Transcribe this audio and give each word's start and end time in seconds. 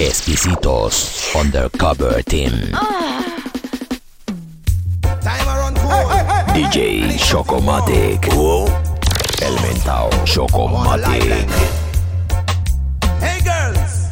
Exquisitos 0.00 1.28
Undercover 1.34 2.22
Team. 2.22 2.50
DJ 6.54 7.18
Chocomatic. 7.18 8.26
El 9.42 9.54
mentao 9.60 10.08
Chocomatic. 10.24 11.46
Hey 13.20 13.42
girls, 13.44 14.08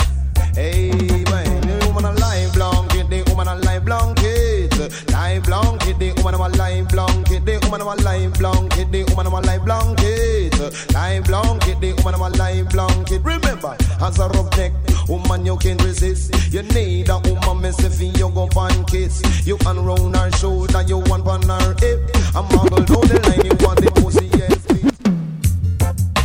hey 0.54 0.90
man, 1.30 1.61
the 1.62 1.87
woman 1.87 2.05
a 2.05 2.12
live 2.12 2.52
blanket, 2.52 3.09
the 3.09 3.25
woman 3.30 3.48
a 3.48 3.55
live 3.57 3.84
blanket, 3.86 5.11
live 5.11 5.43
blanket, 5.45 5.98
the 5.98 6.12
woman 6.23 6.34
a 6.34 6.48
live 6.48 6.89
blanket, 6.89 7.46
the 7.46 7.59
woman 7.64 7.80
a 7.80 7.95
live 8.02 8.34
blanket, 8.34 8.93
the 8.93 9.05
woman 9.09 9.27
a 9.27 9.41
live 9.41 9.64
blanket, 9.64 10.93
live 10.93 11.25
blanket, 11.25 11.80
the 11.80 11.95
woman 12.05 12.20
a 12.20 12.29
live 12.36 12.68
blanket. 12.68 13.23
Remember, 13.25 13.75
as 14.02 14.18
a 14.18 14.29
rough 14.29 14.55
neck, 14.59 14.73
woman 15.09 15.46
you 15.46 15.56
can 15.56 15.77
resist. 15.79 16.34
You 16.52 16.62
need 16.62 17.08
a 17.08 17.18
woman 17.18 17.62
messy 17.62 17.89
for 17.89 18.04
you 18.18 18.29
go 18.30 18.46
find 18.49 18.86
kiss. 18.86 19.22
You 19.46 19.57
unround 19.66 20.16
her 20.16 20.30
shoulder, 20.32 20.82
you 20.82 20.99
want 20.99 21.26
on 21.26 21.43
her 21.43 21.75
hip. 21.80 22.11
I'm 22.35 22.44
muggle 22.49 22.85
down 22.86 23.07
the 23.08 23.21
line, 23.26 23.44
you 23.44 23.57
want 23.66 23.80
the 23.80 23.90
pussy, 23.90 24.26
yes. 24.36 24.66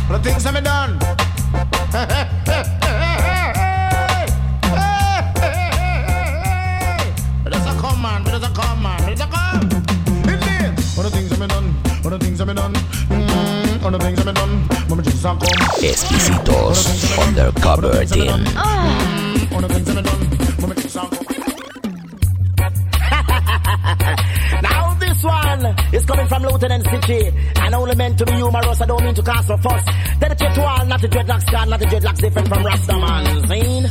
The 0.08 0.18
things 0.22 0.46
I'm 0.46 0.62
done. 0.62 0.98
There's 7.44 7.66
a 7.66 7.74
come 7.80 8.02
man, 8.02 8.24
there's 8.24 8.42
a 8.42 8.48
come 8.50 8.82
man, 8.82 9.00
there's 9.06 9.20
a. 9.20 9.28
Indeed. 10.30 10.84
All 10.96 11.02
the 11.02 11.10
things 11.10 11.32
I've 11.32 11.48
done, 11.48 11.74
all 12.04 12.10
the 12.10 12.18
things 12.18 12.40
I've 12.40 12.54
done, 12.54 12.74
mm, 12.74 13.63
all 13.84 13.90
the 13.90 13.98
things 13.98 14.26
I've 14.26 14.34
done. 14.34 14.66
Mama 14.88 15.02
just 15.02 15.24
a 15.24 15.28
come. 15.28 15.38
Exquisitos 15.84 17.18
Undercover 17.26 18.04
Team. 18.06 18.30
All 19.52 19.60
the 19.60 19.68
things 19.68 19.88
I've 19.90 20.04
done, 20.04 20.28
mama 20.60 20.74
just 20.74 20.96
a 20.96 21.00
come. 21.00 21.10
Now 24.62 24.94
this 24.94 25.22
one 25.24 25.66
is 25.92 26.04
coming 26.06 26.26
from 26.28 26.42
Lieutenant 26.44 26.84
Stitchie 26.84 27.32
and 27.60 27.74
only 27.74 27.94
meant 27.96 28.16
to 28.18 28.24
be 28.24 28.32
humorous. 28.32 28.80
I 28.80 28.86
don't 28.86 29.04
mean 29.04 29.14
to 29.14 29.22
cast 29.22 29.50
a 29.50 29.58
fuss. 29.58 29.84
Dedicate 30.18 30.54
to 30.54 30.62
all, 30.62 30.86
not 30.86 31.00
the 31.02 31.08
dreadlocks, 31.08 31.50
God, 31.52 31.68
not 31.68 31.80
the 31.80 31.86
dreadlocks 31.86 32.18
different 32.20 32.48
from 32.48 32.64
Rastaman. 32.64 33.48
Seen? 33.48 33.88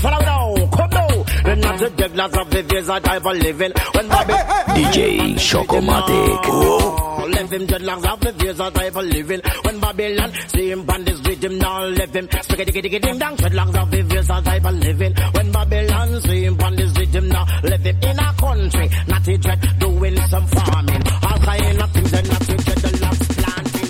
Follow 0.00 0.20
now, 0.20 0.54
come 0.74 0.90
now. 0.90 1.08
They're 1.44 1.56
not 1.56 1.78
the 1.78 1.86
dreadlocks 1.90 2.40
of 2.40 2.50
the 2.50 2.62
days 2.62 2.88
I 2.88 3.00
type 3.00 3.26
of 3.26 3.36
living. 3.36 3.72
When 3.92 4.08
Bobby 4.08 4.32
DJ 4.32 5.34
Chocomatic. 5.34 6.40
Oh, 6.44 7.15
left 7.28 7.52
him 7.52 7.66
dreadlocks 7.66 8.12
of 8.12 8.20
the 8.20 8.32
days 8.32 8.60
I 8.60 8.70
type 8.70 8.96
of 8.96 9.04
living. 9.04 9.40
When 9.62 9.80
Babylon 9.80 10.32
see 10.48 10.70
him 10.70 10.84
band 10.86 11.08
his 11.08 11.20
rhythm, 11.26 11.58
now 11.58 11.84
left 11.84 12.14
him. 12.14 12.28
Spaghetti, 12.42 12.72
diggy, 12.72 12.90
diggy, 12.90 13.02
ding, 13.02 13.18
dong. 13.18 13.36
Dreadlocks 13.36 13.82
of 13.82 13.90
the 13.90 14.02
days 14.02 14.30
I 14.30 14.40
type 14.42 14.64
of 14.64 14.74
living. 14.74 15.14
When 15.32 15.52
Babylon 15.52 16.20
see 16.22 16.44
him 16.44 16.56
band 16.56 16.78
his 16.78 16.98
rhythm, 16.98 17.28
now 17.28 17.46
left 17.62 17.84
him 17.86 17.96
in 18.02 18.18
a 18.18 18.32
country. 18.34 18.90
Not 19.08 19.28
a 19.28 19.38
dread, 19.38 19.78
doing 19.78 20.16
some 20.28 20.46
farming. 20.46 21.02
All 21.22 21.38
kind 21.38 21.82
of 21.82 21.90
things 21.92 22.12
and 22.12 22.28
not 22.28 22.42
a 22.42 22.54
dreadlocks 22.66 23.28
planting. 23.42 23.86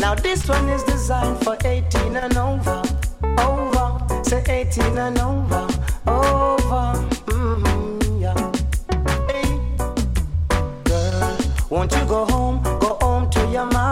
Now 0.00 0.14
this 0.14 0.48
one 0.48 0.68
is 0.70 0.82
designed 0.84 1.44
for 1.44 1.56
18 1.64 2.16
and 2.16 2.36
over. 2.36 2.82
Over. 3.38 4.24
Say 4.24 4.42
18 4.46 4.98
and 4.98 5.18
over. 5.18 5.68
Over. 6.06 6.99
Won't 11.70 11.92
you 11.92 12.04
go 12.04 12.24
home? 12.26 12.62
Go 12.80 12.98
home 13.00 13.30
to 13.30 13.40
your 13.52 13.64
mama. 13.66 13.89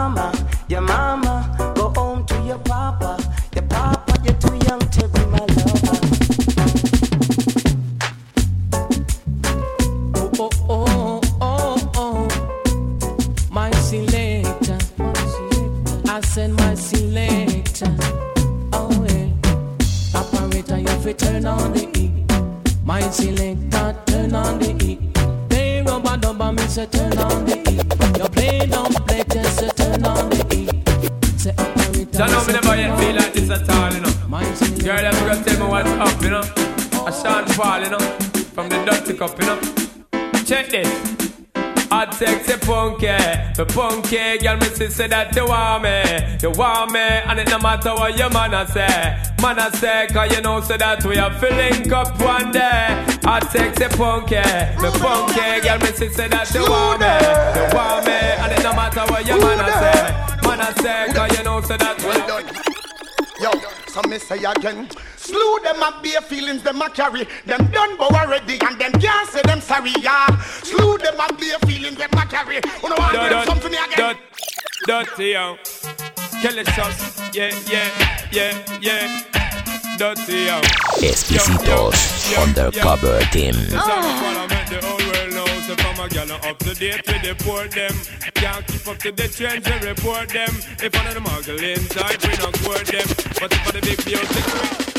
The 43.59 43.65
punky 43.65 44.37
girl 44.37 44.55
me 44.55 44.67
see 44.67 44.87
say 44.87 45.07
that 45.07 45.35
you 45.35 45.45
want 45.45 45.83
me, 45.83 45.99
you 46.41 46.49
want 46.51 46.93
me, 46.93 46.99
and 47.01 47.39
it 47.41 47.49
no 47.49 47.59
matter 47.59 47.93
what 47.93 48.17
your 48.17 48.29
man 48.29 48.53
a 48.53 48.65
say, 48.65 48.87
man 49.41 49.59
a 49.59 49.69
say, 49.75 50.07
cause 50.13 50.33
you 50.33 50.41
know 50.41 50.61
say 50.61 50.77
that 50.77 51.03
we 51.03 51.17
are 51.17 51.33
filling 51.39 51.91
up 51.91 52.07
one 52.21 52.53
day. 52.53 52.87
Hot 53.27 53.43
sexy 53.51 53.83
punky, 53.97 54.39
the 54.79 54.89
punky 55.03 55.59
girl 55.59 55.77
me 55.79 55.91
see 55.91 56.07
say 56.07 56.29
that 56.29 56.47
you 56.55 56.63
want 56.71 57.03
me, 57.03 57.11
you 57.59 57.67
want 57.75 58.05
me, 58.07 58.15
and 58.15 58.53
it 58.53 58.63
no 58.63 58.71
matter 58.71 59.03
what 59.11 59.27
your 59.27 59.41
man 59.41 59.59
a 59.59 59.67
say, 59.75 60.47
man 60.47 60.61
a 60.63 60.71
say, 60.79 61.11
cause 61.11 61.37
you 61.37 61.43
know 61.43 61.59
say 61.59 61.75
that 61.75 61.99
we 61.99 62.15
done. 62.31 62.47
Yo, 63.43 63.51
so 63.91 64.01
me 64.07 64.19
say 64.19 64.41
again. 64.41 64.87
Slew 65.29 65.59
them 65.61 65.83
up 65.83 66.01
bare 66.01 66.21
feelings 66.21 66.63
them 66.63 66.81
a 66.81 66.89
carry. 66.89 67.27
Them 67.45 67.67
done 67.71 67.97
bow 67.97 68.09
already 68.09 68.57
and 68.61 68.79
them 68.79 68.91
can't 68.93 69.29
say 69.29 69.41
them 69.43 69.61
sorry, 69.61 69.93
yeah. 70.01 70.25
Slew 70.63 70.97
them 70.97 71.19
up 71.19 71.37
bare 71.39 71.59
feelings 71.67 71.97
them 71.97 72.09
a 72.13 72.25
carry. 72.25 72.55
You 72.55 72.89
know 72.89 72.95
what? 72.95 73.13
Dot, 73.13 73.29
do 73.29 73.35
dot, 73.35 73.45
something 73.45 73.73
again. 73.73 74.17
dirty, 74.87 75.25
yo. 75.37 75.57
Kelly 76.41 76.63
sauce, 76.73 77.35
yeah, 77.35 77.53
yeah, 77.69 77.89
yeah, 78.31 78.79
yeah. 78.81 79.21
Dirty, 79.99 80.45
yo. 80.49 80.61
Exquisitos 80.97 82.09
Undercover 82.35 83.19
Team. 83.31 83.53
This 83.53 83.69
song 83.69 83.85
I 83.85 84.47
make 84.49 84.69
the 84.69 84.85
whole 84.85 84.97
world 84.97 85.33
know. 85.35 85.61
So 85.67 85.75
from 85.75 86.05
a 86.05 86.09
gal 86.09 86.31
up 86.31 86.57
to 86.59 86.73
date 86.73 87.05
with 87.05 87.21
the 87.21 87.35
port 87.43 87.69
them. 87.71 87.93
Can't 88.33 88.65
keep 88.65 88.87
up 88.87 88.97
to 88.99 89.11
the 89.11 89.27
trends 89.27 89.67
and 89.67 89.83
report 89.83 90.29
them. 90.29 90.49
If 90.81 90.95
one 90.95 91.05
of 91.05 91.13
the 91.13 91.21
muggling 91.21 91.85
type, 91.89 92.23
we 92.23 92.29
not 92.41 92.53
court 92.63 92.87
them. 92.87 93.07
But 93.39 93.51
if 93.53 93.61
for 93.61 93.73
the 93.73 93.81
big 93.81 94.03
beauty, 94.03 94.98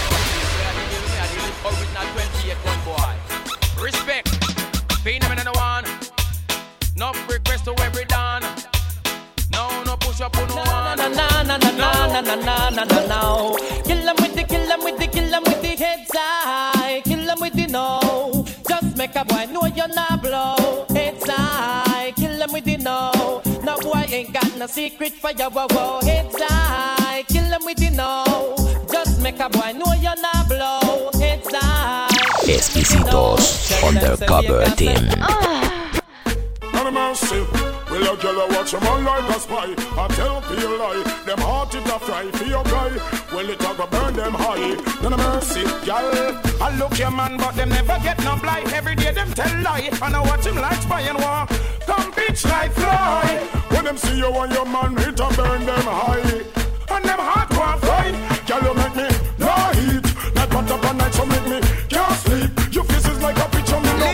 na 12.35 12.69
na 12.69 12.69
na 12.69 12.83
na 12.85 12.85
na 12.85 13.01
na. 13.07 13.21
Kill 13.83 14.07
'em 14.09 14.15
with 14.21 14.35
the, 14.35 14.43
kill 14.43 14.71
'em 14.71 14.83
with 14.83 14.97
the, 14.99 15.07
kill 15.07 15.33
'em 15.33 15.43
with 15.43 15.61
the 15.61 15.75
heads 15.75 16.11
high. 16.13 17.01
Kill 17.03 17.29
'em 17.29 17.39
with 17.39 17.53
the 17.53 17.67
no. 17.67 18.45
Just 18.69 18.97
make 18.97 19.15
a 19.15 19.25
boy 19.25 19.45
know 19.51 19.65
you're 19.75 19.87
not 19.87 20.21
blow. 20.21 20.85
Heads 20.93 21.29
high. 21.29 22.13
Kill 22.15 22.41
'em 22.41 22.51
with 22.53 22.65
the 22.65 22.77
no. 22.77 23.41
No 23.63 23.77
boy 23.79 24.05
ain't 24.11 24.33
got 24.33 24.55
no 24.57 24.67
secret 24.67 25.13
for 25.21 25.31
your 25.31 25.49
wow 25.49 25.67
wow. 25.71 25.99
Heads 26.01 26.35
high. 26.39 27.23
Kill 27.27 27.53
'em 27.53 27.65
with 27.65 27.77
the 27.77 27.89
no. 27.91 28.23
Just 28.91 29.19
make 29.21 29.39
a 29.39 29.49
boy 29.49 29.71
know 29.73 29.93
you're 30.03 30.21
not 30.21 30.47
blow. 30.47 31.09
Heads 31.19 31.49
high. 31.53 32.07
Exquisitos 32.47 33.71
Undercover 33.83 34.65
Team. 34.75 35.07
None 35.19 35.70
girl 38.21 38.39
a 38.41 38.47
watch 38.53 38.73
a 38.73 38.79
man 38.81 39.03
like 39.03 39.35
a 39.35 39.39
spy? 39.39 39.73
I 39.97 40.07
tell 40.09 40.43
you 40.59 40.77
lie. 40.77 41.03
Them 41.25 41.39
heart 41.39 41.73
it 41.73 41.85
a 41.87 41.99
fry 41.99 42.29
for 42.31 42.45
your 42.45 42.63
guy. 42.63 42.91
Well 43.33 43.49
it 43.49 43.59
a 43.59 43.73
go 43.73 43.87
burn 43.87 44.13
them 44.13 44.33
high. 44.33 44.77
None 45.01 45.13
of 45.13 45.19
mercy, 45.19 45.63
girl. 45.85 46.13
I 46.61 46.75
look 46.77 46.97
your 46.99 47.11
man, 47.11 47.37
but 47.37 47.55
them 47.55 47.69
never 47.69 47.97
get 48.03 48.19
no 48.23 48.37
blight. 48.37 48.71
Every 48.73 48.95
day 48.95 49.11
them 49.11 49.33
tell 49.33 49.51
lie. 49.63 49.89
And 50.03 50.15
I 50.15 50.21
watch 50.21 50.45
him 50.45 50.55
like 50.55 50.81
spy 50.81 51.01
and 51.01 51.17
war. 51.17 51.47
Come 51.89 52.11
bitch 52.13 52.45
like 52.45 52.71
fly. 52.73 53.41
When 53.69 53.85
them 53.85 53.97
see 53.97 54.17
you 54.17 54.29
and 54.29 54.53
your 54.53 54.65
man, 54.65 54.97
it 54.99 55.19
a 55.19 55.27
burn 55.35 55.65
them 55.65 55.87
high. 55.99 56.45
And 56.93 57.03
them 57.03 57.19
heart 57.19 57.49
want 57.57 57.81
fly. 57.81 58.07
Girl 58.45 58.61
you 58.67 58.73
make 58.81 58.95
me 59.01 59.09
no 59.41 59.53
heat. 59.81 60.05
Like 60.35 60.49
butter 60.51 60.73
up 60.73 60.95
night, 60.95 61.13
so 61.13 61.25
make 61.25 61.47
me 61.47 61.59
can't 61.89 62.15
sleep. 62.21 62.51
Your 62.71 62.83
face 62.83 63.07
is 63.09 63.21
like 63.21 63.37
a 63.37 63.49
picture 63.49 63.79
me 63.79 63.93
no. 63.97 64.11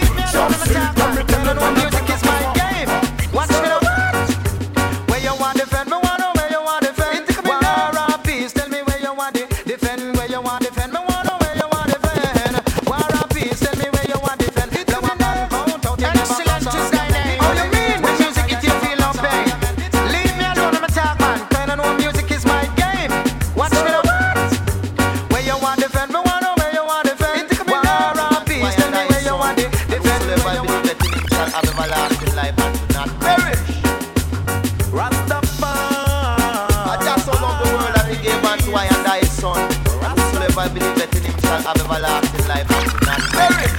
Rastafari. 34.98 36.74
Jah 37.06 37.18
so 37.22 37.32
loved 37.34 37.62
the 37.62 37.70
world 37.76 37.94
that 37.94 38.08
he 38.10 38.18
gave 38.18 38.44
unto 38.44 38.74
I 38.74 38.86
and 38.86 39.06
I 39.06 39.22
son. 39.22 39.62
Whosoever 40.02 40.68
believeth 40.74 41.16
in 41.18 41.22
him 41.22 41.38
shall 41.40 41.62
have 41.62 41.78
everlasting 41.78 42.48
life 42.50 42.66
and 42.66 42.90
shall 42.90 43.06
not 43.06 43.22
perish. 43.38 43.78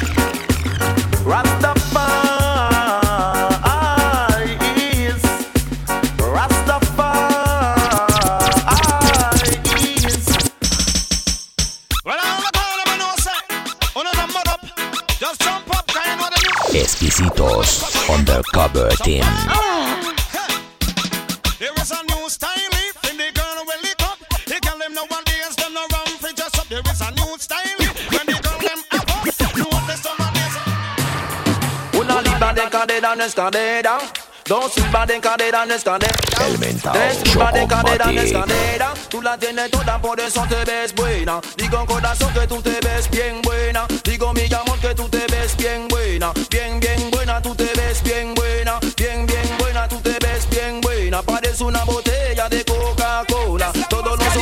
Rastafari 1.26 2.22
is 5.10 5.22
Rastafari 6.22 7.26
is. 10.06 10.26
Well, 12.04 12.18
I'm 12.22 12.38
Just 15.18 15.40
jump 15.40 15.68
up. 15.76 15.84
Exquisitos 16.70 17.70
Undercover 18.08 18.90
Team. 19.02 19.24
Cadera 32.88 33.14
no 33.14 33.24
escalera 33.24 33.98
Dos 34.46 34.72
silbas 34.72 35.06
de 35.06 35.20
cadera 35.20 35.66
no 35.66 35.74
escalera 35.74 36.14
El 36.46 36.58
mentao 36.58 36.92
Tres 36.92 37.18
silbas 37.22 37.52
de 37.52 37.66
cadera 37.66 38.06
no 38.06 38.12
Chocomatic. 38.12 38.24
escalera 38.24 38.94
Tú 39.10 39.22
la 39.22 39.36
tienes 39.36 39.70
toda 39.70 40.00
por 40.00 40.18
eso 40.20 40.46
te 40.48 40.64
ves 40.64 40.94
buena. 40.94 41.40
Digo 41.56 41.84
corazón 41.86 42.32
que 42.32 42.46
tú 42.46 42.62
te 42.62 42.78
ves 42.80 43.10
bien 43.10 43.42
buena. 43.42 43.86
Digo 44.04 44.32
mi 44.32 44.44
amor 44.52 44.78
que 44.80 44.94
tú 44.94 45.08
te 45.08 45.26
ves 45.30 45.56
bien 45.56 45.88
buena. 45.88 46.32
Bien 46.50 46.80
bien 46.80 47.10
buena 47.10 47.42
tú 47.42 47.54
te 47.54 47.70
ves 47.74 48.02
bien 48.02 48.34
buena. 48.34 48.78
Bien 48.96 49.26
bien 49.26 49.58
buena 49.58 49.88
tú 49.88 50.00
te 50.00 50.16
ves 50.20 50.48
bien 50.50 50.80
buena. 50.80 51.22
Parece 51.22 51.64
una 51.64 51.84
botella 51.84 52.48
de 52.48 52.64
Coca-Cola. 52.64 53.72
Todos 53.88 54.18
los 54.18 54.34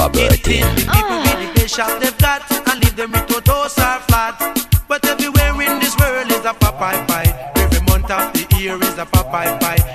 Undercover 0.00 0.36
Team. 0.36 0.64
Ah. 0.88 0.96
People 0.96 1.20
with 1.20 1.54
the 1.54 1.60
best 1.60 1.74
shop 1.76 2.00
they've 2.00 2.16
got 2.18 2.40
and 2.50 2.82
leave 2.82 2.96
them 2.96 3.12
with 3.12 3.26
two 3.26 3.40
toes 3.42 3.78
are 3.78 4.00
flat. 4.08 4.34
But 4.88 5.04
everywhere 5.04 5.52
in 5.60 5.78
this 5.78 5.94
world 5.98 6.30
is 6.30 6.44
a 6.44 6.54
Popeye 6.54 7.06
pie. 7.06 7.52
Every 7.56 7.80
month 7.84 8.10
of 8.10 8.32
the 8.32 8.46
year 8.56 8.76
is 8.82 8.96
a 8.96 9.04
Popeye 9.04 9.60
pie. 9.60 9.89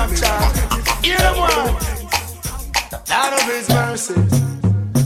Come 0.00 0.08
on, 0.08 0.16
don't. 0.16 1.04
Hear 1.04 1.18
them 1.18 1.36
one. 1.36 1.76
Out 3.10 3.32
of 3.34 3.42
His 3.42 3.68
mercy. 3.68 4.14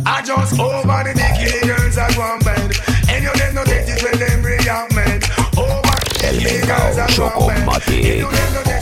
I 0.07 0.23
just 0.25 0.61
over 0.61 0.83
the 0.83 1.13
dicky 1.15 1.67
girls 1.67 1.99
at 1.99 2.17
one 2.17 2.39
bed. 2.41 2.77
And 3.09 3.25
you 3.25 3.33
get 3.35 3.55
no 3.55 3.65
get 3.65 3.89
it 3.89 4.03
when 4.05 4.19
them 4.21 4.45
react 4.45 4.95
mad. 4.95 5.25
Over 5.59 5.83
the 5.83 6.27
El 6.27 6.35
dicky 6.35 6.61
mentao 6.61 6.95
girls 6.95 6.99
at 6.99 7.19
one 7.19 7.67
bed. 7.67 8.74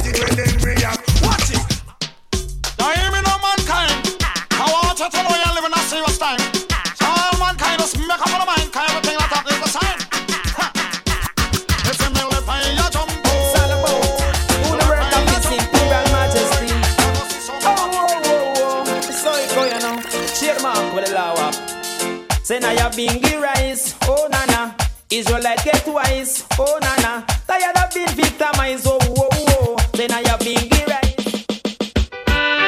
Say 22.93 23.07
now 23.07 23.13
you 23.13 23.21
bingy 23.21 23.41
rice, 23.41 23.95
oh 24.03 24.29
nana. 24.31 24.77
Israelite 25.11 25.65
get 25.65 25.87
wise, 25.87 26.45
oh 26.59 26.79
nana. 26.81 27.25
Tired 27.47 27.77
of 27.77 27.95
being 27.95 28.09
victimized, 28.09 28.87
oh 28.87 28.99
oh 29.01 29.29
oh. 29.33 29.77
Say 29.95 30.07
now 30.09 30.19
you 30.19 30.37
bingy 30.45 30.87
rice. 30.87 31.47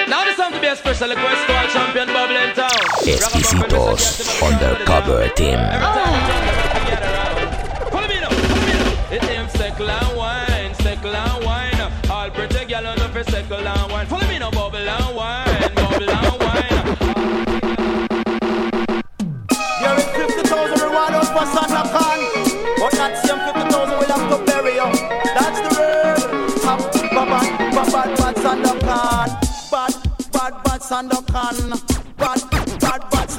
Now 0.09 0.25
this 0.25 0.37
time 0.37 0.53
to 0.53 0.61
be 0.61 0.67
a 0.67 0.77
special 0.77 1.09
request 1.09 1.47
to 1.47 1.53
our 1.55 1.67
champion 1.67 2.07
Bubble 2.09 2.37
in 2.37 2.55
town. 2.55 2.71
Exquisitos 3.05 4.43
Undercover 4.43 5.29
Team. 5.35 5.59
Follow 5.59 6.94
bad, 31.03 31.27
bad. 31.27 32.41
Bad, 32.81 33.11
bad, 33.11 33.31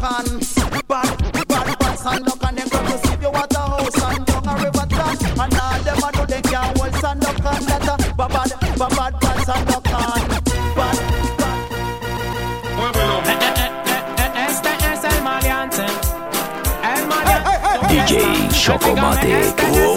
Khan. 0.00 0.40
Bad, 0.88 1.48
bad, 1.48 1.78
bad 1.78 1.98
Santa 1.98 2.32
Khan. 2.38 2.54
Them 2.56 2.68
going 2.68 2.86
to 2.86 2.98
see 2.98 3.16
you 3.20 3.28
at 3.28 3.54
a 3.54 3.58
house 3.58 4.02
and 4.02 4.26
down 4.26 4.48
a 4.48 4.54
river 4.62 4.86
track. 4.88 5.22
And 5.22 5.54
all 5.54 5.80
them 5.84 6.02
a 6.02 6.12
do 6.12 6.26
they 6.26 6.42
can't 6.42 6.78
hold 6.78 6.94
Santa 6.96 7.32
Khan. 7.42 7.64
That's 7.66 7.88
a 7.88 7.96
bad, 8.16 8.30
bad, 8.32 8.50
bad, 8.78 8.92
bad, 8.96 9.12
Khan. 9.84 10.28
Bad, 10.74 10.98
bad. 11.36 11.54
DJ 17.90 18.50
Chocomatic. 18.52 19.93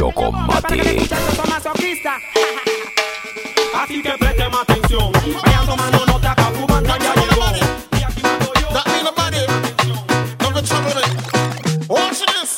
Mentao 0.00 0.22
Así 3.74 4.02
que 4.02 4.10
presten 4.18 4.54
atención. 4.54 5.12
Vayan 5.12 5.66
tomando 5.66 6.06
nota 6.06 6.34
que 6.34 6.42
a 6.42 6.50
Cubanta 6.52 6.98
ya 6.98 7.14
llegó. 7.14 7.44
Y 7.92 8.02
aquí 8.02 8.22
mando 8.22 8.52
yo. 8.60 8.68
That 8.68 8.86
ain't 8.88 9.04
nobody. 9.04 9.46
No 10.40 10.50
be 10.52 10.62
trouble 10.62 11.00
it. 11.02 11.88
Watch 11.88 12.20
this. 12.24 12.56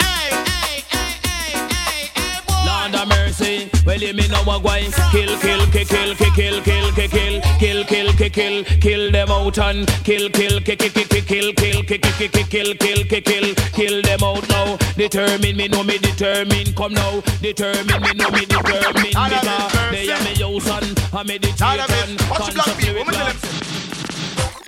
Hey, 0.00 0.30
hey, 0.48 0.82
hey, 0.90 1.12
hey, 1.28 1.52
hey, 1.70 2.10
hey, 2.14 2.40
boy. 2.46 2.64
Lord 2.66 2.94
of 2.94 3.08
mercy, 3.08 3.70
well 3.84 4.00
you 4.00 4.14
me 4.14 4.28
know 4.28 4.42
what 4.44 4.62
going 4.62 4.90
kill, 5.12 5.38
kill, 5.40 5.66
kill, 5.66 5.86
kill, 5.86 6.14
kill, 6.14 6.62
kill, 6.62 6.92
kill, 6.92 7.10
kill, 7.10 7.40
kill, 7.58 7.84
kill, 7.84 7.84
kill, 7.84 8.12
kill, 8.12 8.30
kill, 8.30 8.64
kill 8.80 9.12
them 9.12 9.30
out 9.30 9.58
and 9.58 9.86
kill, 10.04 10.28
kill, 10.30 10.60
kill, 10.60 10.76
kill, 10.76 10.90
kill, 10.90 11.22
kill, 11.22 11.52
kill, 11.52 11.52
kill, 11.52 11.82
kill, 11.82 12.28
kill, 12.28 12.44
kill, 12.44 12.74
kill, 12.74 13.04
kill, 13.04 13.20
kill, 13.22 13.54
kill 13.72 14.02
them 14.02 14.22
out 14.24 14.48
now. 14.48 14.79
Determine 15.00 15.56
me, 15.56 15.66
know 15.66 15.82
me 15.82 15.96
determine, 15.96 16.74
come 16.74 16.92
now. 16.92 17.22
Determine 17.40 17.86
me, 18.04 18.12
know 18.20 18.28
me 18.36 18.44
determine, 18.44 18.92
because 19.00 19.72
they 19.88 20.12
are 20.12 20.20
me 20.20 20.36
house 20.36 20.68
and 20.76 20.92
I 21.16 21.22
meditation, 21.24 22.20
concept 22.28 22.76
with 22.84 23.08
love. 23.08 23.40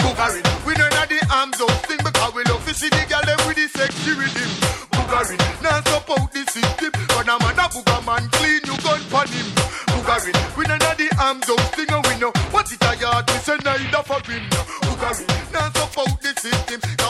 Boogarin. 0.01 0.41
We 0.65 0.73
know 0.73 0.89
that 0.89 1.13
the 1.13 1.21
arms 1.29 1.61
out 1.61 1.85
thing 1.85 2.01
because 2.01 2.33
we 2.33 2.45
love 2.49 2.65
to 2.65 2.73
see 2.73 2.89
the 2.89 3.05
girl 3.13 3.21
them 3.29 3.37
with 3.45 3.61
the 3.61 3.69
sexy 3.77 4.17
rhythm. 4.17 4.49
Boogarin. 4.97 5.37
Now 5.61 5.85
support 5.85 6.33
the 6.33 6.49
system. 6.49 6.93
But 7.13 7.29
a 7.29 7.37
man 7.37 7.61
a 7.61 7.69
booga 7.69 8.01
man 8.01 8.25
clean 8.33 8.65
you 8.65 8.77
gun 8.81 9.05
pon 9.13 9.29
him. 9.29 9.45
Boogarin. 9.93 10.33
We 10.57 10.65
know 10.65 10.81
that 10.81 10.97
the 10.97 11.13
arms 11.21 11.45
out 11.53 11.61
thing 11.77 11.93
and 11.93 12.07
we 12.09 12.17
know 12.17 12.33
what 12.49 12.73
it 12.73 12.81
a 12.81 12.97
yard 12.97 13.29
we 13.29 13.37
say 13.37 13.61
neither 13.61 14.01
for 14.09 14.25
him. 14.25 14.49
Boogarin. 14.81 15.29
Now 15.53 15.69
support 15.77 16.17
the 16.25 16.33
system. 16.41 17.02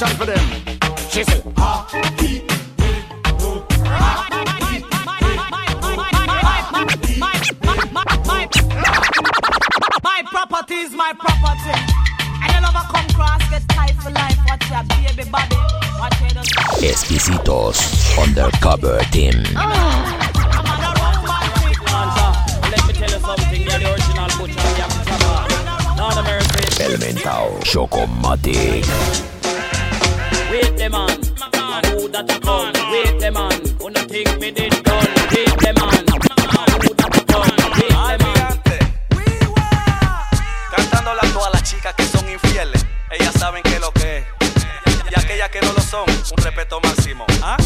action 0.00 0.16
for 0.16 0.26
them. 0.26 0.38
She 1.10 1.24
said, 1.24 1.44
My 10.02 10.22
property 10.30 10.74
is 10.74 10.92
my 10.92 11.12
property. 11.18 11.74
And 12.42 12.64
you 12.64 12.82
come 12.92 13.08
cross, 13.08 13.42
get 13.50 13.68
tied 13.68 13.96
for 14.02 14.10
life. 14.10 14.38
Watch 14.46 14.70
your 14.70 14.84
baby 14.84 15.30
body. 15.30 15.56
Watch 15.98 16.20
your 16.20 16.30
Undercover 18.18 19.00
Team. 19.10 19.42
Ah. 19.56 20.14
El 26.80 26.98
mentao 26.98 27.58
Chocomatic. 27.64 29.37
Wait 30.50 30.76
the 30.78 30.88
man, 30.88 31.08
who 31.92 32.08
that 32.08 32.30
a 32.30 32.40
come? 32.40 32.72
Wait 32.90 33.20
the 33.20 33.30
man, 33.30 33.52
who 33.78 33.90
not 33.90 34.08
think 34.08 34.40
me 34.40 34.50
did 34.50 34.82
done? 34.82 35.06
Wait 35.30 35.52
the 35.60 35.72
man, 35.76 36.04
who 36.08 36.94
that 36.94 37.16
a 37.16 37.24
come? 37.28 37.56
Wait 37.76 37.88
the 37.88 38.16
man. 38.24 38.58
Cantándola 40.74 41.22
a 41.22 41.32
todas 41.32 41.52
las 41.52 41.62
chicas 41.62 41.94
que 41.94 42.04
son 42.04 42.28
infieles. 42.30 42.86
Ellas 43.10 43.34
saben 43.34 43.62
que 43.62 43.78
lo 43.78 43.92
que 43.92 44.18
es. 44.18 44.24
Y 45.10 45.20
aquellas 45.20 45.50
que 45.50 45.60
no 45.60 45.72
lo 45.72 45.80
son, 45.80 46.08
un 46.08 46.42
respeto 46.42 46.80
máximo. 46.80 47.26
¿Ah? 47.42 47.56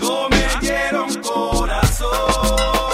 No 0.00 0.28
me 0.28 0.46
dieron 0.60 1.12
corazón 1.22 2.89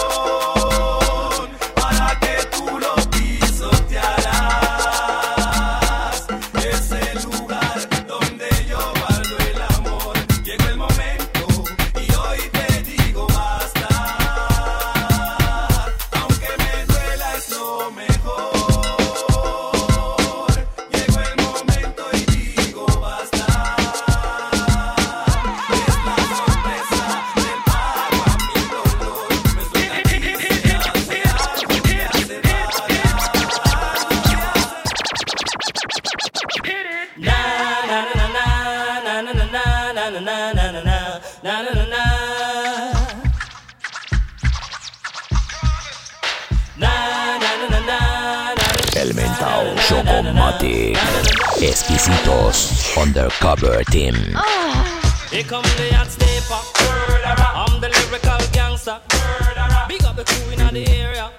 Exquisitos 51.89 52.99
Undercover 53.01 53.85
Team. 53.85 54.15
Here 55.31 55.45
come 55.45 55.63
the 55.63 55.95
hot. 55.95 56.11
I'm 57.55 57.81
the 57.81 57.89
lyrical 57.89 58.39
gangster. 58.53 58.99
Big 59.87 60.03
up 60.03 60.17
the 60.17 60.25
crew 60.25 60.51
in 60.51 60.75
the 60.75 60.85
area. 60.89 61.31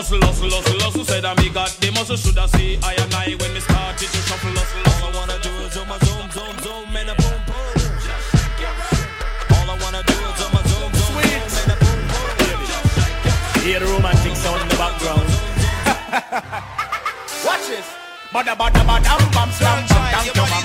Hustle, 0.00 0.16
hustle, 0.22 0.48
hustle, 0.48 0.80
hustle. 0.80 1.04
Said 1.04 1.24
that 1.24 1.36
me 1.36 1.50
got 1.50 1.68
the 1.76 1.90
muscle. 1.92 2.16
Should 2.16 2.38
I 2.38 2.46
see 2.56 2.78
I 2.80 2.94
and 3.04 3.12
I 3.12 3.36
when 3.36 3.52
me 3.52 3.60
started 3.60 4.08
to 4.08 4.20
shuffle, 4.24 4.48
hustle, 4.56 4.80
hustle. 4.80 5.04
All 5.04 5.12
I 5.12 5.20
wanna 5.20 5.36
do 5.44 5.52
is 5.60 5.76
zoom, 5.76 5.92
zoom, 5.92 6.24
zoom, 6.32 6.56
zoom, 6.64 6.88
and 6.96 7.12
a 7.12 7.14
boom, 7.20 7.36
boom. 7.44 7.60
All 9.60 9.68
I 9.68 9.76
wanna 9.76 10.00
do 10.08 10.16
is 10.16 10.40
zoom, 10.40 10.56
a 10.56 10.64
zoom, 10.72 10.88
zoom, 10.96 11.04
zoom, 11.04 11.20
and 11.20 11.68
a 11.68 11.76
boom, 11.84 12.00
boom. 12.08 12.32
Hear 13.60 13.84
the 13.84 13.92
romantic 13.92 14.40
sound 14.40 14.64
in 14.64 14.72
the 14.72 14.80
background. 14.80 15.20
Watch 17.44 17.68
this. 17.68 17.84
Bada 18.32 18.56
bada 18.56 18.80
bada 18.80 19.20
bam 19.36 19.52
slam 19.52 19.84
bam 19.84 19.86
dam 20.16 20.24
Your 20.24 20.32
body's 20.32 20.64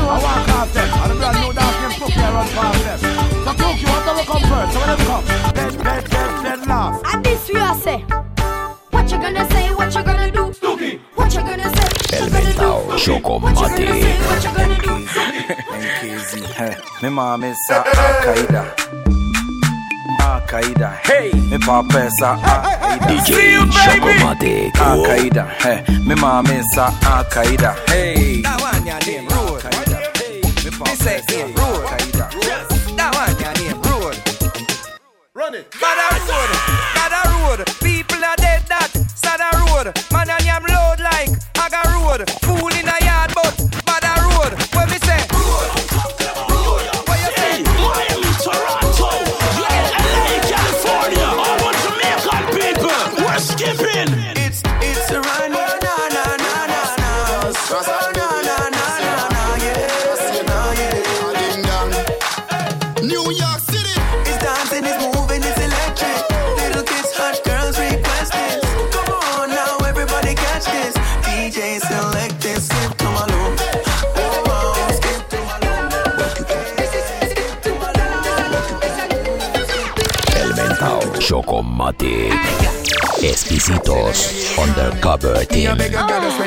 I 0.07 0.19
walk 0.21 0.49
off 0.49 0.73
them. 0.73 0.89
And 0.93 1.11
the 1.11 1.15
brand 1.15 1.37
new 1.41 1.53
dance 1.53 1.77
game 1.81 1.99
cook 1.99 2.13
there 2.13 2.31
run 2.31 2.47
past 2.49 2.83
them. 2.85 2.99
So 3.45 3.51
cook, 3.53 3.81
you 3.81 3.87
want 3.87 4.05
to 4.05 4.25
come 4.25 4.43
first. 4.43 4.73
So 4.73 4.79
when 4.79 4.89
them 4.89 4.99
come, 5.07 5.25
then, 5.55 5.71
then, 5.83 6.03
then, 6.11 6.43
then 6.43 6.69
last. 6.69 7.03
And 7.11 7.25
this 7.25 7.49
you 7.49 7.57
are 7.57 7.75
say. 7.75 7.97
What 8.91 9.11
you 9.11 9.17
gonna 9.17 9.49
say? 9.49 9.73
What 9.73 9.95
you 9.95 10.03
gonna 10.03 10.31
do? 10.31 10.43
What 11.15 11.33
you 11.33 11.41
gonna 11.41 11.69
say? 11.69 11.74
El 12.57 12.61
mentao 12.61 12.97
Chocomatic. 12.97 13.89
What 14.27 14.43
you 14.43 14.51
gonna 14.55 14.77
do? 14.81 14.95
NKZ, 15.75 16.45
hey. 16.53 16.75
Me 17.01 17.09
mama 17.09 17.47
is 17.47 17.57
a 17.69 17.73
Al-Qaeda. 17.75 18.63
Al-Qaeda, 20.19 20.99
hey. 21.03 21.31
Me 21.49 21.57
papa 21.59 22.05
is 22.05 22.21
a 22.21 22.27
Al-Qaeda. 22.27 23.07
DJ 23.07 23.31
Chocomatic. 23.71 24.79
Al-Qaeda, 24.79 25.47
hey. 25.61 25.83
Me 26.05 26.15
mama 26.15 26.53
is 26.53 26.77
a 26.77 26.85
Al-Qaeda, 27.03 27.75
hey. 27.89 28.41
That 28.41 28.61
one 28.61 28.85
your 28.85 28.99
name, 29.05 29.27
road. 29.27 29.63
Me 30.63 30.71
papa 30.71 30.95
say 30.95 31.17
is 31.17 31.25
a 31.25 31.31
name, 31.31 31.55
road. 31.55 31.85
Al-Qaeda. 31.85 32.29
That 32.95 33.11
one 33.15 33.37
your 33.43 33.53
name, 33.59 33.81
road. 33.81 34.15
Run 35.33 35.55
it. 35.55 35.71
Bada 35.71 36.07
road, 36.27 36.49
bada 36.95 37.21
road. 37.33 37.65
People 37.81 38.23
are 38.23 38.35
dead 38.37 38.63
that. 38.69 39.04
Sada 39.45 39.57
road. 39.65 39.93
Man 40.11 40.29
and 40.29 40.45
yam 40.45 40.63
load 40.63 40.99
like 40.99 41.29
Aga 41.59 41.89
road. 41.89 42.29
Fool 42.41 42.73
in 42.79 42.87
a 42.87 42.97
yard 43.05 43.31
but 43.35 43.53
bada 43.85 44.15
road. 44.25 44.53
When 44.73 44.89
me 44.89 44.97
say 44.99 45.21
We're 53.17 53.39
skipping 53.39 54.44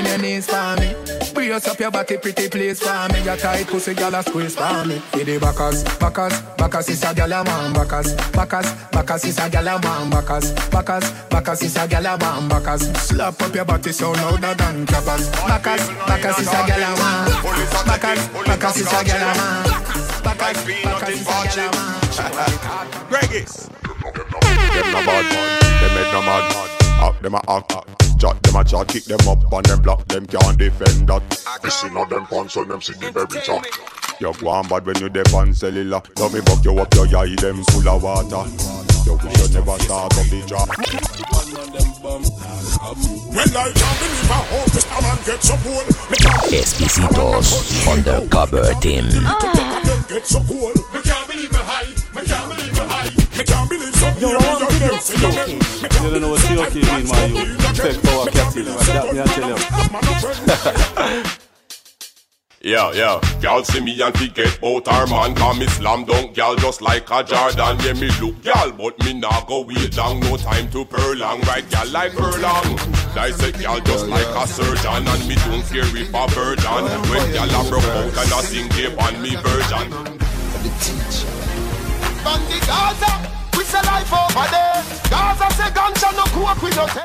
your 0.06 0.14
ah. 0.14 0.22
knees 0.22 0.46
for 0.46 0.76
me. 0.80 0.88
Brace 1.34 1.68
up 1.68 1.78
your 1.78 1.90
body, 1.90 2.16
pretty 2.16 2.48
please 2.48 2.80
for 2.80 3.12
me. 3.12 3.22
Your 3.24 3.36
tight 3.36 3.66
pussy, 3.66 3.94
gyal 3.94 4.18
a 4.18 4.22
squeeze 4.22 4.56
for 4.56 4.86
me. 4.86 5.02
Hit 5.12 5.26
the 5.26 5.38
backers, 5.38 5.84
backers, 5.98 6.40
backers 6.56 6.88
is 6.88 7.02
a 7.02 7.06
gyal 7.06 7.40
a 7.40 7.44
man. 7.44 7.72
Backers, 7.74 8.14
backers, 8.32 8.72
backers 8.90 9.24
is 9.24 9.38
a 9.38 9.48
gyal 9.50 9.76
a 9.76 9.82
man. 9.82 10.10
Backers, 10.10 10.52
backers, 10.70 11.10
backers 11.28 11.62
is 11.62 11.76
a 11.76 11.86
gyal 11.86 12.14
a 12.14 12.18
man. 12.18 12.48
Backers, 12.48 12.82
slap 12.96 13.42
up 13.42 13.54
your 13.54 13.64
body 13.66 13.92
so 13.92 14.12
louder 14.12 14.54
than 14.54 14.86
clappers. 14.86 15.30
Backers, 15.46 15.88
backers 16.06 16.38
is 16.38 16.48
a 16.48 16.60
gyal 16.68 16.84
a 16.84 16.96
man. 16.96 17.28
Backers, 17.86 18.28
backers 18.46 18.76
is 18.76 18.86
a 18.86 19.04
gyal 19.04 19.22
a 19.22 19.36
man. 19.36 19.64
Backers, 20.24 20.64
backers 20.84 21.20
is 21.20 21.26
a 21.26 21.44
gyal 21.44 21.68
a 21.68 21.76
man. 21.76 21.98
Gregis. 23.10 23.77
Them 24.74 24.92
no 24.92 25.00
bad 25.04 25.24
man, 25.32 25.48
them 25.80 25.90
head 25.96 26.12
no 26.12 26.20
mad. 26.22 26.68
Up 27.00 27.20
them 27.22 27.34
a 27.34 27.40
act, 27.48 27.70
chat 28.18 28.42
them 28.42 28.56
a 28.56 28.64
chat, 28.64 28.88
kick 28.88 29.04
them 29.04 29.28
up 29.28 29.52
and 29.52 29.64
them 29.64 29.82
block, 29.82 30.06
them 30.08 30.26
can't 30.26 30.58
defend 30.58 31.08
that. 31.08 31.22
Missing 31.62 31.96
on 31.96 32.08
them 32.08 32.26
pants 32.26 32.56
on 32.56 32.68
them 32.68 32.80
see 32.80 32.94
the 32.94 33.10
very 33.10 33.42
top. 33.42 33.64
You 34.20 34.32
go 34.34 34.48
on 34.48 34.66
bad 34.66 34.84
when 34.84 34.98
you 34.98 35.08
dep 35.08 35.32
on 35.32 35.54
cellular. 35.54 36.02
Love 36.18 36.34
me 36.34 36.40
buck 36.40 36.64
you 36.64 36.78
up 36.78 36.92
your 36.94 37.06
eye, 37.16 37.34
them 37.36 37.62
full 37.70 37.88
of 37.88 38.02
water. 38.02 38.44
You 39.06 39.14
wish 39.14 39.38
you 39.38 39.48
never 39.54 39.78
start 39.78 40.18
up 40.18 40.26
the 40.26 40.42
job. 40.46 40.68
Well, 43.28 43.56
I 43.56 43.72
can't 43.72 43.98
believe 43.98 44.30
I 44.30 44.42
hope 44.50 44.70
this 44.72 44.86
man 44.90 45.18
gets. 45.24 45.48
Me 46.10 46.16
can't 46.18 46.52
Exquisitos 46.52 47.48
Undercover 47.88 48.74
Team. 48.80 49.06
get 50.08 50.26
Yo, 54.20 54.28
I 54.30 54.32
want 54.32 54.70
to 54.70 54.78
get 54.78 54.92
Sioki. 55.00 55.54
You 56.02 56.10
don't 56.10 56.20
know 56.20 56.30
what 56.30 56.40
Sioki 56.40 56.82
mean, 56.82 57.06
man. 57.06 57.30
You 57.34 57.44
take 57.74 58.02
power 58.02 58.26
catching. 58.26 58.64
That 58.64 59.12
me 59.12 59.20
I 59.20 59.24
tell 59.26 59.48
you. 61.18 61.24
Yeah, 62.60 62.90
yeah. 62.92 63.20
Gal 63.40 63.62
see 63.62 63.80
me 63.80 64.00
and 64.02 64.12
fi 64.18 64.26
get 64.26 64.58
out 64.64 64.88
her 64.88 65.06
man 65.06 65.36
Cause 65.36 65.58
me 65.60 65.66
slam 65.68 66.04
dunk 66.04 66.34
gal 66.34 66.56
just 66.56 66.82
like 66.82 67.08
a 67.08 67.22
Jordan 67.22 67.78
Yeah, 67.78 67.92
me 67.92 68.10
look 68.20 68.42
gal 68.42 68.72
but 68.72 68.98
me 69.04 69.14
nah 69.14 69.44
go 69.44 69.60
wait 69.60 69.96
long 69.96 70.18
No 70.18 70.36
time 70.36 70.68
to 70.72 70.84
prolong, 70.84 71.40
right 71.42 71.64
gal 71.70 71.86
like 71.90 72.12
furlong 72.12 72.76
Dissect 73.14 73.60
gal 73.60 73.78
just 73.78 74.08
like 74.08 74.26
a 74.26 74.46
surgeon 74.48 75.06
And 75.06 75.28
me 75.28 75.36
don't 75.36 75.62
care 75.70 75.86
if 75.86 76.12
a 76.12 76.26
virgin 76.34 76.84
When 77.08 77.32
gal 77.32 77.48
a 77.48 77.68
broke 77.70 77.84
out 77.84 78.18
and 78.18 78.32
a 78.32 78.42
sing 78.42 78.68
tape 78.70 79.00
on 79.00 79.22
me 79.22 79.36
version 79.36 79.90
The 80.58 80.70
teacher. 80.82 81.30
From 82.22 82.42
the 82.50 82.58
Gaza, 82.66 83.37
we 83.72 83.80
life 83.84 84.12
over 84.12 84.46
there. 84.50 84.80
Gaza 85.10 85.48
say 85.56 85.70
ganja 85.76 86.08
no 86.16 86.24
coke 86.32 86.62
we 86.62 86.70
no 86.72 86.86
take. 86.88 87.04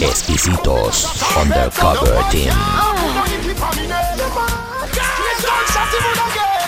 Exquisitos 0.00 1.04
Undercover 1.36 2.24
Team. 2.30 2.52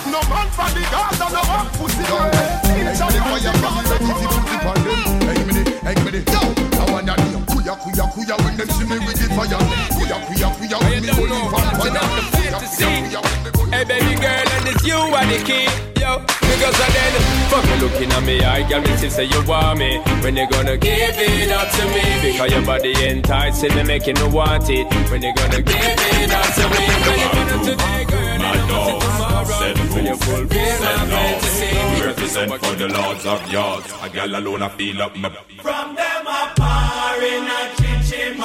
No 0.07 0.21
man 0.31 0.49
from 0.55 0.71
the 0.75 0.83
Gaza 0.91 1.27
no 1.33 1.41
one 1.49 1.69
pussy 1.77 2.05
no 2.09 2.17
way. 2.23 2.47
Teacher 2.77 3.09
the 3.11 3.21
boy 3.25 3.41
you 3.41 3.53
got 3.61 3.85
the 3.85 3.97
easy 4.05 4.27
pussy 4.27 4.57
pon 4.63 4.79
them. 4.85 5.01
Hey 5.27 5.41
me 5.45 5.53
the, 5.53 5.63
hey 5.83 5.97
me 6.05 6.11
the, 6.13 6.21
yo. 6.31 6.41
I 6.79 6.93
want 6.93 7.07
that 7.07 7.19
name. 7.19 7.45
Kuya 7.47 7.75
kuya 7.81 8.05
kuya 8.13 8.37
when 8.45 8.57
them 8.57 8.69
see 8.71 8.85
me 8.85 8.97
with 9.01 9.17
the 9.17 9.27
fire. 9.35 9.61
Kuya 9.97 10.17
kuya 10.27 10.49
kuya 10.57 10.79
when 10.85 11.01
me 11.03 11.09
go 11.09 11.23
leave 11.23 11.55
on 11.55 11.65
fire. 11.81 13.36
Hey 13.77 13.85
baby 13.85 14.15
girl, 14.17 14.49
and 14.57 14.69
it's 14.73 14.87
you 14.87 14.97
are 14.97 15.27
the 15.27 15.37
key. 15.45 15.69
Yo, 16.01 16.17
because 16.25 16.81
I 16.81 16.89
then 16.97 17.13
fuck 17.53 17.65
you 17.69 17.77
looking 17.85 18.11
at 18.11 18.25
me, 18.25 18.41
I 18.41 18.67
got 18.67 18.81
me 18.81 18.97
to 18.97 19.11
say 19.11 19.25
you 19.25 19.45
want 19.45 19.79
me. 19.79 19.99
When 20.25 20.35
you 20.35 20.49
gonna 20.49 20.79
give 20.79 21.13
it 21.13 21.53
up 21.53 21.69
to 21.77 21.85
me? 21.93 22.33
Because 22.33 22.53
your 22.53 22.65
body 22.65 22.97
ain't 23.05 23.27
tight, 23.27 23.49
enticing 23.49 23.77
me, 23.77 23.83
making 23.83 24.15
me 24.15 24.29
want 24.33 24.71
it. 24.71 24.87
When 25.11 25.21
you 25.21 25.35
gonna 25.35 25.61
give 25.61 25.77
it 25.77 26.33
up 26.33 26.49
to 26.57 26.65
me? 26.73 26.85
When 27.05 27.19
you 27.21 27.29
gonna 27.37 27.65
today, 27.69 28.05
girl? 28.09 28.41
I 28.41 28.57
know 28.65 28.99
tomorrow. 28.99 29.93
When 29.93 30.07
you 30.07 30.17
fulfill 30.25 30.81
my 30.81 30.97
fantasy. 31.13 31.77
Represent 32.07 32.53
for 32.65 32.75
the 32.77 32.89
lords 32.89 33.27
of 33.27 33.53
yards 33.53 33.93
A 34.03 34.09
gal 34.09 34.37
alone 34.37 34.63
I 34.63 34.69
feel 34.71 35.03
up 35.03 35.17
my 35.17 35.29
From 35.61 35.95
them 35.95 36.27
a 36.27 36.53
par 36.57 37.23
in 37.23 37.45
a 37.45 37.61
chinchy 37.77 38.39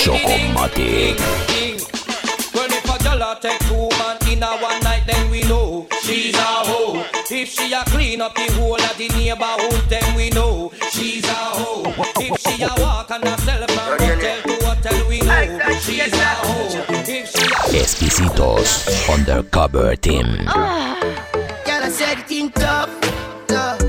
Chocomatic. 0.00 1.20
Well, 2.54 2.72
if 2.72 2.88
a 2.88 3.04
girl 3.04 3.36
take 3.38 3.58
two 3.68 3.86
man 3.98 4.16
in 4.32 4.42
a 4.42 4.56
one 4.56 4.80
night, 4.80 5.02
then 5.06 5.30
we 5.30 5.42
know 5.42 5.86
she's 6.02 6.34
a 6.34 6.40
hoe. 6.40 7.04
If 7.30 7.50
she 7.50 7.70
a 7.74 7.84
clean 7.84 8.22
up 8.22 8.34
the 8.34 8.50
whole 8.54 8.80
of 8.80 8.96
the 8.96 9.08
neighborhood, 9.08 9.84
then 9.90 10.16
we 10.16 10.30
know 10.30 10.72
she's 10.90 11.24
a 11.26 11.34
hoe. 11.34 11.92
If 12.16 12.40
she 12.40 12.62
a 12.62 12.70
walk 12.80 13.10
and 13.10 13.24
a 13.24 13.36
sell 13.42 13.66
from 13.66 13.98
hotel 13.98 14.40
to 14.40 14.64
hotel, 14.64 15.06
we 15.06 15.20
know 15.20 15.70
she's 15.80 16.12
a 16.14 16.24
hoe. 16.48 16.84
If 17.06 17.28
she 17.28 17.44
a 17.44 17.82
Exquisitos 17.82 19.06
Undercover 19.12 19.96
Team. 19.96 20.24
Girl, 20.24 21.84
I 21.84 21.90
said 21.92 22.20
it 22.20 22.30
in 22.32 22.50
tough, 22.52 22.88
tough. 23.46 23.82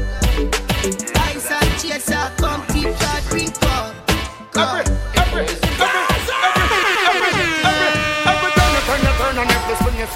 Ice 1.15 1.51
and 1.51 1.79
chaser, 1.79 2.31
come 2.35 2.65
keep 2.67 2.91
that 2.99 3.23
drink 3.29 3.55
up. 3.63 3.95
Come. 4.51 4.90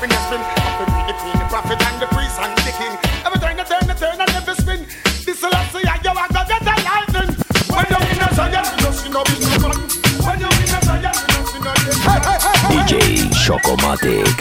Every 0.05 0.21
spin, 0.25 0.41
you 0.41 0.41
spin, 0.41 0.41
you 0.41 0.41
spin. 0.41 0.41
Up 0.61 0.73
to 0.77 0.85
be 0.85 1.01
the 1.07 1.15
queen, 1.17 1.37
the 1.37 1.45
prophet, 1.49 1.81
and 1.81 1.97
the 2.01 2.07
priest, 2.13 2.37
and 2.39 2.53
the 2.57 2.73
king. 2.77 2.93
Every 3.25 3.39
time 3.39 3.57
you 3.57 3.65
turn, 3.65 3.83
you 3.87 3.95
turn, 3.95 4.21
and 4.21 4.29
every 4.29 4.55
spin. 4.55 4.79
This 5.25 5.39
Selassie, 5.39 5.81
you 5.81 5.89
are 5.89 6.29
gonna 6.29 6.45
get 6.45 6.61
a 6.61 6.75
lightning. 6.85 7.29
When 7.73 7.85
you're 7.89 8.05
in 8.13 8.21
a 8.21 8.29
Zion, 8.35 8.65
you 8.65 8.81
don't 8.85 8.93
see 8.93 9.09
no 9.09 9.23
big 9.25 9.41
gun. 9.41 9.77
When 10.21 10.37
you're 10.39 10.53
in 10.61 10.69
a 10.69 10.79
Zion, 10.85 11.09
you 11.09 11.29
don't 11.33 11.47
see 11.49 11.59
no 11.59 11.71
big 11.73 11.97
Hey, 12.05 12.19
hey, 12.21 12.37
hey, 12.45 12.57
hey. 12.61 12.85
DJ 12.85 13.33
Chocomatic. 13.33 14.37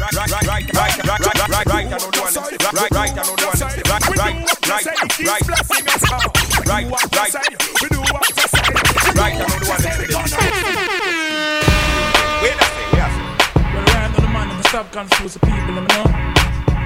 Right, 0.00 0.16
right, 0.16 0.32
right, 0.32 0.48
right, 0.48 0.96
right, 1.00 1.20
right, 1.20 1.48
right, 1.48 1.66
right, 1.66 1.76
I 1.76 1.96
know 1.96 2.10
the 2.10 2.20
one. 2.20 2.34
Right, 2.34 2.92
right, 2.92 3.10
I 3.10 3.24
know 3.24 3.36
the 3.36 3.46
one. 3.46 3.56
Right, 3.60 4.04
right, 4.04 4.20
right, 4.20 4.44
right, 4.50 4.86
right, 5.20 5.44
right, 5.48 5.66
right. 5.70 6.86
Right, 6.90 7.34
I 7.34 7.59
confuse 14.92 15.34
the 15.34 15.40
people, 15.40 15.74
you 15.74 15.86
know. 15.86 16.04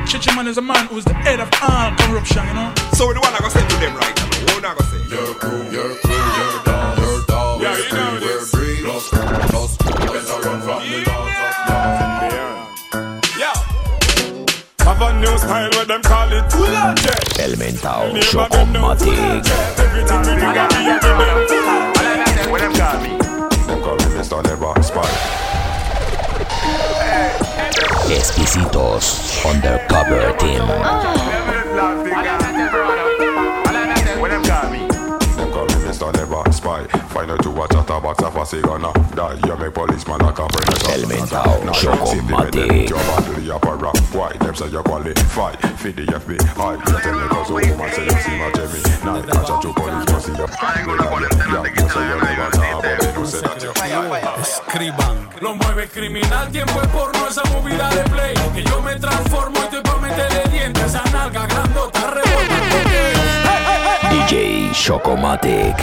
Chichi 0.07 0.35
man 0.37 0.47
is 0.47 0.59
a 0.59 0.63
man 0.63 0.87
who's 0.87 1.05
the 1.05 1.15
head 1.15 1.41
of 1.41 1.49
all 1.63 1.91
corruption, 1.97 2.47
you 2.47 2.55
know. 2.55 2.73
So 2.93 3.13
the 3.13 3.21
one 3.21 3.33
I 3.33 3.39
go 3.41 3.49
say 3.49 3.67
to 3.67 3.77
them 3.81 3.97
right 3.97 4.15
now. 4.17 4.29
What 4.53 4.65
I 4.65 4.75
go 4.77 4.85
say? 4.85 5.01
Your 5.09 5.35
crew, 5.41 5.65
your 5.73 5.97
crew, 6.05 6.13
your 6.13 6.55
dog, 6.65 6.99
your 6.99 7.25
dog, 7.25 7.63
Yeah, 7.63 7.77
you 7.77 7.89
know 7.97 8.13
your 8.21 8.45
breed. 8.53 8.85
Plus, 8.85 9.09
plus, 9.09 9.77
better 9.79 10.37
run 10.45 10.61
from 10.61 10.81
the 10.85 11.01
laws 11.09 11.39
of 11.41 11.57
laws 11.65 11.99
in 12.05 12.11
the 12.21 12.29
air. 12.37 12.53
Yeah. 13.41 13.57
Have 14.85 15.01
a 15.01 15.11
new 15.21 15.39
style 15.39 15.71
where 15.73 15.87
them 15.87 16.03
call 16.03 16.33
it 16.33 16.45
Jet. 17.01 17.41
El 17.41 17.57
mentao 17.57 18.13
Name 18.13 18.21
of 18.21 18.51
them 18.51 18.73
no 18.73 18.93
Chocomatic. 18.93 19.49
Everything 19.81 20.21
we 20.29 20.35
do, 20.37 20.49
got 20.53 20.69
me 20.77 20.91
up 20.93 21.05
in 21.05 21.17
them. 21.17 22.53
When 22.53 22.61
them 22.61 22.73
call 22.77 23.01
me, 23.01 23.17
them 23.67 23.81
call 23.83 23.97
me 23.97 24.05
Mr. 24.13 24.45
Never 24.45 24.83
Spy. 24.83 25.44
Exquisitos 28.11 29.45
Undercover 29.45 30.37
Team. 30.37 30.61
You. 30.61 31.05
El 40.93 41.07
mentao 41.07 41.65
you 41.65 41.73
Chocomatic. 41.73 42.91
Why 44.13 44.33
them 44.39 44.55
say 44.55 44.69
you 44.69 44.83
qualify? 44.83 45.53
Feed 45.77 45.97
the 45.97 46.03
FBI. 46.03 46.79
You 46.79 46.99
tell 47.01 47.19
me 47.19 47.29
cause 47.29 47.51
woman 47.51 47.93
say 47.93 48.05
you 48.05 48.11
see 48.11 48.37
my 48.39 48.51
Jimmy. 48.55 48.81
Now 49.05 49.23
catch 49.23 49.51
a 49.51 49.59
two 49.63 49.73
police 49.73 50.25
see 50.25 50.33
you. 50.33 50.47
Yeah, 51.51 51.65
you 51.65 51.89
say 51.89 52.05
you 52.09 52.17
never 52.21 52.51
talk 52.51 52.85
about 52.85 53.03
it. 53.03 53.14
Escriban. 53.25 55.31
Lo 55.41 55.55
mueve 55.55 55.89
criminal, 55.89 56.51
tiempo 56.51 56.79
es 56.83 56.89
porno, 56.89 57.27
esa 57.27 57.43
movida 57.45 57.89
de 57.89 58.03
play. 58.11 58.35
Que 58.55 58.63
yo 58.63 58.83
me 58.83 58.95
transformo 58.97 59.59
y 59.61 59.63
estoy 59.65 59.81
pa' 59.81 59.97
meterle 59.97 60.43
dientes. 60.51 60.85
Esa 60.85 61.03
nalga 61.11 61.47
grandota 61.47 62.11
rebota. 62.11 62.55
DJ 64.11 64.71
Chocomatic. 64.73 65.75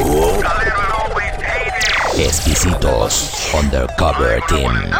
Exquisitos 2.15 3.49
Undercover 3.53 4.41
Team. 4.47 4.91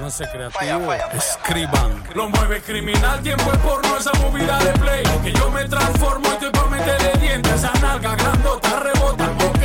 No 0.00 0.10
sé 0.10 0.26
creativo. 0.32 0.92
Escriban. 1.12 2.02
Lo 2.14 2.28
mueve 2.30 2.62
criminal, 2.62 3.20
tiempo 3.20 3.52
es 3.52 3.58
porno, 3.58 3.98
esa 3.98 4.12
movida 4.14 4.58
de 4.58 4.72
play. 4.72 5.02
Que 5.22 5.32
yo 5.32 5.50
me 5.50 5.64
transformo 5.66 6.26
y 6.30 6.32
estoy 6.32 6.50
pa' 6.50 6.64
meterle 6.66 7.12
dientes. 7.20 7.52
Esa 7.52 7.72
nalga 7.80 8.16
grandota 8.16 8.80
rebota. 8.80 9.24
Ok, 9.24 9.62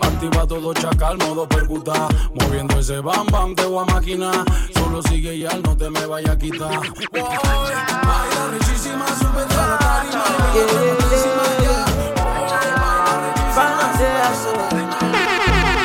activa 0.00 0.46
todo 0.46 0.72
chacal, 0.74 1.18
modo 1.18 1.46
percuta. 1.48 2.08
Moviendo 2.34 2.78
ese 2.78 3.00
bam 3.00 3.26
bam, 3.26 3.54
te 3.54 3.64
voy 3.64 3.82
a 3.82 3.92
máquina. 3.92 4.44
Solo 4.74 5.02
sigue 5.02 5.38
ya, 5.38 5.50
no 5.64 5.76
te 5.76 5.90
me 5.90 6.06
vaya 6.06 6.32
a 6.32 6.38
quitar. 6.38 6.70
Boy, 6.70 6.90
baila 7.12 8.48
richísima, 8.52 9.06
sube 9.18 9.42
a 9.42 9.66
la 9.66 9.78
tarima. 9.78 10.24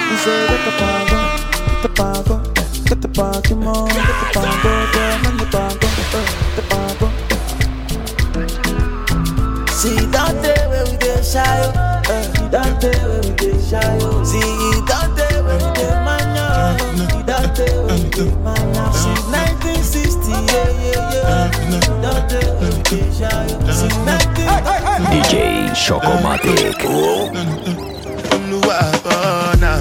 Dice 0.10 0.34
que 0.48 0.58
te 0.64 0.72
pago, 0.80 1.20
que 1.82 1.88
te 1.88 1.90
pago, 1.90 2.36
que 2.88 2.96
te 2.96 3.08
pago, 3.08 3.42
que 3.42 3.50
te 3.50 3.56
pago, 4.34 4.62
que 4.92 5.08
te 5.38 5.46
pago, 5.52 5.88
te 6.56 6.62
pago. 6.62 7.08
That 10.12 10.42
day 10.42 10.68
where 10.68 10.86
we 10.86 10.98
dey 10.98 11.22
mania, 16.06 16.77
oh, 16.80 17.23
that 17.25 17.56
day 17.56 17.73
where 17.75 17.97
we 17.97 18.10
dey 18.10 18.32
mania. 18.43 18.84
Since 18.93 19.23
1960, 19.27 20.32
yeah, 20.32 20.71
yeah, 20.80 21.12
yeah. 21.13 21.51
That 22.01 22.21
day 22.30 22.47
where 22.60 22.71
we 22.71 22.82
dey 22.84 23.06
shy, 23.12 23.27
oh. 23.27 23.71
Since 23.71 23.97
1960. 24.08 25.12
DJ 25.12 25.34
Chocomatic. 25.75 26.80
Olúwa 28.34 28.80
ọ̀nà. 29.03 29.73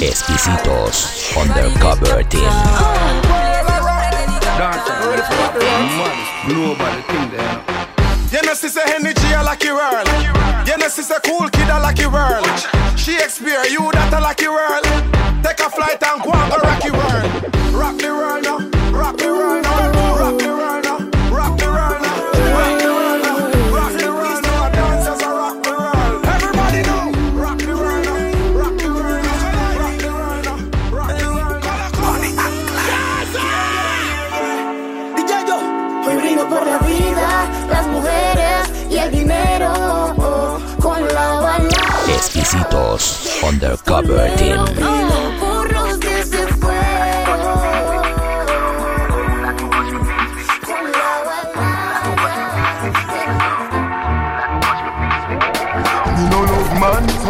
Exquisitos 0.00 1.36
Undercover 1.36 2.22
Team. 2.24 2.48
Energy 8.78 9.32
a 9.32 9.42
lucky 9.42 9.70
world. 9.70 10.08
Cool 11.24 11.48
kid 11.50 11.68
a 11.68 11.80
lucky 11.80 12.06
world. 12.06 12.46
Shakespeare, 12.96 13.64
you 13.66 13.90
that 13.92 14.12
a 14.12 14.20
lucky 14.20 14.48
world. 14.48 14.84
Take 15.42 15.60
a 15.60 15.70
flight 15.70 16.02
and 16.02 16.22
go 16.22 16.30
and 16.32 16.50
go 16.50 16.58
rocky 16.62 16.90
world. 16.90 17.28
Rock 17.74 17.96
the 17.98 18.08
world 18.08 18.44
now, 18.44 18.58
rock 18.96 19.16
the 19.16 19.28
world 19.28 19.62
now, 19.62 19.90
rock 20.18 20.38
the 20.38 20.48
world 20.48 20.84
now, 20.84 20.87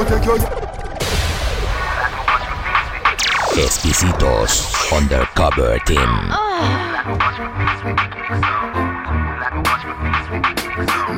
take 0.09 0.25
your 0.25 0.39
Exquisitos 3.59 4.93
Undercover 4.93 5.79
Team. 5.87 5.99
Ah. 6.31 7.68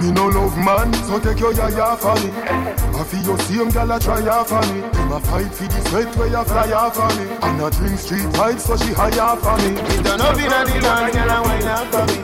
Me 0.01 0.11
no 0.13 0.29
love 0.29 0.57
man, 0.57 0.93
so 1.05 1.19
take 1.21 1.41
your 1.41 1.53
yaya 1.53 1.97
for 1.97 2.15
me. 2.15 2.31
I 3.01 3.05
feel 3.05 3.23
your 3.23 3.39
same 3.41 3.69
gal 3.69 3.91
a 3.91 4.01
try 4.01 4.27
off 4.29 4.49
for 4.49 4.63
me. 4.73 4.81
Them 4.81 5.13
a 5.13 5.21
fight 5.21 5.53
for 5.53 5.65
the 5.65 5.81
sweat 5.89 6.17
where 6.17 6.29
you 6.29 6.43
fly 6.45 6.73
off 6.73 6.95
for 6.97 7.09
me. 7.21 7.27
And 7.43 7.61
a 7.61 7.71
drink 7.71 7.99
street 7.99 8.23
vibes 8.33 8.61
so 8.61 8.77
she 8.79 8.95
high 8.95 9.19
off 9.19 9.43
for 9.43 9.59
me. 9.59 9.73
We 9.77 10.03
done 10.03 10.21
up 10.23 10.39
in 10.39 10.47
a 10.47 10.65
the 10.65 10.81
land, 10.81 11.13
girl, 11.13 11.31
and 11.31 11.45
wine 11.45 11.69
up 11.69 11.87
for 11.93 12.07
me. 12.09 12.15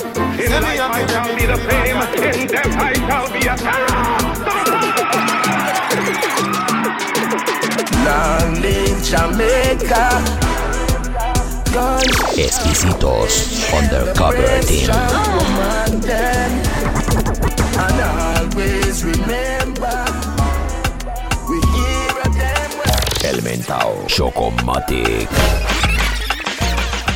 Send 0.47 0.65
me 0.65 0.79
up 0.79 0.97
in 0.97 1.05
a 1.05 1.09
be 1.37 1.45
the 1.45 1.57
fame, 1.69 2.01
in 2.41 2.49
them 2.49 2.81
I 2.81 2.95
shall 2.97 3.29
be 3.33 3.41
a 3.45 3.55
Land 8.07 8.65
in 8.65 8.97
Jamaica. 9.05 10.07
Guns 11.75 12.39
Exquisitos 12.39 13.35
Undercover 13.75 14.61
Team. 14.63 14.89
And 17.17 17.27
them. 17.27 17.77
And 17.79 18.55
always 18.55 19.05
remember, 19.05 19.99
we 21.49 21.57
hear 21.75 22.23
them. 22.37 22.71
Elemental 23.25 24.05
Chocomatic. 24.07 25.29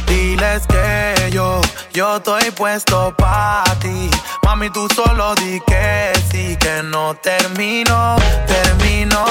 Diles 0.06 0.66
que 0.66 1.30
yo, 1.30 1.60
yo 1.92 2.16
estoy 2.16 2.50
puesto 2.50 3.14
pa' 3.16 3.64
ti. 3.80 4.10
Mami, 4.42 4.70
tú 4.70 4.88
solo 4.94 5.34
di 5.36 5.60
que 5.66 6.12
sí, 6.30 6.56
que 6.56 6.82
no 6.82 7.14
termino, 7.14 8.16
termino. 8.46 9.24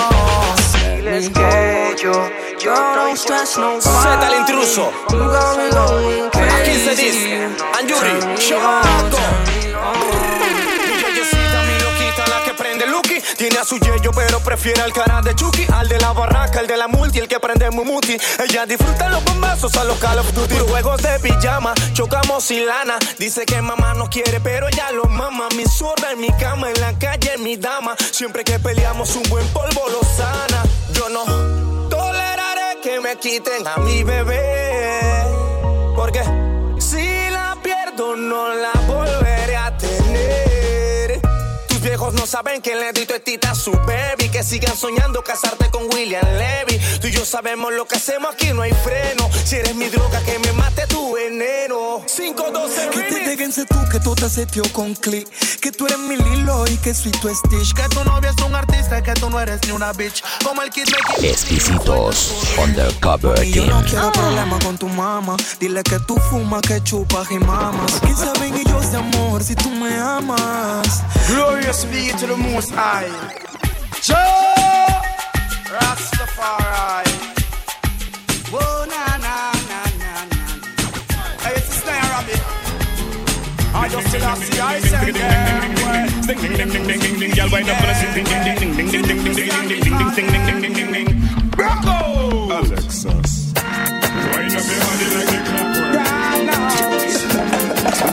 Diles 0.96 1.30
que 1.30 1.96
yo, 2.02 2.30
yo 2.64 2.76
no 2.96 3.14
stress 3.16 3.58
no 3.58 3.82
Z 3.82 4.28
el 4.28 4.40
intruso. 4.40 4.92
Aquí 6.60 6.80
se 6.80 6.96
dice, 6.96 7.50
Anjuri, 7.78 8.36
Choco. 8.38 9.59
Tiene 13.40 13.58
a 13.58 13.64
su 13.64 13.78
yeyo, 13.80 14.12
pero 14.12 14.42
prefiere 14.42 14.82
al 14.82 14.92
cara 14.92 15.22
de 15.22 15.34
Chucky. 15.34 15.66
Al 15.74 15.88
de 15.88 15.98
la 15.98 16.12
barraca, 16.12 16.60
el 16.60 16.68
de 16.68 16.76
la 16.76 16.90
multi, 16.90 17.20
el 17.20 17.28
que 17.30 17.40
prende 17.40 17.72
Mumuti. 17.72 18.18
Ella 18.38 18.66
disfruta 18.66 19.08
los 19.08 19.24
bombazos 19.24 19.78
a 19.78 19.86
los 19.86 19.98
Call 19.98 20.20
of 20.20 20.34
Duty. 20.34 20.56
Juegos 20.70 21.02
de 21.02 21.18
pijama, 21.22 21.74
chocamos 21.94 22.44
sin 22.44 22.66
lana. 22.66 22.98
Dice 23.18 23.46
que 23.46 23.62
mamá 23.62 23.94
no 23.94 24.10
quiere, 24.10 24.42
pero 24.42 24.68
ella 24.68 24.92
lo 24.92 25.06
mama. 25.06 25.48
Mi 25.56 25.64
zorra 25.64 26.12
en 26.12 26.20
mi 26.20 26.28
cama, 26.34 26.70
en 26.70 26.82
la 26.82 27.00
calle, 27.00 27.38
mi 27.38 27.56
dama. 27.56 27.96
Siempre 28.12 28.44
que 28.44 28.60
peleamos, 28.60 29.16
un 29.16 29.24
buen 29.30 29.48
polvo 29.54 29.88
lo 29.88 30.02
sana. 30.04 30.62
Yo 30.92 31.08
no 31.08 31.24
toleraré 31.88 32.82
que 32.84 33.00
me 33.00 33.16
quiten 33.20 33.66
a 33.66 33.78
mi 33.78 34.04
bebé. 34.04 35.24
Porque 35.96 36.22
si 36.78 37.30
la 37.30 37.56
pierdo, 37.64 38.18
no 38.18 38.54
la 38.54 38.74
volveré 38.86 39.09
no 42.20 42.26
saben 42.26 42.62
que 42.62 42.76
le 42.76 42.92
di 42.92 43.06
tu 43.06 43.14
estita 43.14 43.52
a 43.52 43.56
su 43.56 43.72
baby. 43.72 44.30
Que 44.30 44.44
sigan 44.44 44.76
soñando 44.76 45.24
casarte 45.24 45.70
con 45.72 45.84
William 45.94 46.26
Levy. 46.38 46.78
Tú 47.00 47.08
y 47.08 47.12
yo 47.12 47.24
sabemos 47.26 47.72
lo 47.74 47.86
que 47.88 47.96
hacemos 47.96 48.34
aquí, 48.34 48.52
no 48.52 48.62
hay 48.62 48.74
freno. 48.84 49.30
Si 49.46 49.56
eres 49.56 49.74
mi 49.76 49.88
droga, 49.88 50.22
que 50.24 50.38
me 50.40 50.52
mate 50.54 50.86
tu 50.88 51.14
veneno. 51.14 52.04
512 52.06 52.90
Que 52.90 53.04
te 53.04 53.20
déjense 53.30 53.66
tú, 53.66 53.78
que 53.90 54.00
tú 54.00 54.16
te 54.16 54.30
setió 54.30 54.64
con 54.74 54.96
click. 54.96 55.28
Que 55.62 55.72
tú 55.72 55.86
eres 55.86 55.98
mi 56.00 56.18
Lilo 56.18 56.66
y 56.68 56.76
que 56.78 56.94
soy 56.94 57.12
tu 57.12 57.34
Stitch. 57.34 57.74
Que 57.74 57.84
tu 57.90 58.04
novia 58.04 58.32
es 58.38 58.46
un 58.46 58.54
artista, 58.54 59.02
que 59.02 59.14
tú 59.14 59.30
no 59.30 59.40
eres 59.40 59.62
ni 59.66 59.72
una 59.72 59.94
bitch. 59.94 60.22
Como 60.44 60.62
el 60.62 60.70
kid 60.72 60.88
me 60.90 61.30
Exquisitos 61.30 62.34
Undercover 62.58 63.44
Y 63.46 63.54
yo 63.54 63.64
Team. 63.64 63.80
no 63.80 63.86
quiero 63.90 64.12
problemas 64.12 64.66
con 64.66 64.78
tu 64.78 64.90
mamá. 64.90 65.38
Dile 65.60 65.84
que 65.84 66.00
tú 66.00 66.18
fumas, 66.30 66.62
que 66.62 66.84
chupas 66.84 67.32
y 67.32 67.40
mamas. 67.40 67.94
¿Quién 68.02 68.18
saben 68.18 68.56
ellos 68.56 68.92
de 68.92 68.98
amor 68.98 69.42
si 69.44 69.56
tú 69.56 69.70
me 69.70 69.96
amas? 69.98 71.02
Glorious 71.30 71.86
be 71.92 72.10
to 72.20 72.28
the 72.28 72.36
most 72.36 72.72
high. 72.72 73.08
Jah 74.02 75.02
Rastafari. 75.72 77.08
Whoa, 78.52 78.86
na 78.92 79.04
na 79.24 79.36
na 79.72 79.80
na 80.02 80.12
na. 80.28 80.44
Hey, 81.40 81.56
it's 81.56 81.70
a 81.70 81.80
snare 81.80 82.08
rabbit. 82.12 82.44
I 83.72 83.88
just 83.88 84.08
still 84.10 84.20
have 84.28 84.44
see 84.44 84.60
I 84.60 84.80
send 84.82 85.16
them. 85.16 85.80
Ding 86.28 86.40
ding 86.44 86.56
ding 86.58 86.70
ding 86.74 86.86
ding 86.88 87.00
ding 87.00 87.16
ding, 87.20 87.32
y'all 87.40 87.50
wind 87.52 87.70
up 87.70 87.80
on 87.80 87.90
a 87.90 87.96
sing 87.96 88.12
ding 88.16 88.28
ding 88.28 88.44
ding 88.44 88.58
ding 88.60 88.74
ding 88.76 89.02
ding 89.08 89.20
ding 89.24 89.24
ding 89.24 89.48
ding 89.48 89.80
ding 89.80 89.96
ding 89.96 90.28
ding 90.28 90.28
ding 90.28 90.60
ding 90.60 90.74
ding 90.76 90.92
ding. 90.92 91.10
Bravo! 91.56 91.98
Alexis. 92.60 93.54
Wind 94.36 94.56
up 94.60 94.66
your 94.68 94.80
body 94.84 95.08
like 95.16 95.32
a 95.32 95.42
clockwork. 95.48 95.96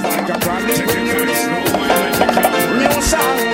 Like 0.07 0.31
a 0.31 0.39
problem. 0.39 0.79
Take 0.79 0.95
it 0.95 1.11
very 1.11 1.35
slow, 1.43 1.75
wind 1.75 1.91
like 1.91 2.23
a 2.23 2.27
clockwork. 2.31 2.71
New 2.79 3.03
song. 3.03 3.46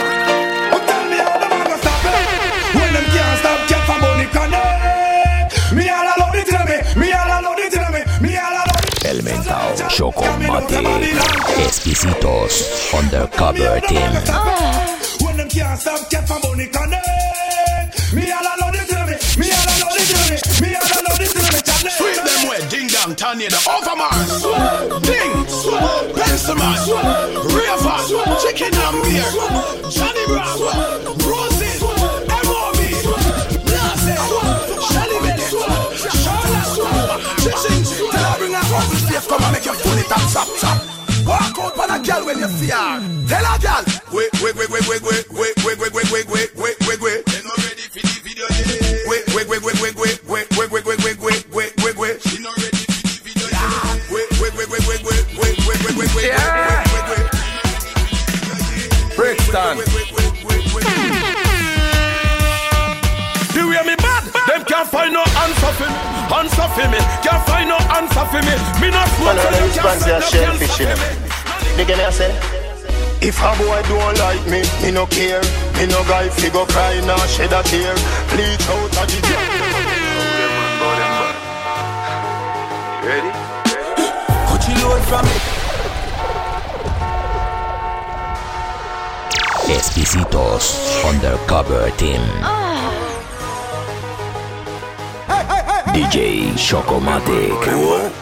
Chocomatic. 9.92 10.86
Exquisitos 11.66 12.54
Undercover 12.94 13.80
Team. 13.86 14.12
When 15.20 15.36
them 15.36 15.48
can't 15.50 15.78
stop, 15.78 16.08
get 16.08 16.26
from 16.26 16.40
money 16.42 16.66
connect. 16.66 18.12
Me 18.14 18.32
all 18.32 18.40
alone 18.40 18.74
it 18.74 18.88
me. 18.88 18.96
Me 19.36 19.52
all 19.52 19.68
alone 19.68 20.00
it 20.00 20.08
me. 20.16 20.36
Me 20.64 20.74
all 20.74 20.92
alone 20.96 21.20
it 21.20 21.34
me. 21.36 21.90
Sweep 21.90 22.20
them 22.24 22.48
way, 22.48 22.60
ding 22.70 22.88
dong, 22.88 23.14
tornado, 23.14 23.58
overmars. 23.68 24.40
Ding, 25.04 25.44
pencil 26.16 26.56
man, 26.56 26.78
raver, 27.52 28.00
chicken 28.40 28.72
and 28.72 28.96
beer, 29.04 29.28
Johnny 29.92 30.24
Brown, 30.26 30.56
Rosie, 31.20 31.71
when 42.32 42.42
you 42.42 42.56
see 42.56 42.70
her. 42.70 43.00
Tell 43.28 43.44
a 43.44 43.58
girl, 43.60 43.84
wait, 44.12 44.32
wait, 44.40 44.56
wait, 44.56 44.70
wait, 44.70 44.86
wait, 44.88 45.02
wait, 45.02 45.24
wait, 45.32 45.54
wait, 45.64 45.78
wait, 45.78 45.92
wait, 45.92 46.10
wait, 46.10 46.26
wait, 46.28 46.50
wait, 46.56 46.76
wait, 46.88 47.00
wait. 47.00 47.24
They 47.26 47.42
not 47.44 47.58
ready 47.58 47.84
for 47.92 48.00
the 48.00 48.20
video 48.24 48.46
yet. 48.48 49.06
Wait, 49.08 49.24
wait, 49.34 49.48
wait, 49.48 49.62
wait, 49.62 49.76
wait, 49.80 49.94
wait, 49.96 50.18
wait, 50.28 50.48
wait, 50.56 50.72
wait, 50.72 50.84
wait, 50.86 50.98
wait, 51.04 51.18
wait, 51.20 51.44
wait, 51.52 51.72
wait, 51.84 51.96
wait. 51.98 52.22
She 52.22 52.42
not 52.42 52.56
ready 52.56 52.84
for 52.88 53.02
the 53.02 53.20
video 53.20 53.48
yet. 53.52 53.60
Wait, 54.10 54.28
wait, 54.40 54.52
wait, 54.56 54.68
wait, 54.70 54.84
wait, 54.88 55.02
wait, 55.04 55.24
wait, 55.36 55.58
wait, 55.66 55.84
wait, 55.84 55.92
wait, 55.92 56.08
wait, 56.08 56.16
wait, 56.16 56.48
wait, 56.92 57.06
wait. 57.10 57.28
Brixton. 59.16 59.76
The 63.52 63.60
way 63.68 63.82
me 63.84 63.94
bad, 64.00 64.24
them 64.48 64.64
can't 64.64 64.88
find 64.88 65.12
no 65.12 65.20
answer 65.20 65.72
for 65.76 65.84
me. 65.84 66.12
Answer 66.32 66.68
for 66.72 66.88
me, 66.88 66.98
can't 67.20 67.44
find 67.46 67.68
no 67.68 67.76
answer 67.76 68.24
for 68.32 68.40
me. 68.40 68.56
Me 68.80 68.88
not 68.90 69.06
smoke, 69.20 69.36
so 69.36 69.50
them 69.50 69.70
can't 69.70 70.00
say 70.00 70.10
no 70.10 70.20
shellfish 70.20 70.80
in 71.72 71.86
Dig 71.86 71.90
in 71.90 72.00
I 72.00 72.10
said. 72.10 72.34
If 73.22 73.38
a 73.38 73.54
boy 73.56 73.82
don't 73.88 74.18
like 74.18 74.44
me, 74.50 74.62
me 74.82 74.90
no 74.90 75.06
care. 75.06 75.42
Me 75.78 75.86
no 75.86 76.02
guy 76.04 76.28
figure 76.28 76.66
cry 76.66 77.00
nor 77.06 77.18
shed 77.28 77.52
a 77.52 77.62
tear. 77.62 77.94
Bleach 78.30 78.68
out 78.68 78.98
of 78.98 79.06
the 79.08 79.16
Ready? 83.06 83.32
Coach 84.48 84.68
you 84.68 84.74
load 84.82 85.02
from 85.10 85.24
me. 85.26 85.36
Exquisitos 89.74 91.04
Undercover 91.04 91.90
Team. 91.96 92.20
Ah. 92.42 92.72
DJ 95.94 96.54
Chocomatic. 96.56 97.52
Coach 97.62 98.21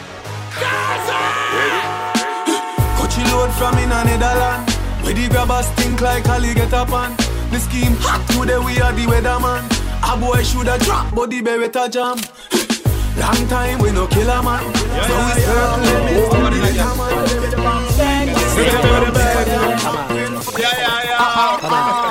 from 3.71 3.79
in 3.83 3.91
a 3.91 4.03
Netherland 4.03 4.69
Where 5.03 5.13
the 5.13 5.27
grabbers 5.29 5.67
think 5.79 6.01
like 6.01 6.27
up 6.27 6.91
on 6.91 7.15
The 7.51 7.59
scheme 7.59 7.95
hot 7.99 8.21
today 8.29 8.57
we 8.59 8.79
are 8.81 8.93
the 8.93 9.05
weatherman. 9.05 9.63
A 10.03 10.17
boy 10.19 10.43
shoulda 10.43 10.77
drop 10.79 11.13
but 11.13 11.29
the 11.29 11.41
beretta 11.41 11.89
jam. 11.91 12.17
Long 13.19 13.47
time 13.47 13.79
we 13.79 13.91
no 13.91 14.07
kill 14.07 14.29
a 14.29 14.41
man. 14.41 14.63
Yeah, 14.63 15.07
So 15.07 15.13
we 15.25 15.31
circle 15.41 15.79
limits 15.83 16.29
to 16.31 16.37
the 16.39 16.59
weatherman 16.63 17.11
Yeah, 20.59 20.71
yeah, 20.77 21.03
yeah. 21.03 21.31
Hey, 21.61 22.10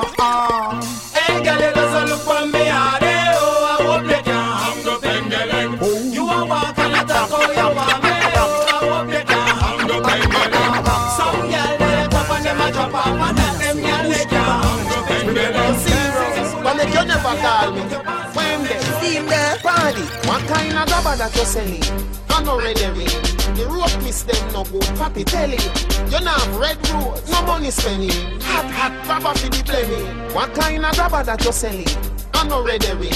What 20.31 20.47
kind 20.47 20.79
of 20.79 20.87
grabber 20.87 21.17
that 21.19 21.35
you 21.35 21.45
selling? 21.45 21.83
I 22.31 22.41
no 22.45 22.57
red 22.57 22.79
herring. 22.79 23.11
The 23.59 23.67
rope 23.67 23.99
miss 24.05 24.23
them 24.23 24.39
no 24.53 24.63
good. 24.63 24.87
Papi 24.95 25.25
tell 25.27 25.51
you, 25.51 25.59
you 26.07 26.25
not 26.25 26.39
have 26.39 26.55
red 26.57 26.79
rose, 26.91 27.29
no 27.29 27.43
money 27.43 27.73
spending. 27.73 28.15
Hot 28.47 28.71
hot 28.71 28.95
grabber 29.11 29.35
for 29.37 29.49
the 29.51 29.63
blaming. 29.67 30.07
What 30.33 30.55
kind 30.55 30.87
of 30.87 30.95
grabber 30.95 31.25
that 31.25 31.45
you 31.45 31.51
selling? 31.51 31.91
I 32.33 32.47
no 32.47 32.63
red 32.65 32.85
herring. 32.85 33.11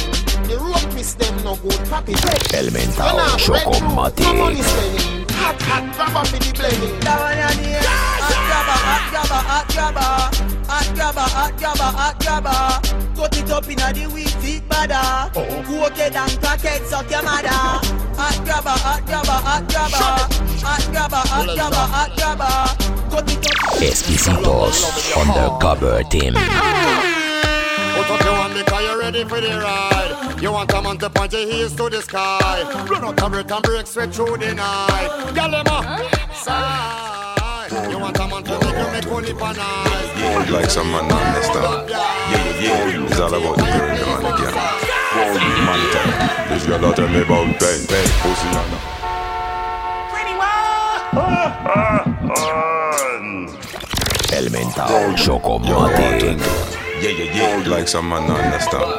The 0.50 0.59
rope 0.59 0.92
miss 0.94 1.14
them 1.14 1.37
no 1.44 1.55
good. 1.55 1.79
Papi 1.87 2.18
tell 2.18 2.35
you, 2.35 2.50
you 2.50 2.59
El 2.59 2.74
mentao 2.74 3.14
not 3.14 3.40
have 3.40 3.48
red 3.48 3.64
rose, 3.64 3.81
no 4.18 4.35
money 4.35 4.59
Chocomatic. 4.59 4.66
spending. 4.66 5.29
Hot 5.38 5.62
hot 5.62 5.85
grabber 5.94 6.27
for 6.27 6.38
the 6.42 6.50
blaming. 6.59 6.98
Hot 8.84 9.04
grabber, 9.10 9.40
hot 9.48 9.66
grabber, 9.72 10.12
hot 10.68 10.88
grabber. 10.94 11.20
Hot 11.20 11.52
grabber, 11.58 11.90
hot 11.96 12.14
grabber. 12.20 12.60
Cut 13.16 13.36
it 13.38 13.50
up 13.50 13.68
inna 13.70 13.92
the 13.92 14.06
weed 14.12 14.30
feet 14.42 14.68
badder. 14.68 15.30
Cook 15.32 15.98
it 15.98 16.14
and 16.14 16.40
crack 16.40 16.60
suck 16.84 17.10
your 17.10 17.22
mother. 17.22 17.48
Hot 17.48 18.38
grabber, 18.44 18.76
hot 18.84 19.06
grabber, 19.06 19.38
hot 19.48 19.68
grabber. 19.68 20.44
Hot 20.64 20.84
grabber, 20.92 21.16
hot 21.16 21.48
grabber, 21.56 21.86
hot 21.94 22.10
grabber. 22.16 22.54
Cut 23.10 23.30
it 23.32 23.46
up. 23.46 23.80
Exquisitos 23.80 24.76
Undercover 25.16 26.02
Team. 26.04 26.34
Put 27.94 28.10
up 28.10 28.24
your 28.24 28.34
hand 28.34 28.54
because 28.54 28.82
you're 28.82 28.98
ready 28.98 29.24
for 29.24 29.40
the 29.40 29.48
ride. 29.48 30.42
You 30.42 30.52
want 30.52 30.72
a 30.72 30.82
man 30.82 30.98
to 30.98 31.10
point 31.10 31.32
your 31.32 31.46
heels 31.50 31.74
to 31.76 31.88
the 31.88 32.02
sky. 32.02 32.86
Run 32.90 33.04
out 33.04 33.22
of 33.22 33.30
breath 33.32 33.50
and 33.50 33.62
break 33.62 33.86
straight 33.86 34.14
through 34.14 34.36
the 34.36 34.54
night. 34.54 35.08
Galema, 35.32 36.34
side. 36.34 37.03
To 39.04 39.20
make 39.20 39.28
you 39.28 39.34
make 39.34 39.40
money. 39.40 40.50
Like 40.50 40.70
some 40.70 40.90
man 40.90 41.08
not 41.08 41.20
understand. 41.20 41.90
Yeah, 41.90 42.00
yeah, 42.30 42.88
yeah. 42.88 43.06
It's 43.06 43.20
all 43.20 43.34
about 43.34 43.56
the 43.56 43.64
girl, 43.64 43.96
the 43.96 44.06
man 44.06 44.24
again. 44.32 44.54
Man, 45.66 45.80
tell 45.92 46.08
This 46.48 46.66
girl 46.66 46.92
tell 46.94 47.08
me 47.08 47.20
about 47.20 47.46
pain, 47.60 47.86
pain, 47.86 48.08
pussy 48.22 48.48
and 48.48 48.94
El 54.32 54.50
mentao 54.50 55.14
Chocomatic. 55.16 56.38
Yeah, 57.02 57.10
yeah, 57.10 57.58
yeah. 57.58 57.68
Like 57.68 57.88
some 57.88 58.08
man 58.08 58.26
not 58.26 58.40
understand. 58.40 58.90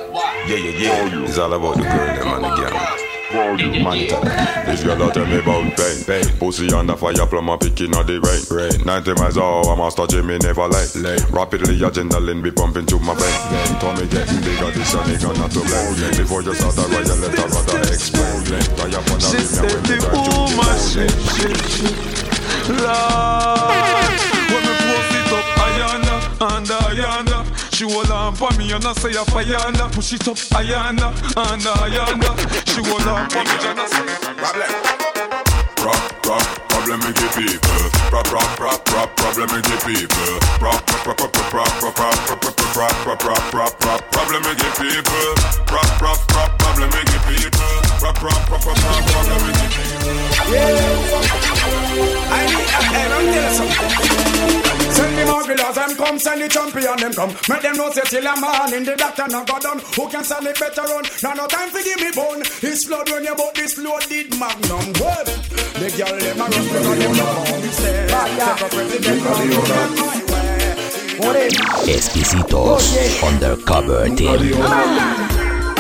Yeah, 0.48 0.58
yeah, 0.58 1.08
yeah. 1.10 1.24
It's 1.26 1.38
all 1.40 1.54
about 1.54 1.78
the 1.78 1.84
girl, 1.84 2.16
the 2.16 2.26
man 2.26 2.44
again. 2.54 3.15
Man, 3.34 4.08
tell 4.08 4.22
This 4.66 4.84
girl 4.84 5.02
out 5.04 5.14
tell 5.14 5.26
me 5.26 5.40
about 5.40 5.76
pain, 5.76 6.04
pain. 6.06 6.26
Pussy 6.38 6.72
under 6.74 6.96
fire, 6.96 7.26
plumber 7.26 7.58
picking 7.58 7.94
on 7.96 8.06
the 8.06 8.20
rain, 8.22 8.44
rain. 8.54 8.86
90 8.86 9.14
miles 9.16 9.38
an 9.38 9.44
hour, 9.44 9.76
master 9.76 10.06
Jimmy 10.08 10.38
never 10.38 10.68
late, 10.68 10.96
late. 10.96 11.24
Rapidly, 11.32 11.80
adrenaline 11.80 12.44
be 12.44 12.52
pumping 12.52 12.86
to 12.86 13.00
my 13.00 13.16
vein. 13.16 13.80
Tommy 13.82 14.08
getting 14.08 14.40
bigger, 14.42 14.72
this 14.72 14.94
a 14.94 14.98
nigga 15.10 15.34
not 15.38 15.52
to 15.52 15.60
blame. 15.66 16.16
Before 16.16 16.42
you 16.44 16.54
start 16.54 16.78
a 16.78 16.82
riot, 16.94 17.08
let 17.20 17.34
a 17.34 17.48
brother 17.50 17.80
explain. 17.90 18.62
Fire 18.78 19.00
upon 19.02 19.18
the 19.20 19.26
She 19.26 19.38
ring, 19.38 19.46
said 19.46 19.74
and 19.74 19.82
when 19.82 19.90
you 19.90 20.00
try 20.00 20.14
to 20.16 20.32
woman 20.38 20.70
explain. 20.70 21.10
shit, 21.34 21.58
shit, 21.66 21.98
Lord, 22.70 24.16
when 24.54 24.62
me 24.70 24.74
post 24.86 25.14
it 25.18 25.34
up, 25.34 25.48
Ayana, 25.66 26.16
and 26.56 26.68
Ayana. 26.70 27.38
She 27.76 27.84
hold 27.84 28.10
on 28.10 28.34
for 28.36 28.50
me 28.58 28.72
and 28.72 28.86
I 28.86 28.94
say 28.94 29.12
a 29.12 29.26
fire 29.26 29.90
Push 29.92 30.14
it 30.14 30.28
up, 30.30 30.38
Ayana, 30.56 31.12
and 31.36 31.62
Ayana. 31.62 32.65
She 32.76 32.82
on 33.08 33.30
for 33.30 33.40
me 33.40 33.56
I 33.80 33.88
say 33.88 34.04
Rock, 35.80 36.26
rock, 36.28 36.44
problem 36.68 37.00
people. 37.32 37.88
Rock, 38.12 38.28
rock, 38.36 38.60
rock, 38.60 38.92
rock, 38.92 39.16
problem 39.16 39.48
with 39.56 39.64
the 39.64 39.80
people. 39.88 40.36
Rock, 40.60 40.84
rock, 41.08 41.24
rock, 41.24 41.54
rock, 41.56 41.72
rock, 41.82 41.96
rock, 41.96 42.20
rock, 42.28 42.76
rock, 42.76 42.76
rock, 42.76 43.06
rock, 43.06 43.24
rock, 43.24 43.54
rock, 43.54 43.86
rock, 43.86 44.12
problem 44.12 44.44
with 44.44 44.60
the 44.60 44.68
people. 44.76 45.32
Rock, 45.72 46.02
rock, 46.02 46.20
rock, 46.36 46.52
people. 47.32 47.85
Rock, 48.06 48.22
rock, 48.22 48.50
rock, 48.52 48.66
rock, 48.68 48.78
rock, 48.78 49.06
problem 49.10 49.42
with 49.50 49.58
the 49.58 49.66
people. 49.74 50.14
I 52.30 52.46
need 52.46 52.70
a 52.70 52.82
head 52.86 53.12
on 53.18 53.26
this. 53.34 53.58
Send 54.96 55.18
the 55.18 55.26
marvelous 55.26 55.74
them 55.74 55.98
come, 55.98 56.20
send 56.20 56.40
the 56.40 56.48
champion 56.48 56.98
them 56.98 57.14
come. 57.14 57.34
Make 57.50 57.64
them 57.64 57.78
know 57.78 57.90
say 57.90 58.06
till 58.06 58.28
a 58.28 58.40
man 58.40 58.74
in 58.76 58.84
the 58.86 58.96
doctor 58.96 59.26
no 59.28 59.44
go 59.44 59.58
done. 59.58 59.82
Who 59.96 60.08
can 60.08 60.24
sell 60.24 60.46
it 60.46 60.60
better 60.60 60.84
run? 60.84 61.04
Now 61.24 61.34
no 61.34 61.48
time 61.48 61.72
to 61.72 61.82
give 61.82 61.98
me 61.98 62.12
bone. 62.14 62.46
It's 62.62 62.86
flood 62.86 63.10
when 63.10 63.24
you 63.24 63.34
bought 63.34 63.56
this 63.56 63.76
loaded 63.80 64.38
magnum. 64.38 64.86
Well, 65.02 65.26
the 65.26 65.90
girl 65.98 66.14
them 66.14 66.38
a 66.38 66.46
run 66.46 66.62
because 66.62 67.00
them 67.02 67.18
no 67.18 67.26
come 67.42 67.64
instead. 67.66 68.06
Take 68.06 68.62
a 68.62 68.70
president 68.70 69.18
from 69.26 69.50
the 69.50 69.58
other 69.66 70.06
Exquisitos 71.90 72.86
Undercover 73.26 74.14
Team. 74.14 75.35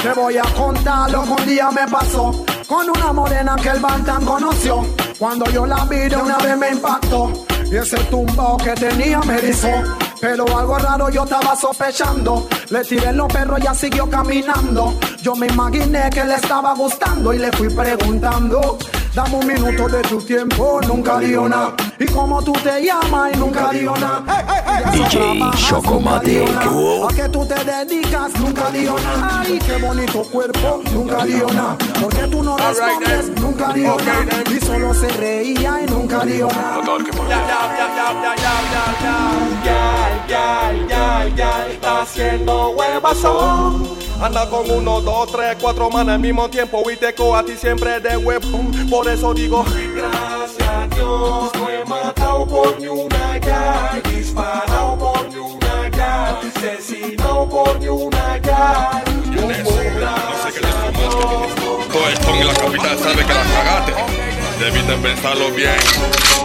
Te 0.06 0.14
voy 0.14 0.38
a 0.38 0.44
contar 0.44 1.10
lo 1.10 1.24
que 1.24 1.30
un 1.32 1.48
día 1.48 1.72
me 1.72 1.88
pasó 1.88 2.46
con 2.68 2.88
una 2.88 3.12
morena 3.12 3.56
que 3.56 3.70
el 3.70 3.80
Bantan 3.80 4.24
conoció. 4.24 4.86
Cuando 5.18 5.50
yo 5.50 5.66
la 5.66 5.84
vi 5.86 6.14
una 6.14 6.38
vez 6.38 6.56
me 6.56 6.70
impactó 6.70 7.34
y 7.72 7.76
ese 7.76 7.98
tumbao 8.12 8.56
que 8.58 8.74
tenía 8.74 9.20
me 9.22 9.38
erizó. 9.40 9.72
Pero 10.22 10.46
algo 10.56 10.78
raro 10.78 11.10
yo 11.10 11.24
estaba 11.24 11.56
sospechando. 11.56 12.48
Le 12.70 12.84
tiré 12.84 13.14
los 13.14 13.34
perros, 13.34 13.60
ya 13.64 13.74
siguió 13.74 14.08
caminando. 14.08 14.94
Yo 15.24 15.36
me 15.36 15.48
imaginé 15.48 16.08
que 16.12 16.24
le 16.24 16.36
estaba 16.36 16.76
gustando 16.76 17.34
y 17.34 17.40
le 17.40 17.52
fui 17.54 17.70
preguntando 17.70 18.78
Dame 19.16 19.38
un 19.38 19.48
minuto 19.48 19.88
de 19.88 20.02
tu 20.02 20.22
tiempo, 20.22 20.82
nunca 20.86 21.22
nada. 21.48 21.74
Y 21.98 22.06
como 22.06 22.44
tú 22.44 22.52
te 22.52 22.84
llamas 22.84 23.32
y 23.34 23.38
nunca 23.38 23.72
digo 23.72 23.96
nada. 23.96 24.22
DJ 24.92 25.40
Chocomatic. 25.56 26.50
A 26.50 27.14
que 27.16 27.30
tú 27.30 27.46
te 27.46 27.56
dedicas, 27.64 28.38
nunca 28.42 28.70
nada. 28.98 29.40
Ay, 29.40 29.58
qué 29.66 29.78
bonito 29.78 30.22
cuerpo, 30.24 30.82
nunca 30.92 31.24
nada. 31.48 31.78
Porque 32.02 32.28
tú 32.28 32.44
no 32.44 32.58
respondes, 32.58 33.30
nunca 33.40 33.72
nada. 33.74 34.44
Y 34.54 34.60
solo 34.60 34.94
se 34.94 35.08
reía 35.08 35.80
y 35.82 35.90
nunca 35.90 36.26
digo 36.26 36.50
nada. 36.52 36.82
Ya, 39.64 40.28
ya, 40.28 40.74
ya, 40.90 41.36
ya, 41.38 41.68
está 41.70 42.02
haciendo 42.02 42.72
huevazón. 42.72 44.05
Anda 44.22 44.50
con 44.50 44.70
uno, 44.70 45.02
dos, 45.02 45.32
tres, 45.32 45.58
cuatro 45.60 45.90
manas 45.90 46.16
al 46.16 46.22
mismo 46.22 46.50
tiempo 46.50 46.84
y 46.90 46.96
te 46.96 47.08
a 47.08 47.44
ti 47.44 47.56
siempre 47.58 48.00
de 48.00 48.18
huevón. 48.18 48.72
Por 48.90 49.10
eso 49.10 49.34
digo, 49.34 49.66
gracias 49.66 50.70
a 50.70 50.88
Dios, 50.96 51.52
no 51.56 51.70
he 51.70 51.86
matado 51.86 52.48
por 52.48 52.80
ni 52.80 52.88
una 52.88 53.38
ya, 53.38 54.02
disparado 54.10 54.98
por 54.98 55.30
ni 55.30 55.38
una 55.38 55.90
ya, 55.90 56.40
asesinado 56.40 57.50
por 57.50 57.80
ni 57.80 57.88
una 57.88 58.38
ya. 58.38 59.04
Todo 61.92 62.10
el 62.10 62.18
pon 62.20 62.36
en 62.36 62.48
la 62.48 62.54
capital 62.54 63.00
sabe 63.00 63.26
que 63.26 63.34
la 63.34 63.44
cagaste. 63.44 63.94
Debiste 64.60 64.94
pensarlo 64.98 65.52
bien. 65.52 65.76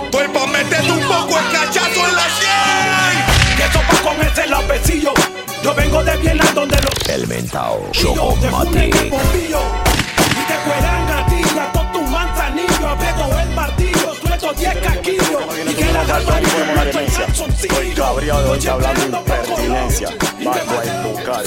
Estoy 0.05 0.29
pa' 0.29 0.47
meterte 0.47 0.91
un 0.91 1.01
poco 1.01 1.39
el 1.39 1.53
cachazo 1.53 2.09
en 2.09 2.17
la 2.17 2.29
sien. 2.39 3.57
Que 3.57 3.63
esto 3.65 3.81
pa' 3.89 4.11
comerse 4.11 4.47
los 4.49 4.69
besillos. 4.69 5.15
Yo 5.63 5.75
vengo 5.75 6.03
de 6.03 6.17
Vietnam 6.17 6.55
donde 6.55 6.77
los. 6.77 7.09
El 7.09 7.27
mentao. 7.27 7.87
Chocomatic. 7.93 8.95
Y 8.95 9.11
te 9.11 10.57
cueran 10.65 11.11
a 11.11 11.27
ti, 11.27 11.43
a 11.59 11.73
todos 11.73 11.93
tus 11.93 12.11
manzanillos. 12.11 12.81
Aprieto 12.81 13.39
el 13.39 13.51
martillo, 13.51 14.15
suelto 14.15 14.53
10 14.55 14.75
caquillos. 14.77 15.43
Y 15.71 15.75
que 15.75 15.93
la 15.93 16.05
garganta 16.05 16.41
no 16.75 16.83
estoy 16.83 17.07
calzoncillo. 17.07 17.73
Estoy 17.75 17.91
cabreado 17.95 18.43
de 18.43 18.51
hoy 18.51 18.67
hablando. 18.67 19.30
Bajo 19.71 20.83
el 20.83 21.03
local. 21.03 21.45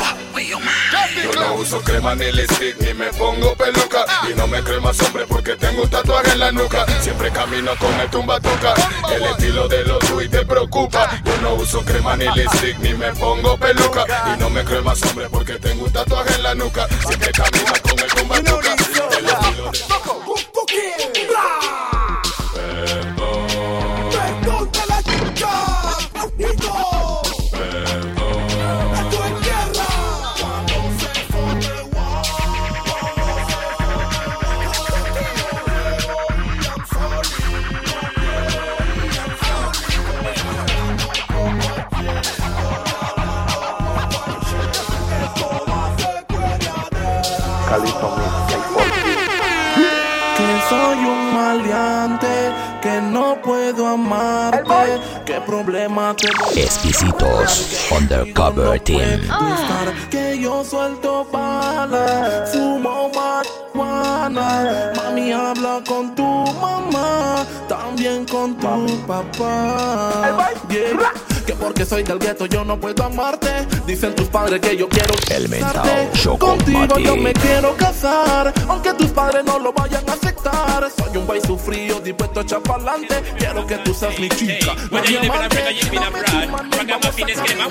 Yo 1.24 1.32
no 1.34 1.56
uso 1.56 1.82
crema 1.82 2.16
ni 2.16 2.32
lipstick 2.32 2.80
ni 2.80 2.94
me 2.94 3.08
pongo 3.14 3.54
peluca. 3.56 4.06
Y 4.30 4.34
no 4.36 4.48
me 4.48 4.64
creo 4.64 4.80
más 4.80 5.00
hombre 5.02 5.26
porque 5.28 5.56
tengo 5.56 5.84
un 5.84 5.90
tatuaje 5.90 6.32
en 6.32 6.40
la 6.40 6.52
nuca. 6.52 6.86
Siempre 7.02 7.32
camino 7.32 7.72
con 7.78 7.94
el 8.00 8.10
tumbatuca 8.10 8.74
El 9.14 9.24
estilo 9.24 9.68
de 9.68 9.84
los 9.84 10.04
y 10.24 10.30
te 10.30 10.46
preocupa. 10.46 11.22
Yo 11.26 11.38
no 11.42 11.56
uso 11.56 11.84
crema 11.84 12.16
ni 12.16 12.26
lipstick 12.34 12.80
ni 12.80 12.94
me 12.94 13.12
pongo 13.14 13.58
peluca. 13.58 14.06
Y 14.34 14.40
no 14.40 14.50
me 14.50 14.64
creo 14.64 14.84
más 14.84 15.02
hombre 15.04 15.28
porque 15.30 15.60
tengo 15.60 15.84
un 15.86 15.92
tatuaje 15.92 16.36
en 16.36 16.44
la 16.44 16.56
nuca. 16.56 16.88
Siempre 17.06 17.32
camino 17.32 17.74
con 17.82 18.00
el 18.00 18.08
tumbatuca 18.08 18.76
El 19.18 19.26
estilo 19.26 19.72
de 19.72 20.53
problema 55.46 56.16
te 56.16 56.28
Exquisitos 56.62 57.90
Undercover 57.92 58.80
Team. 58.80 59.22
Que 60.10 60.40
yo 60.40 60.64
suelto 60.64 61.26
fumo 62.52 63.10
marihuana. 63.16 64.94
Mami, 64.96 65.32
habla 65.32 65.82
con 65.88 66.16
tu 66.16 66.24
mamá, 66.62 67.46
también 67.68 68.26
con 68.26 68.56
tu 68.58 68.88
papá. 69.08 70.22
Que 71.46 71.54
porque 71.54 71.86
soy 71.86 72.04
del 72.04 72.20
gueto 72.20 72.46
yo 72.46 72.64
no 72.64 72.80
puedo 72.80 73.04
amarte. 73.04 73.50
Dicen 73.86 74.16
tus 74.16 74.28
padres 74.28 74.62
que 74.62 74.78
yo 74.78 74.88
quiero 74.88 75.14
El 75.30 75.50
casarte. 75.50 76.38
Contigo 76.38 77.00
yo 77.00 77.18
me 77.18 77.34
quiero 77.34 77.76
casar, 77.76 78.54
aunque 78.68 78.94
tus 78.94 79.12
padres 79.12 79.44
no 79.44 79.60
lo 79.60 79.74
vayan 79.74 80.10
a 80.10 80.14
aceptar. 80.14 80.90
Soy 80.98 81.18
un 81.18 81.28
país 81.28 81.44
sufrido, 81.46 82.00
dispuesto 82.00 82.40
a 82.40 82.44
echar 82.44 82.62
pa'lante. 82.62 83.22
Quiero 83.38 83.68
que 83.68 83.78
tú 83.80 83.94
seas 83.94 84.18
mi 84.20 84.30
chica. 84.30 84.74
In 84.92 85.32
Africa, 85.32 85.72
you 85.72 85.90
live 85.92 85.94
in 85.94 86.04
abroad. 86.04 86.74
Ragamuffin 86.78 87.30
is 87.30 87.40
getting 87.42 87.64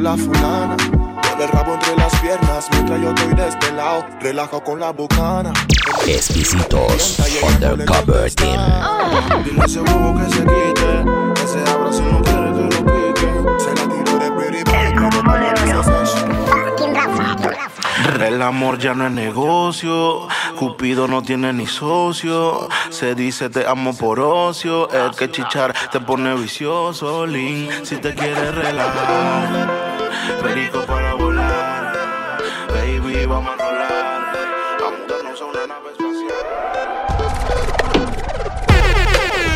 la 0.00 0.16
fulana. 0.16 0.76
Con 0.76 1.40
el 1.40 1.48
rabo 1.48 1.74
entre 1.74 1.96
las 1.96 2.14
piernas. 2.20 2.68
Mientras 2.72 3.00
yo 3.00 3.10
estoy 3.10 3.34
despelado. 3.34 4.06
Relajo 4.20 4.62
con 4.64 4.80
la 4.80 4.90
bucana. 4.92 5.52
Exquisitos 6.06 7.18
Undercover 7.42 8.34
Team. 8.34 8.60
Dile 9.44 9.62
a 9.62 9.64
ese 9.64 9.80
bobo 9.80 10.18
que 10.18 10.24
se 10.32 10.40
quite. 10.40 11.04
Que 11.34 11.46
se 11.46 11.70
abra 11.70 11.92
si 11.92 12.02
no 12.02 12.22
quiere 12.22 12.52
que 12.52 12.62
lo 12.62 12.80
pique. 12.86 13.28
Se 13.58 13.74
la 13.74 13.82
tiro 13.94 14.18
de 14.18 14.30
pretty 14.32 14.62
boy. 14.64 14.80
El 18.30 18.42
amor 18.42 18.78
ya 18.78 18.94
no 18.94 19.06
es 19.06 19.12
negocio, 19.12 20.28
Cupido 20.56 21.08
no 21.08 21.22
tiene 21.22 21.52
ni 21.52 21.66
socio. 21.66 22.68
Se 22.90 23.14
dice 23.14 23.50
te 23.50 23.66
amo 23.66 23.96
por 23.96 24.20
ocio, 24.20 24.90
el 24.90 25.16
que 25.16 25.30
chichar 25.30 25.74
te 25.90 26.00
pone 26.00 26.34
vicioso. 26.34 27.26
Lin, 27.26 27.68
si 27.82 27.96
te 27.96 28.14
quieres 28.14 28.54
relajar, 28.54 29.89
perico 30.42 30.84
para 30.86 31.14
volar. 31.14 32.38
Baby, 32.68 33.26
vamos 33.26 33.52
a 33.52 33.56
rolar, 33.56 34.36
a 34.84 34.90
mudarnos 34.90 35.40
a 35.40 35.44
una 35.44 35.66
nave 35.66 35.90
espacial. 35.92 37.30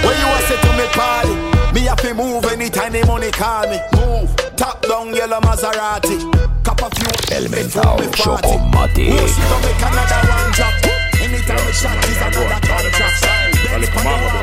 When 0.04 0.16
you 0.20 0.26
a 0.26 0.40
to 0.60 0.72
me 0.76 0.86
party, 0.94 1.34
me 1.74 1.80
have 1.86 2.00
to 2.02 2.14
move 2.14 2.44
anytime 2.52 2.92
the 2.92 3.04
money 3.06 3.30
call 3.30 3.68
me. 3.68 3.78
Move, 3.92 4.34
top 4.56 4.82
down 4.82 5.14
yellow 5.14 5.40
Maserati. 5.40 6.18
Cup 6.64 6.80
a 6.80 6.88
few 6.94 7.36
El 7.36 7.48
mentao 7.48 7.98
Chocomatic. 8.12 9.12
She 9.28 9.42
don't 9.48 9.62
make 9.62 9.82
another 9.84 10.20
one 10.28 10.52
drop. 10.52 10.74
Anytime 11.20 11.66
we 11.66 11.72
shot 11.72 12.04
is 12.08 12.16
another 12.16 12.60
contract. 12.66 13.22
Dale 13.64 13.86
como 13.92 14.10
agua, 14.10 14.28
bro. 14.30 14.40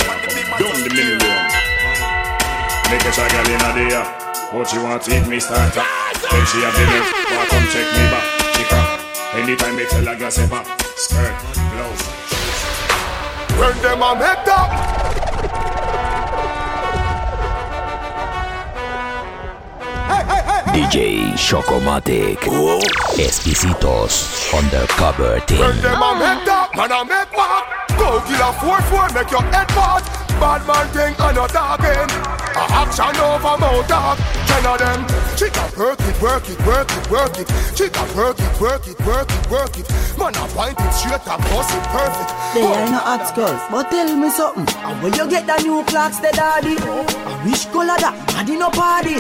Down 0.59 0.83
the 0.83 0.89
million. 0.93 1.19
Make 2.89 3.05
a 3.05 3.11
shot 3.11 3.31
girl 3.31 3.49
in 3.49 3.61
a 3.61 3.89
day. 3.89 4.20
But 4.51 4.67
she 4.67 4.77
want 4.79 5.01
to 5.03 5.15
eat 5.15 5.25
me 5.27 5.39
starter. 5.39 5.79
Then 5.79 6.45
she 6.45 6.59
have 6.59 6.75
the 6.75 6.83
nerve. 6.83 7.07
Why 7.31 7.45
come 7.47 7.67
check 7.71 7.87
me 7.95 8.03
back? 8.11 8.25
Chica. 8.51 8.79
Anytime 9.39 9.75
they 9.77 9.85
tell 9.85 10.03
her 10.03 10.15
glass 10.17 10.37
a 10.39 10.47
pop. 10.49 10.67
Skirt, 10.97 11.31
blouse. 11.71 12.03
When 13.55 13.81
them 13.81 14.01
a 14.03 14.15
make 14.19 14.47
up. 14.51 14.91
DJ 20.75 21.31
Chocomatic. 21.37 22.39
Exquisitos 23.15 24.53
Undercover 24.53 25.31
When 25.31 25.41
Team. 25.47 25.59
them 25.81 26.01
a 26.01 26.11
oh. 26.11 26.15
make 26.19 26.47
up, 26.49 26.75
man 26.75 26.91
a 26.91 27.05
make 27.05 27.31
back. 27.31 27.87
Go 27.97 28.19
kill 28.27 28.41
a 28.41 28.51
four 28.59 28.81
four, 28.91 29.07
make 29.15 29.31
your 29.31 29.43
head 29.43 29.67
part. 29.69 30.03
Bad 30.39 30.67
man 30.67 30.87
thing 30.89 31.15
and 31.19 31.35
not 31.37 31.49
talking. 31.51 32.40
A 32.55 32.63
action 32.83 33.15
over 33.21 33.55
talk. 33.87 34.17
Ten 34.47 34.65
of 34.65 34.77
them. 34.79 35.05
Chica 35.37 35.63
work 35.77 35.99
it, 36.01 36.21
work 36.21 36.49
it, 36.49 36.59
work 36.65 36.91
it, 36.91 37.09
work 37.09 37.37
it. 37.39 37.47
Chica 37.75 38.03
work 38.15 38.39
it, 38.39 38.61
work 38.61 38.87
it, 38.87 38.99
work 39.05 39.29
it, 39.31 39.49
work 39.49 39.77
it. 39.77 39.87
Man 40.17 40.35
a 40.35 40.45
point 40.53 40.77
it 40.79 40.93
straight 40.93 41.25
and 41.27 41.41
bust 41.49 41.73
it 41.73 41.83
perfect. 41.89 42.29
They 42.53 42.61
ain't 42.61 42.91
no 42.91 42.99
hot 42.99 43.33
girls, 43.35 43.61
but 43.71 43.89
tell 43.89 44.15
me 44.15 44.29
something. 44.29 44.67
And 44.83 45.01
where 45.01 45.15
you 45.15 45.29
get 45.29 45.47
the 45.47 45.57
new 45.63 45.83
clocks, 45.85 46.19
the 46.19 46.31
daddy? 46.31 46.75
And 46.77 47.49
which 47.49 47.65
color 47.71 47.97
that? 47.97 48.13
Daddy 48.27 48.57
no 48.57 48.69
party. 48.69 49.17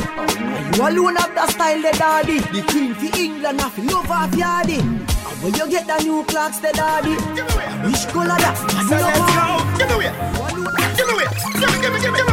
You 0.77 0.87
alone 0.87 1.15
have 1.15 1.33
the 1.33 1.47
style, 1.47 1.81
the 1.81 1.91
daddy. 1.97 2.39
The 2.39 2.61
queen 2.69 2.93
for 2.93 3.17
England, 3.17 3.61
have 3.61 3.75
to 3.75 3.81
love 3.81 4.05
half 4.05 4.31
yardy. 4.35 4.79
And 4.79 5.37
where 5.41 5.55
you 5.55 5.69
get 5.71 5.87
the 5.87 5.97
new 6.03 6.23
clocks, 6.25 6.59
the 6.59 6.71
daddy? 6.71 7.15
And 7.17 7.87
which 7.87 8.05
color 8.13 8.37
that? 8.37 8.55
Daddy 8.69 8.87
So 8.87 8.95
no 8.95 9.07
let's 9.07 9.17
go. 9.17 9.25
party. 9.25 9.77
Give 9.79 9.87
me 9.89 9.95
away. 9.95 10.11
Give 10.95 11.07
me 11.07 11.13
away. 11.13 11.27
Give 11.57 11.69
me, 11.71 11.81
give 11.81 11.93
me, 11.93 11.99
give 12.01 12.13
me, 12.13 12.30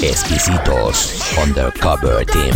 Exquisitos 0.00 1.36
Undercover 1.42 2.24
Team. 2.24 2.54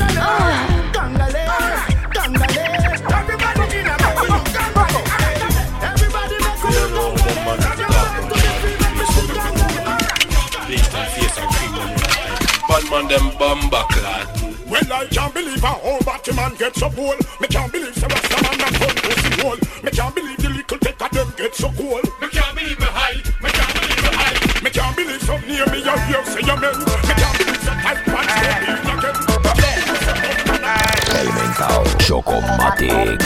Bad 12.69 12.91
man 12.91 13.09
them 13.09 13.31
bumba 13.33 13.89
clad. 13.89 14.29
Well, 14.71 14.93
I 14.93 15.07
can't 15.11 15.35
believe 15.35 15.63
a 15.63 15.67
whole 15.67 15.99
Batman 16.01 16.55
get 16.57 16.77
so 16.77 16.91
cool. 16.91 17.15
Me 17.41 17.49
can't 17.49 17.73
believe 17.73 17.95
the 17.95 18.07
rest 18.07 18.33
of 18.33 18.43
man 18.43 18.59
not 18.59 18.73
gun 18.79 18.95
pussy 19.03 19.43
hole. 19.43 19.57
Me 19.83 19.91
can't 19.91 20.15
believe 20.15 20.37
the 20.39 20.49
little 20.49 20.79
tech 20.79 21.03
of 21.03 21.11
them 21.11 21.33
get 21.37 21.55
so 21.57 21.71
cool. 21.73 22.01
Me 22.21 22.29
can't 22.29 22.57
believe 22.57 22.79
me 22.79 22.87
high. 22.87 23.17
Me 23.43 23.51
can't 23.51 23.75
believe 23.75 24.03
me 24.03 24.17
high. 24.17 24.63
Me 24.63 24.71
can't 24.71 24.97
believe 24.97 25.23
some 25.23 25.41
near 25.49 25.67
me 25.67 25.79
you 25.79 25.99
hear 26.07 26.25
say 26.25 26.41
amen. 26.49 27.02
Chocomatic. 32.25 33.21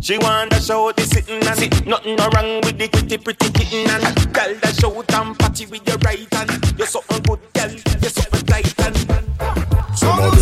She 0.00 0.18
want 0.18 0.50
to 0.52 0.60
show 0.60 0.92
the 0.92 1.02
sitting 1.02 1.46
and 1.46 1.58
sit. 1.58 1.86
Nothing 1.86 2.16
no 2.16 2.28
wrong 2.28 2.60
with 2.62 2.78
the 2.78 2.88
pretty 2.88 3.18
pretty 3.18 3.50
kitten 3.52 3.90
and 3.90 4.32
girl 4.32 4.54
that 4.62 4.74
show 4.80 4.98
and 4.98 5.38
party 5.38 5.66
with 5.66 5.86
your 5.86 5.98
right 5.98 6.26
hand. 6.34 6.74
You're 6.78 6.86
something 6.86 7.22
good, 7.22 7.40
girl. 7.54 7.70
You're 8.00 8.10
something 8.10 8.46
tight 8.46 8.74
and. 8.80 8.96
Some 9.96 10.41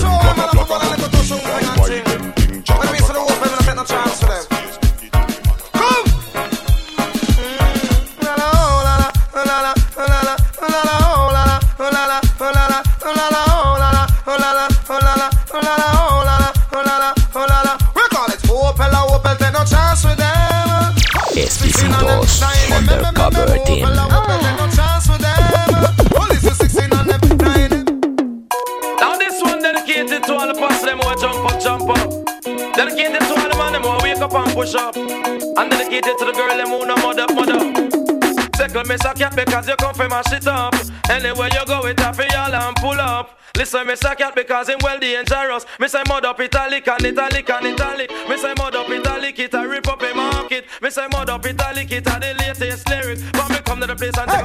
Team. 23.64 23.82
Now 29.00 29.16
this 29.16 29.42
one 29.42 29.62
dedicated 29.62 30.22
to 30.24 30.34
all 30.34 30.46
the 30.46 30.54
pass 30.54 30.82
them 30.82 30.98
who 30.98 31.14
jump 31.20 31.44
up, 31.44 31.60
jump 31.60 31.88
up. 31.88 32.10
Dedicated 32.74 33.20
to 33.20 33.34
all 33.34 33.48
the 33.48 33.56
man 33.56 33.72
them 33.72 33.82
who 33.82 34.02
wake 34.02 34.18
up 34.18 34.34
and 34.34 34.52
push 34.52 34.74
up. 34.74 34.96
And 34.96 35.70
dedicated 35.70 36.18
to 36.18 36.24
the 36.24 36.32
girl 36.32 36.56
them 36.56 36.68
who 36.68 36.86
no 36.86 36.96
mother, 36.96 37.26
mother. 37.34 37.60
Second 38.56 38.88
miss 38.88 39.04
a 39.04 39.14
cat 39.14 39.34
because 39.34 39.68
you 39.68 39.76
come 39.76 39.94
from 39.94 40.10
my 40.10 40.22
shit 40.28 40.46
up. 40.46 40.74
Anywhere 41.08 41.48
you 41.52 41.64
go, 41.66 41.86
it 41.86 42.00
up 42.00 42.18
y'all 42.18 42.54
and 42.54 42.76
pull 42.76 43.00
up. 43.00 43.38
Listen, 43.56 43.86
miss 43.86 44.04
a 44.04 44.14
cat 44.14 44.34
because 44.34 44.68
him 44.68 44.78
well 44.82 44.98
dangerous. 44.98 45.66
Miss 45.78 45.94
I 45.94 46.02
mud 46.08 46.24
up 46.24 46.38
italic 46.40 46.86
and 46.88 47.04
italic 47.04 47.50
and 47.50 47.66
italic. 47.66 48.10
Miss 48.28 48.44
I 48.44 48.54
mud 48.54 48.76
up 48.76 48.88
italic, 48.88 49.38
it 50.60 50.66
a 50.68 50.68
rip 50.68 50.68
up 50.68 50.68
a 50.68 50.68
market. 50.68 50.82
Miss 50.82 50.98
I 50.98 51.06
mud 51.08 51.30
up 51.30 51.46
italic, 51.46 51.92
it 51.92 52.06
a 52.06 52.20
the 52.20 52.34
latest 52.38 52.88
lyric. 52.88 53.18
But 53.32 53.48
me 53.50 53.56
come 53.64 53.80
to 53.80 53.86
the 53.86 53.96
place 53.96 54.16
and 54.18 54.30
take 54.30 54.44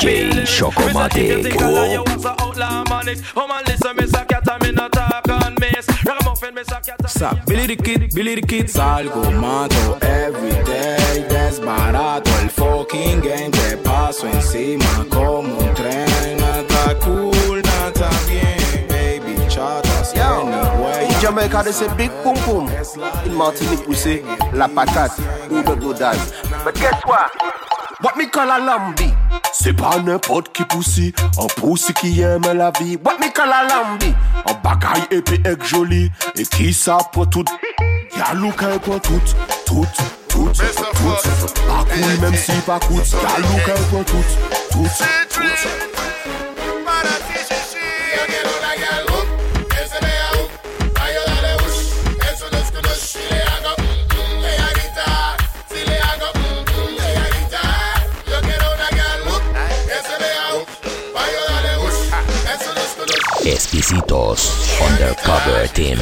DJ 0.00 0.46
Chocomatic. 0.46 1.52
you 1.92 2.02
was 2.06 2.24
a 2.24 2.42
outlaw 2.42 2.84
manic. 2.88 3.18
Oh 3.36 3.46
man, 3.46 3.62
listen, 3.66 3.96
miss 3.96 4.14
a 4.14 4.24
cat 4.24 4.48
and 4.48 4.62
me 4.62 4.72
not 4.72 4.92
talk 4.92 5.28
on 5.28 5.54
miss. 5.60 5.86
Ragamuffin, 6.04 6.54
miss 6.54 6.68
a 6.68 6.80
cat. 6.80 7.10
Sa, 7.10 7.34
Billy 7.46 7.66
the 7.66 7.76
Kid, 7.76 8.12
Billy 8.14 8.34
the 8.36 8.42
Kid 8.42 8.66
Salgo, 8.66 9.30
mato 9.40 9.98
everyday 10.00 11.26
Desbarato 11.28 12.30
el 12.40 12.48
fucking 12.50 13.20
game 13.20 13.50
Te 13.50 13.76
paso 13.78 14.26
encima 14.28 15.04
como 15.10 15.58
un 15.58 15.74
tren 15.74 16.38
Nada 16.38 16.94
Jamaica 21.20 21.62
they 21.62 21.72
say 21.72 21.94
big 21.96 22.10
pum 22.22 22.34
pum. 22.36 22.68
In 23.26 23.34
Martinique 23.36 23.86
we 23.86 23.94
say 23.94 24.22
la 24.54 24.68
patate. 24.68 25.12
Who 25.48 25.62
don't? 25.62 26.32
But 26.64 26.74
guess 26.74 27.00
what? 27.04 27.30
What 28.00 28.16
me 28.16 28.26
call 28.26 28.50
a 28.50 28.58
lambi? 28.58 29.12
C'est 29.52 29.74
pas 29.74 29.98
n'importe 29.98 30.52
qui 30.54 30.64
poussi, 30.64 31.12
un 31.38 31.46
poussi 31.60 31.92
qui 31.92 32.22
aime 32.22 32.50
la 32.54 32.70
vie. 32.80 32.96
What 33.04 33.18
me 33.18 33.30
call 33.30 33.52
a 33.52 33.68
lambi? 33.68 34.14
Un 34.46 34.54
bagaille 34.54 35.06
épais 35.10 35.42
et 35.44 35.66
joli, 35.66 36.10
et 36.36 36.44
qui 36.44 36.72
ça 36.72 36.96
pour 37.12 37.28
tout. 37.28 37.44
Y'a 38.16 38.32
Luca 38.34 38.78
pour 38.78 39.00
tout, 39.02 39.20
tout, 39.66 39.86
tout, 40.28 40.48
tout. 40.48 40.50
Pas 41.68 41.84
cool 41.92 42.20
même 42.22 42.34
si 42.34 42.52
pas 42.66 42.80
coûte. 42.80 43.12
Y'a 43.12 43.38
Luca 43.38 43.74
pour 43.90 44.04
tout, 44.06 44.24
tout, 44.70 44.86
tout. 45.28 45.89
Exquisitos 63.52 64.78
Undercover 64.80 65.68
Team. 65.70 65.98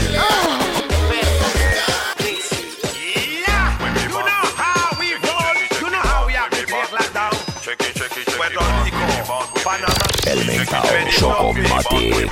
El 10.27 10.45
mentao 10.45 10.85
Chocomatic. 11.11 12.31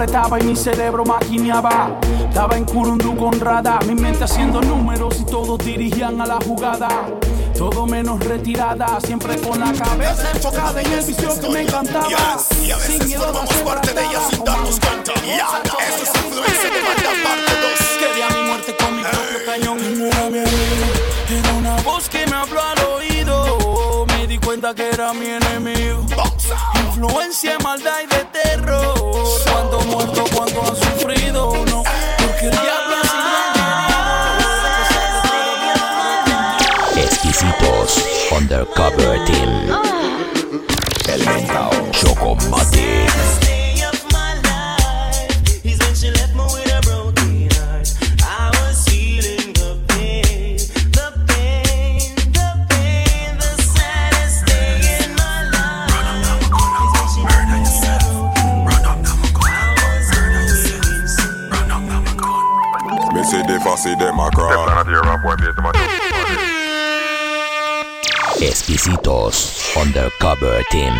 Apretaba 0.00 0.40
y 0.40 0.44
mi 0.44 0.56
cerebro 0.56 1.04
maquineaba 1.04 2.00
Estaba 2.26 2.56
en 2.56 2.64
Curundú 2.64 3.14
con 3.16 3.38
radar, 3.38 3.84
mi 3.84 3.94
mente 3.94 4.24
haciendo 4.24 4.62
números 4.62 5.20
y 5.20 5.26
todos 5.26 5.58
dirigían 5.58 6.18
a 6.22 6.26
la 6.26 6.38
jugada 6.42 6.88
todo 7.58 7.84
menos 7.84 8.18
retirada, 8.24 8.98
siempre 9.02 9.36
con 9.36 9.60
la 9.60 9.70
cabeza 9.74 10.30
enfocada 10.30 10.80
en 10.80 10.92
el 10.94 11.04
vicio 11.04 11.38
que 11.38 11.48
me 11.50 11.60
encantaba. 11.60 12.08
Y 12.08 12.70
a 12.70 12.76
veces 12.78 12.96
Sin 12.96 13.06
miedo 13.06 13.20
formamos 13.20 13.54
parte 13.56 13.92
de 13.92 14.00
ella 14.00 14.20
sin 14.30 14.44
darnos 14.44 14.80
cuenta. 14.80 15.12
Ya, 15.26 15.60
eso 15.86 16.02
es 16.02 16.24
influencia 16.24 16.70
de 16.70 16.82
maldad 16.82 17.22
parte 17.22 17.52
2. 17.60 17.72
Quería 17.98 18.28
mi 18.30 18.48
muerte 18.48 18.76
con 18.78 18.96
mi 18.96 19.02
propio 19.02 19.44
cañón. 19.44 19.98
No 19.98 20.06
era 20.06 21.52
una 21.58 21.76
voz 21.82 22.08
que 22.08 22.26
me 22.26 22.36
habló 22.36 22.62
al 22.62 22.78
oído. 22.94 23.10
era 24.76 25.12
mi 25.12 25.26
enemigo. 25.26 26.06
Influencia, 26.86 27.58
maldad 27.58 28.00
y 28.04 28.09
Undercover 38.50 39.24
Team. 39.26 39.70
Ah. 39.70 40.18
El 41.06 41.24
mentao 41.24 41.70
Chocomatic. 41.92 43.39
Exquisitos 68.80 69.76
Undercover 69.76 70.64
Team. 70.70 70.94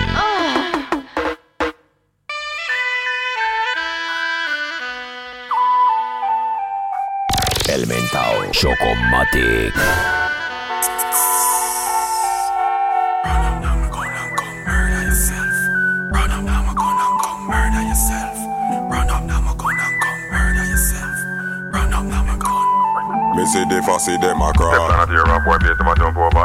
El 7.68 7.86
mentao 7.86 8.50
Chocomatic. 8.52 9.72
Me 23.90 23.98
see 23.98 24.16
the 24.16 24.20
fussy 24.20 24.26
them 24.28 24.40
a 24.40 24.52
crawl. 24.52 24.88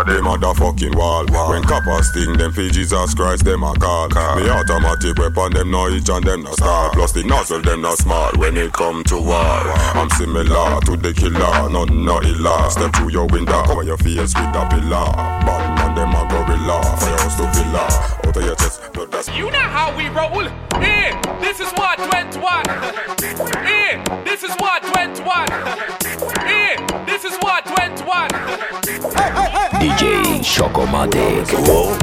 Them 0.06 0.28
a 0.28 0.38
the 0.38 0.54
fucking 0.58 0.98
wall. 0.98 1.26
When 1.50 1.64
coppers 1.64 2.10
sting 2.10 2.38
them 2.38 2.52
for 2.52 2.68
Jesus 2.70 3.14
Christ 3.14 3.46
them 3.46 3.64
a 3.64 3.74
call. 3.76 4.10
Me 4.10 4.50
automatic 4.50 5.18
weapon 5.18 5.54
them 5.54 5.70
no 5.72 5.90
each 5.90 6.10
and 6.10 6.26
them 6.26 6.44
no 6.44 6.52
star. 6.54 6.92
Plus 6.92 7.12
the 7.12 7.24
nozzle 7.24 7.62
them 7.62 7.82
no 7.82 7.94
small 7.96 8.32
when 8.38 8.58
it 8.58 8.74
come 8.74 9.04
to 9.06 9.18
war. 9.18 9.62
I'm 9.94 10.10
similar 10.12 10.80
to 10.82 10.98
the 10.98 11.14
killer, 11.14 11.70
none 11.70 12.06
no 12.06 12.22
illa. 12.22 12.72
Step 12.72 12.96
through 12.96 13.12
your 13.12 13.28
window, 13.28 13.64
cover 13.64 13.84
your 13.84 13.98
face 13.98 14.34
with 14.34 14.56
a 14.56 14.66
pillar. 14.70 15.06
Bad 15.46 15.76
man 15.78 15.96
them 15.96 16.16
a 16.16 16.26
gorilla, 16.28 16.82
firehouse 16.98 17.36
to 17.38 17.46
villa. 17.54 17.86
Out 18.26 18.38
of 18.38 18.44
your 18.44 18.56
chest, 18.56 18.82
blood 18.94 19.12
that's 19.12 19.30
You 19.38 19.52
know 19.52 19.70
how 19.70 19.96
we 19.96 20.10
roll. 20.10 20.50
Here, 20.82 21.14
this 21.40 21.60
is 21.60 21.72
what 21.74 22.00
went 22.12 22.36
one. 22.38 22.66
Here, 23.66 24.02
this 24.26 24.44
is 24.44 24.54
what 24.58 24.84
went 24.96 25.20
one. 25.24 26.15
Here, 26.46 26.78
this 27.06 27.24
is 27.24 27.36
what 27.38 27.66
went 27.78 28.06
one. 28.06 28.30
DJ 29.80 30.44
Chocomatic. 30.44 31.46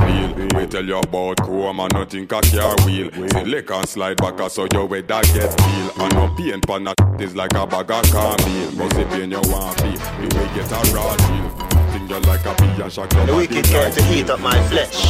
Real, 0.06 0.34
me 0.62 0.66
tell 0.66 0.84
you 0.84 0.98
about 0.98 1.36
chrome 1.42 1.80
and 1.80 1.92
nothing 1.92 2.24
a 2.24 2.26
car 2.26 2.76
wheel. 2.86 3.10
See 3.12 3.44
lick 3.44 3.70
and 3.70 3.88
slide 3.88 4.16
back 4.18 4.40
uh, 4.40 4.48
so 4.48 4.66
your 4.72 4.86
weather 4.86 5.20
get 5.34 5.52
feel. 5.60 6.02
And 6.02 6.14
no 6.14 6.34
pain 6.36 6.60
pan 6.60 6.84
that 6.84 6.96
is 7.20 7.34
like 7.34 7.54
a 7.54 7.66
bag 7.66 7.90
of 7.90 8.10
cornmeal. 8.10 8.72
Must 8.72 8.96
the 8.96 9.04
pain 9.10 9.30
you 9.30 9.40
want 9.50 9.80
feel, 9.80 10.00
we 10.20 10.26
will 10.26 10.54
get 10.54 10.70
a 10.70 10.94
raw 10.94 11.16
deal. 11.16 11.72
Think 11.92 12.10
you 12.10 12.20
like 12.20 12.44
a 12.46 12.54
bee 12.54 12.82
and 12.82 12.92
shock 12.92 13.10
The 13.10 13.34
wicked 13.34 13.64
care 13.64 13.90
to 13.90 14.02
heat 14.04 14.30
up 14.30 14.40
my 14.40 14.60
flesh. 14.68 15.04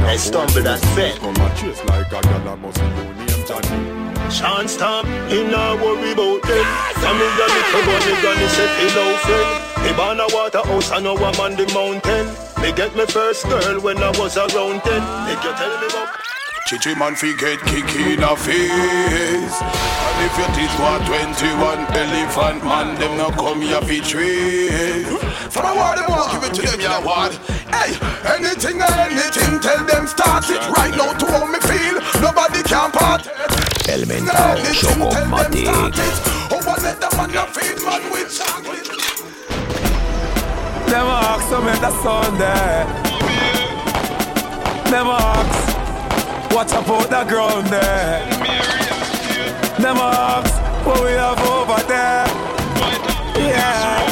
I 0.00 0.16
stumbled 0.16 0.66
and 0.66 0.80
fell. 0.94 1.16
Come 4.26 4.60
and 4.60 4.66
chase 4.66 4.66
like 4.66 4.66
a 4.66 4.66
gal 4.66 4.66
and 4.66 4.66
must 4.66 4.66
be 4.66 4.66
your 4.66 4.66
name 4.66 4.66
Johnny. 4.66 4.66
Chance 4.66 4.72
stop, 4.72 5.06
he 5.28 5.42
not 5.44 5.80
worry 5.80 6.12
about 6.12 6.42
them. 6.42 6.66
Come 6.94 7.20
in 7.20 7.32
the 7.36 7.46
little 7.46 7.82
bunny 7.86 8.20
granny 8.20 8.48
say 8.48 8.68
hello 8.80 9.16
friend. 9.18 9.84
Me 9.84 9.92
born 9.96 10.20
a 10.20 10.26
waterhouse 10.34 10.90
and 10.90 11.04
now 11.04 11.16
I'm 11.16 11.40
on 11.40 11.56
the 11.56 11.66
mountain. 11.72 12.26
Me 12.62 12.72
get 12.72 12.96
my 12.96 13.06
first 13.06 13.44
girl 13.48 13.80
when 13.80 13.98
I 13.98 14.10
was 14.18 14.36
around 14.36 14.82
ten. 14.82 15.02
Make 15.26 15.44
you 15.44 15.52
tell 15.54 15.80
me 15.80 15.86
about 15.86 16.16
Chichi 16.66 16.94
man 16.98 17.14
fi 17.14 17.32
get 17.36 17.60
kick 17.60 17.94
in 17.94 18.18
the 18.18 18.34
face 18.34 19.62
And 19.62 20.18
if 20.26 20.34
your 20.34 20.50
teeth 20.58 20.74
were 20.82 20.98
21 21.06 21.78
elephant 21.94 22.64
man 22.64 22.98
Them 22.98 23.16
no 23.16 23.30
come 23.30 23.60
here 23.62 23.80
fi 23.82 24.00
trade 24.00 25.06
For 25.06 25.62
the 25.62 25.72
war 25.72 25.94
them 25.94 26.10
want 26.10 26.32
give 26.32 26.42
it 26.42 26.54
to 26.54 26.62
them 26.62 26.80
ya 26.80 26.98
word 27.06 27.38
Hey, 27.70 27.94
anything 28.34 28.82
anything 28.82 29.60
Tell 29.60 29.84
them 29.86 30.08
start 30.08 30.50
it 30.50 30.68
right 30.70 30.90
now 30.90 31.12
to 31.14 31.26
how 31.26 31.46
me 31.46 31.60
feel 31.60 32.00
Nobody 32.20 32.64
can 32.64 32.90
part 32.90 33.26
it 33.28 33.65
El 33.88 34.06
mentao 34.06 34.56
Chocomatic. 34.72 35.68
I 35.68 35.90
let 36.82 37.00
the 37.00 37.08
man 37.16 37.30
a 37.36 37.46
feed 37.46 37.80
man 37.84 38.10
with 38.10 38.36
chocolate 38.36 38.88
Them 40.86 41.06
ask 41.06 41.50
make 41.64 41.80
the 41.80 41.90
sound 42.02 42.40
there. 42.40 42.86
Them 44.90 45.06
ask, 45.08 45.68
watch 46.54 46.72
about 46.72 47.10
the 47.10 47.24
ground 47.28 47.66
there. 47.68 48.24
Them 49.78 49.96
ask, 49.98 50.54
what 50.86 51.00
we 51.04 51.10
have 51.10 51.40
over 51.40 51.82
there. 51.86 52.26
Yeah. 53.36 54.06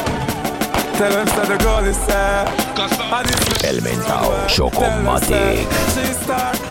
Tell 0.98 1.10
them 1.10 1.26
that 1.26 1.46
the 1.48 1.56
girl 1.64 1.84
is 1.84 2.06
there. 2.06 2.46
It's 2.76 2.96
Chocomatic. 4.54 5.66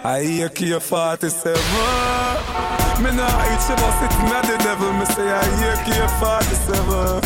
I 0.05 0.23
hear 0.23 0.49
Kia 0.49 0.79
47. 0.79 2.82
Me 3.01 3.09
nah 3.11 3.49
eat 3.49 3.61
she 3.65 3.73
bust 3.81 4.03
it 4.05 4.13
inna 4.21 4.39
the 4.45 4.55
devil. 4.63 4.93
Me 4.93 5.05
say 5.05 5.25
I 5.25 5.41
hear 5.57 5.75
Kia 5.83 6.07
47. 6.21 7.21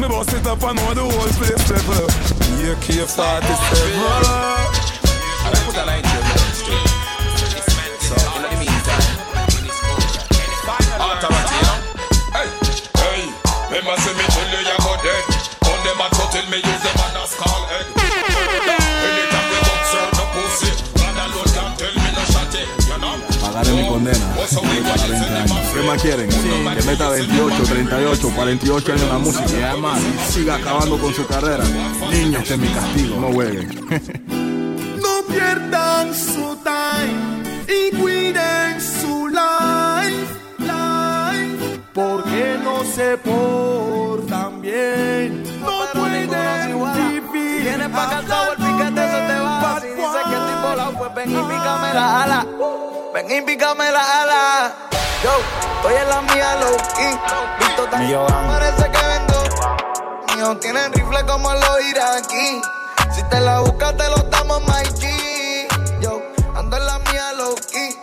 Me 0.00 0.08
bust 0.08 0.32
it 0.34 0.46
up 0.46 0.62
and 0.62 0.76
know 0.76 0.94
the 0.94 1.02
whole 1.06 1.32
place 1.38 1.62
travel. 1.68 2.08
Hear 2.58 2.74
Kia 2.82 3.06
47. 3.06 4.66
Hey, 12.36 12.48
hey, 13.00 13.22
remember 13.70 13.96
say 14.02 14.12
me 14.18 14.24
tell 14.34 14.48
you 14.50 14.60
you 14.66 14.78
go 14.82 14.92
dead 15.02 15.24
On 15.70 15.78
them 15.84 16.00
a 16.00 16.02
tell 16.10 16.46
me 16.50 16.58
use 16.58 16.82
them 16.82 16.96
and 17.06 17.16
a 17.16 17.18
skull 17.26 17.62
head 17.70 17.95
Pagaré 23.56 23.72
mi 23.72 23.88
condena 23.88 24.34
para 24.34 25.06
20 25.08 25.34
años. 25.34 25.58
¿Qué 25.72 25.80
más 25.80 26.02
quieren? 26.02 26.28
Que 26.28 26.82
meta 26.82 27.08
28, 27.08 27.62
38, 27.62 28.32
48 28.34 28.92
años 28.92 29.02
en 29.02 29.08
la 29.08 29.18
música 29.18 29.50
y 29.50 29.62
además 29.62 30.00
siga 30.28 30.56
acabando 30.56 30.98
con 30.98 31.14
su 31.14 31.26
carrera. 31.26 31.64
Niños, 32.10 32.42
este 32.42 32.54
es 32.54 32.60
mi 32.60 32.68
castigo, 32.68 33.18
no 33.18 33.32
jueguen. 33.32 33.68
No 34.96 35.22
pierdan 35.32 36.14
su 36.14 36.56
time 36.62 37.44
y 37.66 37.96
cuiden 37.96 38.80
su 38.80 39.28
life, 39.28 40.26
life, 40.58 41.80
porque 41.94 42.58
no 42.62 42.84
se 42.84 43.16
portan 43.18 44.60
bien. 44.60 45.42
No 45.60 45.80
pueden 45.94 46.28
vivir. 46.28 47.62
Vienes 47.62 47.88
pa' 47.88 48.10
cansado, 48.10 48.52
el 48.52 48.56
piquete 48.58 49.00
se 49.00 49.20
te 49.28 49.40
va. 49.40 49.80
Si 49.80 49.88
dices 49.88 50.24
que 50.28 50.34
estoy 50.34 50.62
volado, 50.62 50.92
pues 50.98 51.14
ven 51.14 51.30
y 51.30 51.34
pícame 51.34 51.94
la 51.94 52.22
ala. 52.22 52.46
Ven 53.16 53.30
y 53.30 53.40
pícame 53.40 53.90
la 53.90 54.22
ala. 54.22 54.74
Yo, 55.24 55.30
estoy 55.76 55.94
en 55.94 56.08
la 56.10 56.20
mía, 56.20 56.56
low 56.56 56.76
key. 56.94 57.18
Visto 57.60 57.84
tan 57.88 58.46
parece 58.46 58.90
que 58.90 59.06
vendo. 59.06 60.36
Míos 60.36 60.60
tienen 60.60 60.92
rifle 60.92 61.24
como 61.24 61.50
los 61.50 61.82
iraquí. 61.88 62.60
Si 63.14 63.22
te 63.22 63.40
la 63.40 63.60
buscas, 63.60 63.96
te 63.96 64.06
lo 64.10 64.18
damos, 64.18 64.60
my 64.64 64.84
G. 65.00 65.66
Yo, 66.02 66.20
ando 66.54 66.76
en 66.76 66.84
la 66.84 66.98
mía, 66.98 67.32
low 67.38 67.54
key. 67.72 67.96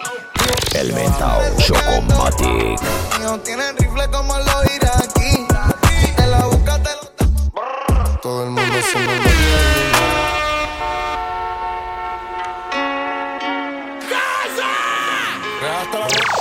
El 0.74 0.92
mentao 0.94 1.42
Chocomatic. 1.60 2.82
Míos 3.20 3.44
tienen 3.44 3.78
rifle 3.78 4.10
como 4.10 4.36
los 4.40 4.66
iraquí. 4.74 5.46
Si 6.02 6.12
te 6.16 6.26
la 6.26 6.40
buscas, 6.48 6.82
te 6.82 6.90
lo 6.90 8.20
Todo 8.20 8.44
el 8.46 8.50
mundo 8.50 8.63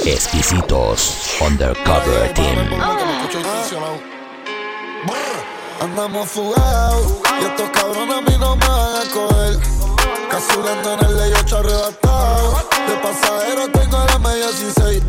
Exquisitos 0.04 1.36
Undercover 1.40 2.34
Team. 2.34 2.68
Andamos 5.80 6.28
fugados 6.28 7.12
y 7.40 7.44
estos 7.44 7.70
cabrones 7.70 8.16
a 8.16 8.20
mí 8.22 8.36
no 8.38 8.56
me 8.56 8.66
van 8.66 8.96
a 8.96 9.10
coger. 9.12 9.58
Casurando 10.28 10.94
en 10.94 11.04
el 11.06 11.18
ley 11.18 11.32
8 11.40 11.58
arrebatado. 11.58 12.54
De 12.88 12.96
pasajero 12.96 13.68
tengo 13.72 14.04
la 14.04 14.18
media 14.18 14.46
16. 14.46 15.02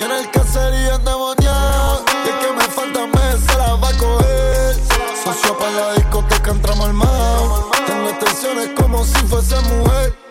Y 0.00 0.04
en 0.04 0.10
el 0.10 0.30
caserío 0.30 0.94
endemoniado. 0.94 2.04
Y 2.24 2.28
el 2.28 2.38
que 2.38 2.52
me 2.52 2.64
falta 2.72 3.06
mes 3.06 3.40
se 3.44 3.58
la 3.58 3.74
va 3.74 3.88
a 3.88 3.96
coger. 3.98 4.76
Socio 5.24 5.58
para 5.58 5.72
la 5.72 5.92
discoteca 5.94 6.50
entramos 6.52 6.86
armados. 6.86 7.64
Tengo 7.86 8.08
extensiones 8.08 8.70
como 8.76 9.04
si 9.04 9.18
fuese 9.26 9.60
mujer. 9.62 10.29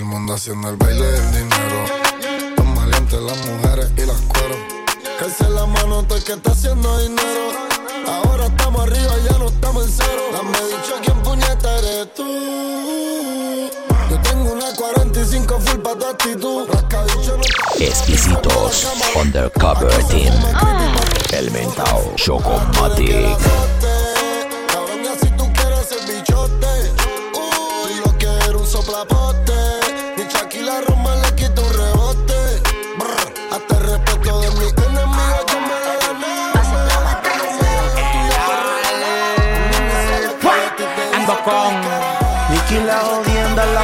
Anda 0.00 0.34
haciendo 0.34 0.70
el 0.70 0.76
baile 0.76 1.04
del 1.04 1.32
dinero. 1.32 1.84
Tan 2.56 2.74
valientes 2.74 3.20
las 3.20 3.46
mujeres 3.46 3.90
y 3.96 4.06
las 4.06 4.20
cueros. 4.22 4.56
Que 5.18 5.24
alce 5.24 5.50
la 5.50 5.66
mano 5.66 6.02
todo 6.04 6.16
el 6.16 6.24
que 6.24 6.32
está 6.32 6.52
haciendo 6.52 6.98
dinero. 7.00 7.50
Ahora 8.06 8.46
estamos 8.46 8.82
arriba, 8.82 9.12
ya 9.30 9.38
no 9.38 9.46
estamos 9.46 9.84
en 9.84 9.92
cero. 9.92 10.22
Dame 10.32 10.58
dicho 10.68 10.94
quién 11.02 11.22
puñeta 11.22 11.78
eres 11.78 12.14
tú. 12.14 13.70
Yo 14.10 14.20
tengo 14.22 14.52
una 14.52 14.74
45 14.74 15.60
full 15.60 15.80
pa' 15.80 15.94
tu 15.98 16.06
actitud. 16.06 16.68
No 16.68 16.82
Exquisitos 17.78 18.86
Undercover 19.14 20.04
Team. 20.04 20.34
Elemental 21.32 22.14
Chocomatic. 22.16 23.36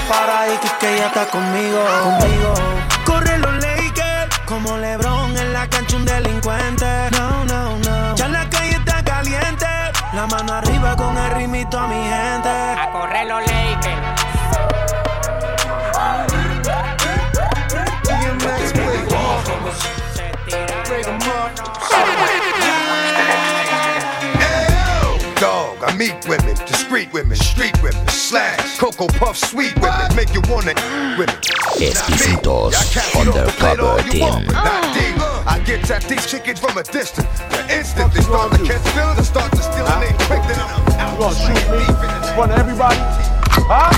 Para 0.00 0.48
y 0.48 0.58
que, 0.78 0.94
ella 0.94 1.06
está 1.06 1.26
conmigo, 1.26 1.78
conmigo. 2.02 2.54
Corre 3.04 3.38
los 3.38 3.54
Lakers 3.54 4.38
como 4.46 4.76
LeBron 4.76 5.36
en 5.36 5.52
la 5.52 5.68
cancha 5.68 5.96
un 5.96 6.04
delincuente. 6.04 6.86
No, 7.12 7.44
no, 7.44 7.76
no. 7.78 8.14
Ya 8.16 8.28
la 8.28 8.48
calle 8.48 8.76
está 8.76 9.02
caliente. 9.02 9.66
La 10.12 10.26
mano 10.26 10.52
arriba 10.52 10.96
con 10.96 11.16
el 11.16 11.30
ritmito 11.32 11.78
a 11.78 11.86
mi 11.88 12.02
gente. 12.02 12.48
A 12.48 12.90
correr 12.92 13.26
los 13.26 13.40
Lakers. 13.40 14.18
Women, 27.18 27.36
street 27.36 27.82
women, 27.82 28.06
slash, 28.08 28.78
cocoa 28.78 29.08
puff, 29.18 29.36
sweet 29.36 29.74
women, 29.80 30.14
make 30.14 30.32
you 30.32 30.40
wanna 30.48 30.72
women. 31.18 31.34
Exquisitos 31.82 32.74
Undercover 33.18 33.98
Team. 34.08 34.46
I 35.46 35.60
get 35.66 35.90
at 35.90 36.04
these 36.04 36.24
chickens 36.30 36.60
from 36.60 36.78
a 36.78 36.84
distance. 36.84 37.26
The 37.50 37.76
instant 37.76 38.12
they 38.14 38.20
start 38.20 38.52
to 38.52 38.58
catch 38.62 38.86
feelings 38.94 39.18
and 39.18 39.26
start 39.26 39.50
to 39.50 39.62
steal, 39.62 39.86
and 39.86 40.02
they 40.02 40.14
quick 40.26 40.42
then 40.46 40.60
I'm 40.62 40.78
out. 40.94 41.18
gonna 41.18 41.34
shoot 41.34 41.64
me 41.74 41.82
in 41.82 42.34
front 42.36 42.52
of 42.52 42.58
everybody? 42.58 42.98
Huh? 43.66 43.90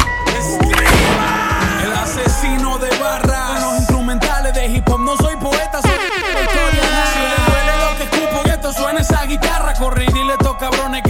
El 1.84 1.92
asesino 1.92 2.78
de 2.78 2.88
barra 2.98 3.46
Con 3.48 3.60
los 3.60 3.78
instrumentales 3.80 4.54
de 4.54 4.66
hip 4.66 4.88
hop 4.88 5.00
No 5.00 5.16
soy 5.16 5.36
poeta, 5.36 5.82
soy 5.82 5.90
historia 6.42 6.82
Si 7.12 7.20
les 7.20 7.46
duele 7.46 7.76
lo 7.84 7.96
que 7.98 8.04
escupo 8.04 8.42
y 8.46 8.50
esto 8.50 8.72
suena 8.72 9.00
esa 9.00 9.24
guitarra 9.26 9.74
Corre 9.74 10.04
y 10.04 10.12
dile 10.12 10.32
a 10.32 10.36
estos 10.36 10.56
cabrones 10.56 11.02
que 11.02 11.09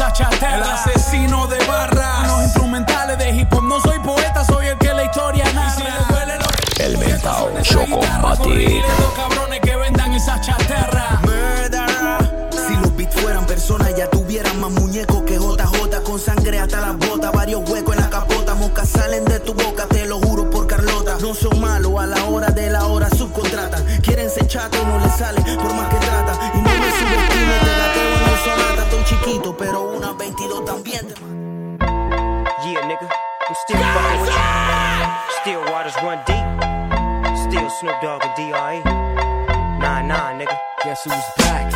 El 0.00 0.62
asesino 0.62 1.46
de 1.46 1.58
barra 1.66 2.20
Con 2.20 2.28
los 2.28 2.42
instrumentales 2.44 3.18
de 3.18 3.32
hip 3.32 3.52
hop. 3.52 3.62
No 3.64 3.78
soy 3.82 3.98
poeta, 3.98 4.42
soy 4.46 4.68
el 4.68 4.78
que 4.78 4.94
la 4.94 5.04
historia 5.04 5.44
narra. 5.52 5.74
Si 5.74 5.82
les 5.82 6.08
duele 6.08 6.38
lo 6.38 6.46
que 6.46 7.60
y 7.60 7.62
Chocomatic. 7.62 8.46
dile 8.46 8.82
a 8.82 8.88
estos 8.88 9.12
cabrones 9.12 9.60
que 9.60 9.76
vendan 9.76 10.14
esa 10.14 10.40
chatarra 10.40 11.20
Si 12.66 12.76
los 12.76 12.96
beats 12.96 13.14
fueran 13.20 13.44
personas, 13.44 13.94
ya 13.94 14.08
tuvieran 14.08 14.58
más 14.58 14.70
muñecos 14.70 15.22
que 15.24 15.36
JJ 15.36 16.02
con 16.02 16.18
sangre 16.18 16.58
hasta 16.58 16.80
las 16.80 16.96
botas, 16.96 17.30
varios 17.32 17.68
huecos 17.68 17.94
en 17.94 18.00
la 18.00 18.08
capota, 18.08 18.54
moscas 18.54 18.88
salen 18.88 19.26
de 19.26 19.38
tu 19.40 19.52
boca, 19.52 19.84
te 19.86 20.06
lo 20.06 20.18
juro 20.20 20.48
por 20.48 20.66
Carlota. 20.66 21.18
No 21.20 21.34
son 21.34 21.60
malos, 21.60 22.00
a 22.00 22.06
la 22.06 22.24
hora 22.24 22.48
de 22.48 22.70
la 22.70 22.86
hora 22.86 23.10
subcontratan. 23.10 23.84
Quieren 24.00 24.30
ser 24.30 24.46
chato, 24.46 24.82
no 24.86 24.98
les 24.98 25.14
sale, 25.14 25.42
por 25.42 25.74
más 25.74 25.89
Guess 41.02 41.14
who's 41.14 41.44
back? 41.44 41.72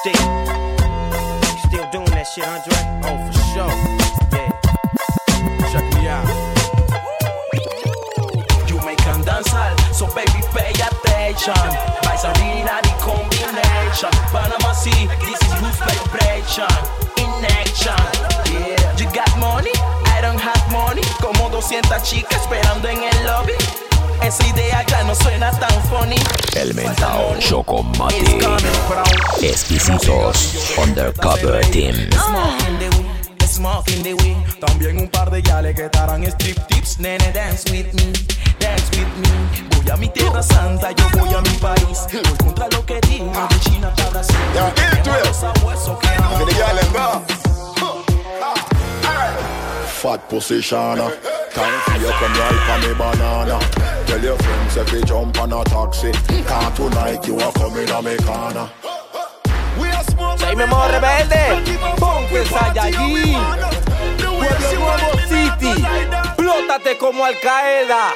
Still. 0.00 0.26
Still 1.66 1.86
doing 1.90 2.10
that 2.14 2.26
shit, 2.32 2.46
Andre? 2.46 2.78
Oh, 3.02 3.18
for 3.26 3.34
sure. 3.50 3.74
Yeah. 4.30 4.50
Check 5.72 5.86
me 5.94 6.06
out. 6.06 6.28
You 8.68 8.76
make 8.86 9.02
them 9.02 9.24
danzar, 9.24 9.74
so 9.92 10.06
baby 10.14 10.42
pay 10.54 10.70
attention. 10.70 11.58
Vais 12.06 12.22
a 12.22 12.30
the 12.30 12.94
combination. 13.02 14.14
Panama 14.30 14.72
City, 14.72 15.08
this 15.26 15.40
is 15.42 15.52
roof 15.58 15.78
vibration. 15.78 16.70
In 17.18 17.44
action, 17.58 17.98
yeah. 18.52 18.96
You 18.96 19.10
got 19.12 19.30
money, 19.38 19.72
I 20.14 20.20
don't 20.20 20.40
have 20.40 20.62
money. 20.70 21.02
Como 21.20 21.50
200 21.50 22.00
chicas 22.02 22.42
esperando 22.42 22.88
en 22.88 23.02
el 23.02 23.24
lobby. 23.26 23.87
Esa 24.22 24.46
idea 24.46 24.84
ya 24.86 25.02
no 25.04 25.14
suena 25.14 25.50
tan 25.58 25.82
funny. 25.84 26.16
Elemental 26.54 27.38
Chocomatic. 27.38 28.44
Exquisitos 29.40 30.76
Undercover 30.76 31.64
Team. 31.70 31.94
Smoking 32.10 32.78
the 32.78 32.88
weed, 32.96 33.48
smoking 33.48 34.02
the 34.02 34.14
weed. 34.14 34.36
También 34.60 34.98
un 34.98 35.08
par 35.08 35.30
de 35.30 35.42
yales 35.42 35.74
que 35.74 35.84
estarán 35.86 36.24
strip 36.24 36.58
tips. 36.66 36.98
Nene, 36.98 37.32
dance 37.32 37.70
with 37.70 37.92
me, 37.94 38.12
dance 38.58 38.84
with 38.92 39.06
me. 39.06 39.28
Voy 39.76 39.90
a 39.90 39.96
mi 39.96 40.08
tierra 40.08 40.42
santa, 40.42 40.90
yo 40.92 41.08
voy 41.16 41.32
a 41.34 41.40
mi 41.40 41.56
país. 41.58 42.06
Voy 42.12 42.36
contra 42.38 42.68
lo 42.68 42.84
que 42.84 43.00
digo, 43.08 43.30
de 43.48 43.60
China 43.60 43.88
hasta 43.88 44.10
Brasil. 44.10 44.36
Sabueso 45.32 45.98
que. 45.98 46.08
Fat 50.00 50.20
position. 50.28 51.37
Time 51.54 51.80
for 51.80 51.98
you 51.98 52.10
come 52.10 52.32
right 52.34 52.68
on 52.70 52.80
me 52.82 52.94
banana. 52.94 53.58
Tell 54.06 54.22
your 54.22 54.36
friends 54.38 54.76
if 54.76 54.92
you 54.92 55.02
jump 55.02 55.40
on 55.40 55.52
a 55.52 55.64
taxi. 55.64 56.12
Can't 56.12 56.76
tonight 56.76 57.26
you 57.26 57.38
are 57.40 57.52
coming 57.52 57.90
on 57.90 58.04
me 58.04 58.16
corner. 58.18 58.70
Soy 60.38 60.54
Memo 60.54 60.76
Rebelde, 60.88 61.64
Ponte 61.98 62.44
Saiyajin, 62.44 63.38
Pueblo 64.18 64.70
Nuevo 64.78 65.12
City, 65.28 65.84
plótate 66.36 66.98
como 66.98 67.24
Al 67.24 67.34
Qaeda. 67.40 68.12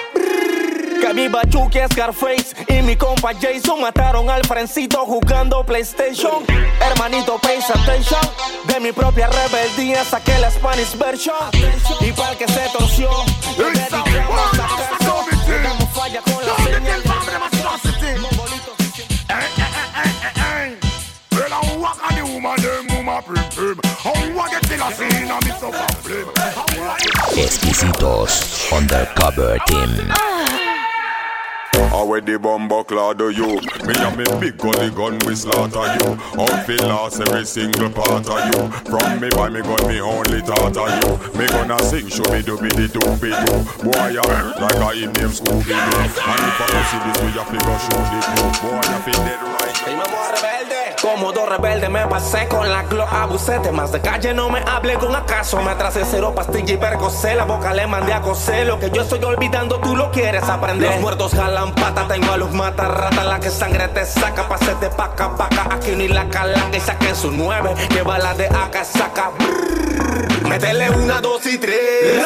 Que 1.03 1.13
mi 1.13 1.27
Bachuki 1.27 1.81
Scarface 1.91 2.55
y 2.69 2.81
mi 2.81 2.95
compa 2.95 3.33
Jason 3.35 3.81
mataron 3.81 4.31
al 4.31 4.45
Frencito 4.47 5.05
jugando 5.05 5.65
PlayStation. 5.67 6.45
Hermanito, 6.81 7.39
pay 7.39 7.59
attention. 7.59 8.21
De 8.69 8.79
mi 8.79 8.93
propia 8.93 9.29
rebeldía 9.29 10.05
saqué 10.05 10.39
la 10.39 10.49
Spanish 10.49 10.97
version. 10.97 11.35
Y 12.03 12.13
para 12.13 12.31
el 12.31 12.39
que 12.39 12.47
se 12.47 12.69
torció, 12.69 13.11
le 13.59 13.65
dedicamos 13.65 14.55
a 14.55 14.57
caso. 14.57 15.27
Damos 15.65 15.89
falla 15.93 16.23
con 16.23 16.47
la 16.47 16.57
señal. 16.57 17.03
Well, 21.33 21.53
I 21.53 21.77
walk 21.79 21.99
on 22.09 22.15
the 22.15 22.25
woman, 22.33 22.61
them 22.61 22.87
woman 22.95 23.23
prim 23.25 23.45
prim. 23.51 23.81
I 24.05 24.33
want 24.37 24.53
get 24.53 24.63
till 24.63 24.81
I 24.81 24.93
see 24.93 25.27
na 25.27 25.41
me 25.41 25.51
so 25.59 25.73
flame. 25.73 26.29
Exquisitos 27.43 28.71
Undercover 28.71 29.59
Team. 29.67 30.62
How 31.91 32.07
where 32.07 32.21
the 32.21 32.39
bumbo 32.39 32.85
clad 32.85 33.19
do 33.19 33.31
you? 33.31 33.59
Me 33.87 33.95
and 33.97 34.17
me 34.17 34.25
big 34.41 34.59
gully 34.59 34.91
gun 34.91 35.19
we 35.27 35.35
slaughter 35.35 35.87
you. 35.99 36.19
Out 36.39 36.67
fi 36.67 36.77
lost 36.87 37.21
every 37.21 37.45
single 37.45 37.91
part 37.91 38.29
of 38.29 38.43
you. 38.55 38.69
From 38.91 39.21
me 39.21 39.29
by 39.31 39.49
me 39.49 39.63
gun 39.63 39.89
me 39.89 40.01
only 40.01 40.41
thought 40.43 40.77
of 40.77 40.91
you. 41.03 41.39
Me 41.39 41.47
gonna 41.49 41.79
sing 41.83 42.09
show 42.09 42.27
me 42.33 42.43
do 42.43 42.57
be 42.59 42.69
the 42.71 42.89
do 42.89 43.03
be 43.21 43.31
do. 43.33 43.53
Boy 43.83 44.09
ya 44.15 44.23
like 44.61 44.79
a 44.79 44.89
him 44.95 45.13
name 45.15 45.33
Scooby 45.33 45.75
Doo. 45.75 45.99
And 45.99 46.45
if 46.47 46.61
I 46.61 46.67
don't 46.71 46.87
see 46.91 47.01
this 47.03 47.19
we 47.23 47.31
have 47.39 47.51
to 47.51 47.59
go 47.59 47.75
show 47.79 48.01
the 48.11 48.19
proof. 48.31 48.55
Boy 48.63 48.83
ya 48.87 48.99
fi 49.03 49.13
dead 49.13 49.43
right. 49.43 49.63
Como 51.03 51.33
dos 51.33 51.49
rebelde 51.49 51.89
me 51.89 52.07
pasé 52.07 52.47
con 52.47 52.71
la 52.71 52.85
glo 52.85 53.03
abusé 53.03 53.59
Más 53.73 53.91
de 53.91 54.01
calle 54.01 54.33
no 54.33 54.49
me 54.49 54.61
hable 54.61 54.95
con 54.95 55.15
acaso 55.15 55.61
Me 55.61 55.75
tracé 55.75 56.05
cero 56.09 56.33
pastilla 56.33 56.75
y 56.75 56.77
percocé 56.77 57.35
La 57.35 57.45
boca 57.45 57.75
le 57.75 57.89
mandé 57.89 58.13
a 58.13 58.21
coser 58.21 58.69
Lo 58.69 58.79
que 58.79 58.89
yo 58.91 59.03
estoy 59.03 59.23
olvidando 59.25 59.81
tú 59.81 59.97
lo 59.97 60.13
quieres 60.13 60.45
aprender 60.45 60.93
Los 60.93 61.01
muertos 61.01 61.33
jalan 61.35 61.72
pata 61.75 62.07
Tengo 62.09 62.33
a 62.33 62.37
los 62.37 62.53
matarratas 62.53 63.27
La 63.27 63.41
que 63.41 63.51
sangre 63.51 63.89
te 63.89 64.05
saca 64.05 64.49
Pa' 64.49 64.57
hacerte 64.57 64.89
paca 64.91 65.37
paca 65.37 65.69
Aquí 65.71 65.93
ni 65.93 66.09
la 66.09 66.29
calaca 66.29 66.77
Y 66.77 66.81
saquen 66.81 67.17
su 67.17 67.31
nueve 67.31 67.75
Que 67.89 68.03
bala 68.03 68.35
de 68.35 68.47
acá 68.47 68.85
saca 68.85 69.31
Brrr. 69.39 69.73
Una, 70.95 71.21
dos 71.21 71.47
y 71.47 71.59
tres 71.59 72.23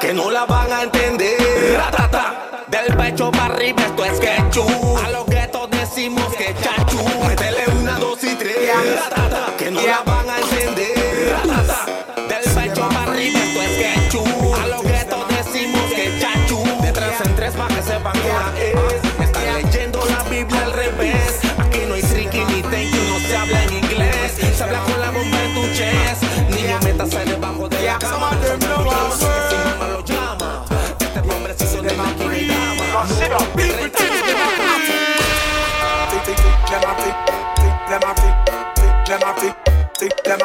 Que 0.00 0.12
no 0.12 0.30
la 0.30 0.44
van 0.44 0.72
a 0.72 0.82
entender 0.82 1.36
Ratata 1.76 2.64
Del 2.68 2.96
pecho 2.96 3.30
para 3.30 3.54
arriba 3.54 3.82
esto 3.82 4.04
es 4.04 4.20
quechú 4.20 4.98
A 5.04 5.10
los 5.10 5.26
guetos 5.26 5.70
decimos 5.70 6.26
que 6.36 6.54
chachu 6.62 7.02
Métele 7.26 7.64
una, 7.80 7.98
dos 7.98 8.22
y 8.24 8.34
tres 8.34 8.70
Ratata 8.94 9.56
Que 9.58 9.70
no 9.70 9.80
la 9.80 10.02
van 10.04 10.28
a 10.28 10.38
entender 10.38 10.71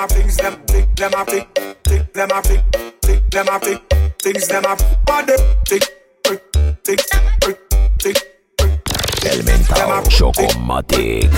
Things 0.10 0.38
them, 0.38 0.56
think 0.68 0.96
them 0.96 1.12
think, 1.26 1.48
think 1.84 2.14
them 2.14 2.30
think, 2.44 2.64
think 3.02 3.30
them 3.32 3.48
think, 3.62 3.82
things 4.20 4.48
them 4.48 4.64
body, 5.06 5.34
think, 5.66 5.84
think, 6.24 6.42
think, 6.84 7.02
think, 7.40 7.58
think. 8.00 8.18
El 9.24 9.44
Chocomatic 10.08 11.30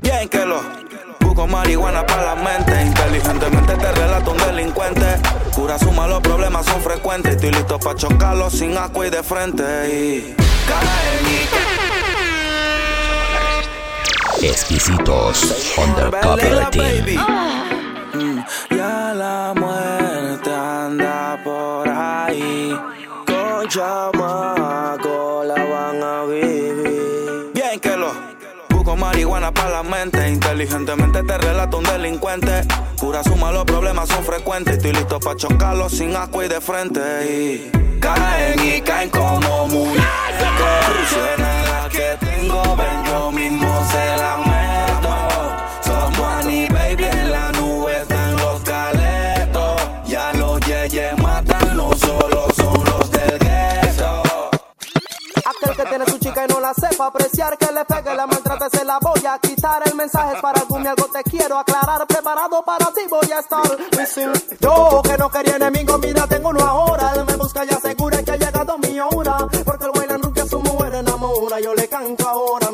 Bien 0.00 0.28
que 0.28 0.46
lo 0.46 0.60
Busco 1.20 1.46
marihuana 1.46 2.06
para 2.06 2.34
la 2.34 2.36
mente. 2.36 2.82
Inteligentemente 2.82 3.74
te 3.76 3.92
relato 3.92 4.30
un 4.30 4.38
delincuente. 4.38 5.16
Cura 5.54 5.78
suma 5.78 6.06
los 6.06 6.20
problemas 6.20 6.64
son 6.66 6.80
frecuentes. 6.80 7.34
Estoy 7.36 7.50
listo 7.50 7.78
pa' 7.78 7.94
chocarlos 7.94 8.52
sin 8.52 8.76
agua 8.76 9.06
y 9.06 9.10
de 9.10 9.22
frente. 9.22 9.64
Y 9.88 10.36
Exquisitos 14.42 15.74
Undercover 15.78 16.70
Team. 16.70 17.06
Mm, 18.14 18.38
ya 18.70 19.14
la 19.14 19.54
muerte 19.56 20.52
anda 20.52 21.40
por 21.42 21.88
ahí. 21.88 22.76
Con 23.26 23.68
chamaco 23.68 25.42
la 25.44 25.64
van 25.64 26.02
a 26.02 26.24
vivir. 26.24 27.50
Bien 27.54 27.80
que 27.80 27.96
lo 27.96 28.12
busco 28.68 28.96
marihuana 28.96 29.52
para 29.52 29.70
la 29.70 29.82
mente. 29.82 30.28
Inteligentemente 30.28 31.22
te 31.22 31.38
relato 31.38 31.78
un 31.78 31.84
delincuente. 31.84 32.62
Cura 32.98 33.22
su 33.22 33.36
malos 33.36 33.64
problemas 33.64 34.08
son 34.08 34.24
frecuentes. 34.24 34.76
Estoy 34.76 34.92
listo 34.92 35.18
para 35.18 35.36
chocarlo 35.36 35.88
sin 35.88 36.14
agua 36.14 36.44
y 36.44 36.48
de 36.48 36.60
frente. 36.60 37.00
Y 37.26 37.98
caen 38.00 38.64
y 38.64 38.80
caen 38.82 39.10
como. 39.10 39.68
Corrupción 39.68 41.38
la 41.38 41.88
que 41.90 42.25
yo 43.16 43.32
mismo 43.32 43.68
se 43.90 44.16
la 44.16 44.36
meto. 44.48 45.14
Somos 45.82 46.28
Annie, 46.38 46.68
baby, 46.68 47.04
en 47.04 47.32
la 47.32 47.52
nube 47.52 47.96
están 48.02 48.36
los 48.36 48.60
caletos. 48.60 49.80
Ya 50.06 50.32
los 50.34 50.60
yeyes 50.60 51.18
matan, 51.18 51.76
no 51.76 51.92
solo 51.96 52.46
son 52.54 52.84
los 52.84 53.10
del 53.10 53.38
gueto. 53.38 54.22
Aquel 55.50 55.76
que 55.76 55.84
tiene 55.84 56.04
su 56.06 56.18
chica 56.18 56.44
y 56.44 56.52
no 56.52 56.60
la 56.60 56.74
sepa 56.74 57.06
apreciar, 57.06 57.56
que 57.58 57.72
le 57.72 57.84
pegue, 57.84 58.14
la 58.14 58.26
maltrate, 58.26 58.76
se 58.76 58.84
la 58.84 58.98
voy 59.00 59.24
a 59.26 59.38
quitar. 59.38 59.82
El 59.86 59.94
mensaje 59.94 60.34
es 60.36 60.40
para 60.40 60.60
algún 60.60 60.84
y 60.84 60.86
algo 60.86 61.06
te 61.06 61.22
quiero 61.30 61.58
aclarar. 61.58 62.06
Preparado 62.06 62.64
para 62.64 62.86
ti 62.92 63.02
voy 63.08 63.30
a 63.32 63.40
estar. 63.40 63.64
Yo 64.60 65.02
que 65.02 65.16
no 65.18 65.30
quería 65.30 65.56
enemigo, 65.56 65.98
mira, 65.98 66.26
tengo 66.26 66.50
uno 66.50 66.60
ahora. 66.60 67.12
Él 67.14 67.24
me 67.26 67.36
busca 67.36 67.64
y 67.64 67.68
asegura 67.70 68.22
que 68.22 68.32
ha 68.32 68.36
llegado 68.36 68.78
mi 68.78 68.98
hora. 69.00 69.36
Porque 69.64 69.84
el 69.84 69.92
bailan 69.92 70.22
rubia 70.22 70.46
su 70.46 70.60
mujer 70.60 70.94
enamora. 70.94 71.60
Yo 71.60 71.74
le 71.74 71.88
canto 71.88 72.28
ahora, 72.28 72.65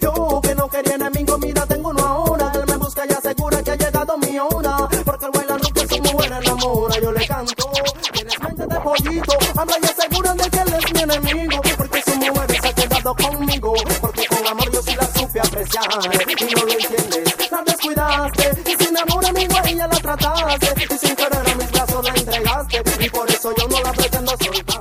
Yo 0.00 0.40
que 0.42 0.54
no 0.54 0.68
quería 0.68 0.94
enemigo, 0.94 1.38
mira, 1.38 1.66
tengo 1.66 1.90
uno 1.90 2.02
ahora. 2.04 2.50
Él 2.54 2.64
me 2.66 2.76
busca 2.76 3.04
y 3.08 3.12
asegura 3.12 3.62
que 3.62 3.70
ha 3.70 3.76
llegado 3.76 4.18
mi 4.18 4.38
hora. 4.38 4.88
Porque 5.04 5.26
el 5.26 5.30
bailan 5.32 5.60
rubia 5.60 5.88
su 5.88 6.02
mujer 6.02 6.32
enamora. 6.32 7.00
Yo 7.00 7.12
le 7.12 7.26
canto. 7.26 7.70
Tienes 8.12 8.40
mente 8.40 8.66
de 8.66 8.80
pollito. 8.80 9.32
Habla 9.56 9.76
y 9.82 9.84
aseguran 9.86 10.36
de 10.36 10.50
que 10.50 10.58
él 10.58 10.74
es 10.74 10.92
mi 10.92 11.00
enemigo. 11.02 11.60
Porque 11.76 12.02
su 12.02 12.16
mujer 12.16 12.60
se 12.60 12.68
ha 12.68 12.72
quedado 12.72 13.14
conmigo. 13.14 13.74
Porque 14.00 14.26
con 14.26 14.46
amor 14.46 14.72
yo 14.72 14.82
sí 14.82 14.94
la 14.94 15.06
supe 15.06 15.40
apreciar. 15.40 15.84
Y 15.84 16.54
no 16.54 16.64
lo 16.64 16.72
entiendes. 16.72 17.50
La 17.50 17.62
descuidaste. 17.62 18.62
Y 18.70 18.84
sin 18.84 18.96
amor 18.96 19.26
amigo 19.26 19.56
ella 19.66 19.86
la 19.86 19.98
trataste. 19.98 20.94
Y 20.94 20.98
sin 20.98 21.16
querer 21.16 21.48
a 21.48 21.54
mis 21.54 21.70
brazos 21.72 22.04
la 22.04 22.14
entregaste. 22.14 22.82
Y 23.00 23.10
por 23.10 23.30
eso 23.30 23.54
yo 23.56 23.68
no 23.68 23.80
la 23.80 23.92
pretendo 23.92 24.32
soltar. 24.32 24.80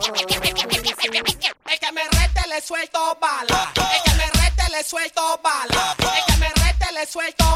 El 1.69 1.79
que 1.79 1.91
me 1.91 2.01
rete 2.03 2.47
le 2.49 2.61
suelto 2.61 3.17
bala. 3.19 3.73
Suelto 4.87 5.21
bala. 5.43 5.95
El 5.99 6.33
que 6.33 6.37
me 6.37 6.47
rete 6.47 6.93
le 6.93 7.05
suelto 7.05 7.46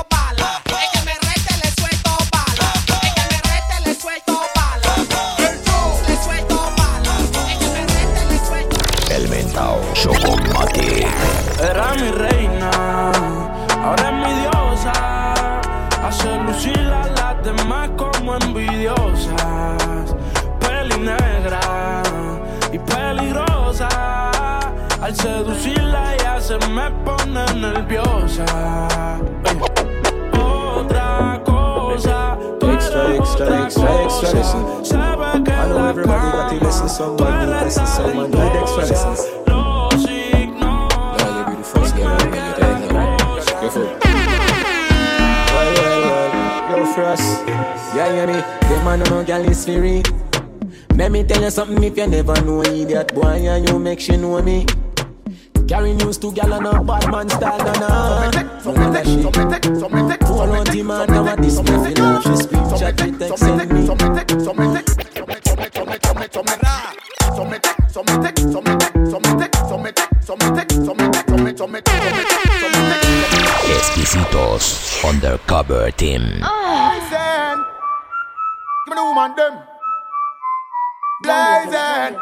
nerviosa. 28.46 29.20
Otra 30.34 31.42
cosa, 31.46 32.38
Extra, 32.74 33.16
extra, 33.16 33.66
extra, 33.66 34.04
extra, 34.04 34.28
cosa. 34.30 34.38
listen. 34.38 34.62
I 35.52 35.68
know 35.68 35.88
everybody 35.88 36.32
got 36.32 36.50
to 36.50 36.56
listen 36.66 36.90
someone, 36.90 37.50
need 37.50 37.64
listen 37.64 37.86
someone, 37.88 38.32
need 38.32 38.56
extra 38.62 38.86
lessons. 38.86 39.22
Now 39.48 39.90
you 41.38 41.44
be 41.50 41.56
the 41.58 41.64
first. 41.64 41.96
Yeah, 47.96 48.12
hear 48.14 48.28
me? 48.28 48.34
The 48.68 48.76
man 48.84 49.00
no 49.00 49.24
girl 49.24 49.46
is 49.50 49.66
free. 49.66 50.04
Let 50.96 51.12
me 51.12 51.24
tell 51.24 51.42
you 51.42 51.50
something 51.50 51.84
if 51.84 51.98
you 51.98 52.08
never 52.08 52.40
know 52.42 52.62
idiot 52.64 53.14
boy 53.14 53.48
and 53.48 53.68
you 53.68 53.80
make 53.80 54.00
she 54.00 54.18
know 54.18 54.42
me. 54.42 54.66
Carry 55.72 55.94
news 55.94 56.18
to 56.18 56.34
gal 56.34 56.52
and 56.52 56.68
a 56.68 56.84
bad 56.84 57.10
man 57.10 57.30
style, 57.30 57.58
nah 57.58 57.72
nah 57.80 58.32
From 58.60 58.76
the 58.76 58.92
text, 58.92 59.12
from 59.22 59.32
the 59.32 59.46
the 59.96 60.04
text 60.10 60.28
Phone 60.28 60.50
on 60.50 60.66
demand, 60.66 61.12
now 61.12 61.24
You 61.24 61.94
know 61.96 62.20
she 62.20 62.36
speak, 62.44 62.60
chat 62.78 63.00
me, 63.00 63.18
text, 63.18 63.40
send 63.40 63.72
me 63.72 63.88
From 63.88 63.98
the 63.98 64.08
text, 64.18 64.44
from 64.44 64.58
the 64.58 64.68
text, 64.76 65.00
Exquisitos 73.72 75.06
Undercover 75.08 75.90
Team 75.92 76.44
Blazing 76.44 77.64
Give 78.84 78.92
me 78.92 78.96
the 79.00 79.04
woman, 79.08 79.32
them 79.38 79.56
Blazing 81.24 82.20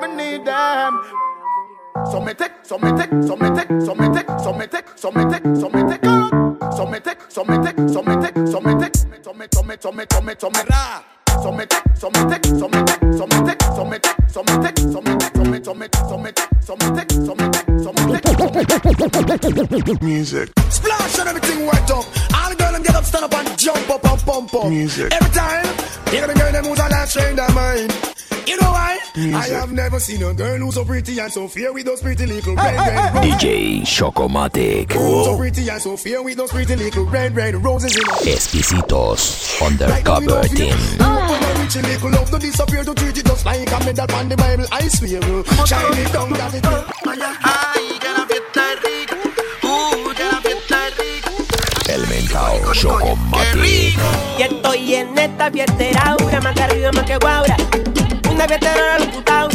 Me 0.00 0.08
need 0.16 0.46
them 0.46 1.25
me 2.26 2.34
take, 2.34 2.52
so 2.62 2.78
me 2.78 2.90
take, 2.92 3.10
so 3.22 3.36
me 3.36 3.48
take, 3.56 3.68
so 3.80 3.94
me 3.94 4.08
take, 4.08 4.28
so 4.38 4.52
me 4.52 4.66
take, 4.66 4.86
so 4.96 5.10
me 5.10 5.24
take, 5.26 5.44
so 5.56 5.68
me 5.68 5.82
take, 5.86 6.06
so 6.08 6.14
me, 6.14 6.76
so 6.78 6.86
me, 15.74 16.28
so 16.58 16.76
me 16.76 16.92
take, 16.94 16.94
so 16.94 16.94
me 16.94 16.94
take, 16.94 17.12
so 17.12 17.34
me 17.34 17.50
take, 17.50 17.70
so 17.80 17.92
me 17.92 18.12
take. 18.12 20.02
Music. 20.02 20.52
Splash 20.70 21.18
and 21.18 21.28
everything 21.28 21.66
wet 21.66 21.90
up. 21.90 22.04
All 22.34 22.50
the 22.50 22.56
girl 22.58 22.72
them 22.72 22.82
get 22.82 22.94
up, 22.94 23.04
stand 23.04 23.24
up 23.24 23.34
and 23.34 23.58
jump 23.58 23.90
up 23.90 24.04
and 24.04 24.20
pump 24.22 24.54
up. 24.54 24.68
Music. 24.68 25.12
Every 25.12 25.30
time, 25.30 25.66
hear 26.10 26.26
the 26.26 26.34
girl 26.34 26.52
them 26.52 26.64
who's 26.64 26.78
a 26.78 26.88
last 26.88 27.12
train 27.12 27.36
their 27.36 27.50
mind. 27.50 27.92
You 28.46 28.56
know 28.60 28.70
why? 28.70 28.98
Music. 29.16 29.34
I 29.34 29.46
have 29.58 29.72
never 29.72 29.98
seen 29.98 30.22
a 30.22 30.32
girl 30.32 30.58
who's 30.58 30.74
so 30.74 30.84
pretty 30.84 31.18
and 31.18 31.32
so 31.32 31.48
fair 31.48 31.72
with 31.72 31.84
those 31.84 32.00
pretty 32.00 32.26
little 32.26 32.54
red, 32.54 32.76
red 32.76 33.14
roses. 33.14 33.34
DJ 33.34 33.82
Chocomatic. 33.82 34.92
So 34.92 35.36
pretty 35.36 35.68
and 35.68 35.82
so 35.82 35.96
fair 35.96 36.22
with 36.22 36.36
those 36.36 36.50
pretty 36.52 36.76
little 36.76 37.06
red, 37.06 37.34
red 37.34 37.56
roses 37.56 37.96
in 37.96 38.02
her. 38.02 38.16
Exquisitos 38.22 39.60
Undercover 39.66 40.42
Team. 40.48 40.76
When 40.98 41.84
I 41.84 41.88
little 41.88 42.10
love 42.10 42.30
to 42.30 42.38
disappear 42.38 42.84
to 42.84 42.94
treat 42.94 43.18
it 43.18 43.26
just 43.26 43.44
like 43.44 43.68
a 43.68 43.84
medal 43.84 44.14
on 44.14 44.28
the 44.28 44.36
Bible, 44.36 44.66
I 44.70 44.86
swear. 44.88 45.20
Shine 45.66 45.98
it 45.98 46.12
down, 46.12 46.32
that 46.32 46.54
it 46.54 46.62
El 51.88 52.06
mentao 52.06 52.72
Chocomatic. 52.72 53.96
Y 54.38 54.42
estoy 54.42 54.94
en 54.94 55.18
esta 55.18 55.50
fiestera, 55.50 56.00
aura, 56.10 56.40
más 56.40 56.54
que 56.54 56.62
arriba, 56.62 56.92
más 56.92 57.04
que 57.04 57.16
guaura. 57.16 57.56
una 58.36 58.46
veterana 58.46 58.98
locutao. 58.98 59.48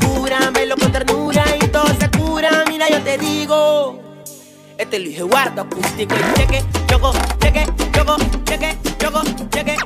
Cúramelo 0.00 0.76
con 0.76 0.92
ternura 0.92 1.44
y 1.60 1.66
todo 1.68 1.88
se 1.98 2.08
cura. 2.10 2.64
Mira, 2.68 2.88
yo 2.88 3.02
te 3.02 3.18
digo. 3.18 4.00
Este 4.78 4.98
Luis 5.00 5.18
Eduardo 5.18 5.62
acústico 5.62 6.14
cheque, 6.34 6.62
choco, 6.86 7.12
cheque, 7.40 7.66
choco, 7.92 8.16
cheque, 8.44 8.76
choco, 8.98 9.22
cheque. 9.50 9.76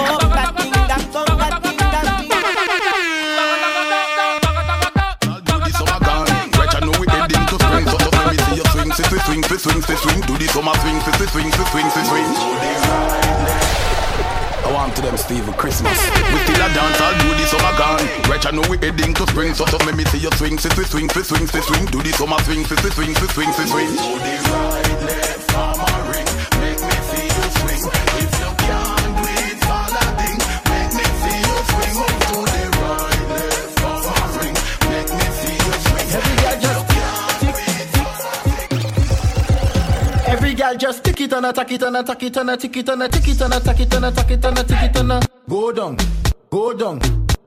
Oh, 0.00 0.18
Swing, 9.28 9.42
swing, 9.42 9.58
swing, 9.58 9.82
swing, 9.82 9.98
swing, 9.98 10.20
do 10.22 10.38
the 10.38 10.46
summer 10.48 10.74
swing, 10.78 11.00
swing, 11.00 11.28
swing, 11.28 11.52
swing, 11.52 11.90
swing, 11.90 12.04
swing. 12.06 13.67
To 14.98 15.06
them 15.06 15.16
Steve 15.16 15.46
Christmas. 15.56 15.98
We 16.32 16.38
still 16.42 16.56
a 16.56 16.68
dance, 16.74 17.00
I'll 17.00 17.18
do 17.22 17.34
this 17.36 17.50
summer 17.50 17.76
gone. 17.78 18.02
Right, 18.28 18.44
I 18.44 18.50
know 18.50 18.62
we 18.68 18.78
heading 18.78 19.14
to 19.14 19.26
spring, 19.26 19.54
so 19.54 19.64
so 19.66 19.76
let 19.86 19.96
me 19.96 20.04
see 20.04 20.18
you 20.18 20.30
swing, 20.32 20.58
fi, 20.58 20.68
fi, 20.70 20.82
swing, 20.82 21.08
fi, 21.08 21.22
swing, 21.22 21.46
fi, 21.46 21.60
swing. 21.60 21.86
Do 21.86 22.02
this 22.02 22.16
summer 22.16 22.38
swing, 22.42 22.64
fi, 22.64 22.74
fi, 22.76 22.88
swing, 22.90 23.14
fi, 23.14 23.26
swing, 23.26 23.52
fi, 23.52 23.64
swing. 23.66 23.86
Do 23.86 24.18
the 24.18 24.34
right, 24.50 25.02
left, 25.06 25.50
farm 25.52 25.78
ring. 26.10 26.28
Make 26.62 26.82
me 26.82 26.96
see 27.10 27.26
you 27.30 27.46
swing. 27.58 27.82
If 28.22 28.32
you 28.42 28.50
can't 28.58 29.12
do 29.18 29.24
it, 29.38 29.58
fall 29.66 29.94
a 29.94 30.04
ding. 30.18 30.40
Make 30.66 30.92
me 30.98 31.06
see 31.22 31.38
you 31.46 31.56
swing. 31.70 31.96
Do 32.26 32.38
the 32.48 32.64
right, 32.82 33.22
left, 33.38 33.78
farm 33.78 34.30
ring. 34.40 34.56
Make 34.90 35.10
me 35.14 35.26
see 35.38 35.56
you 35.62 35.74
swing. 35.86 36.08
Every 36.18 36.34
girl 36.42 36.58
just 36.58 36.82
Every 40.28 40.54
girl 40.54 40.74
just 40.76 41.04
tick 41.04 41.07
it 41.28 41.36
and 41.36 41.46
attack 41.46 41.72
it 41.72 41.82
and 41.82 41.96
attack 41.96 42.22
it 42.22 42.36
and 42.36 42.60
tick 42.60 42.76
it 42.76 42.88
and 42.88 43.12
tick 43.12 43.28
it 43.28 43.40
and 43.40 43.54
attack 43.54 43.80
it 43.80 43.94
and 43.94 44.04
attack 44.04 44.30
it 44.30 44.44
and 44.44 44.56
tick 44.56 44.82
it 44.82 44.96
and 44.96 45.28
go 45.48 45.72
down, 45.72 45.96
go 46.50 46.72
down, 46.72 47.00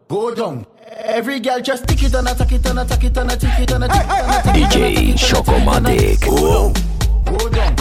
go 0.07 0.35
down. 0.35 0.65
Every 0.87 1.39
girl 1.39 1.59
just 1.61 1.87
tick 1.87 2.03
it 2.03 2.13
and 2.13 2.27
attack 2.27 2.51
it 2.51 2.65
and 2.67 2.79
attack 2.79 3.03
it 3.03 3.17
and 3.17 3.29
tick 3.31 3.59
it 3.59 3.71
and 3.71 3.83
tick 3.83 4.01
it 4.03 4.21
and 4.21 4.53
DJ 4.55 5.13
Chocomatic. 5.13 6.21
Go 6.21 7.49
down, 7.49 7.75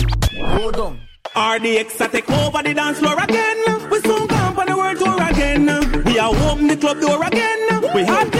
go 0.57 0.71
down. 0.71 1.01
RDX 1.35 2.01
I 2.01 2.09
take 2.09 2.31
over 2.31 2.63
the 2.63 2.75
dance 2.75 2.99
floor 2.99 3.23
again. 3.23 3.91
We 3.91 4.01
soon 4.01 4.27
come 4.27 4.59
on 4.59 4.67
the 4.67 4.77
world 4.77 4.99
tour 4.99 5.23
again. 5.29 5.67
We 6.05 6.19
are 6.19 6.35
open 6.51 6.67
the 6.67 6.77
club 6.77 7.01
door 7.01 7.25
again. 7.27 7.95
We 7.95 8.05
have 8.05 8.31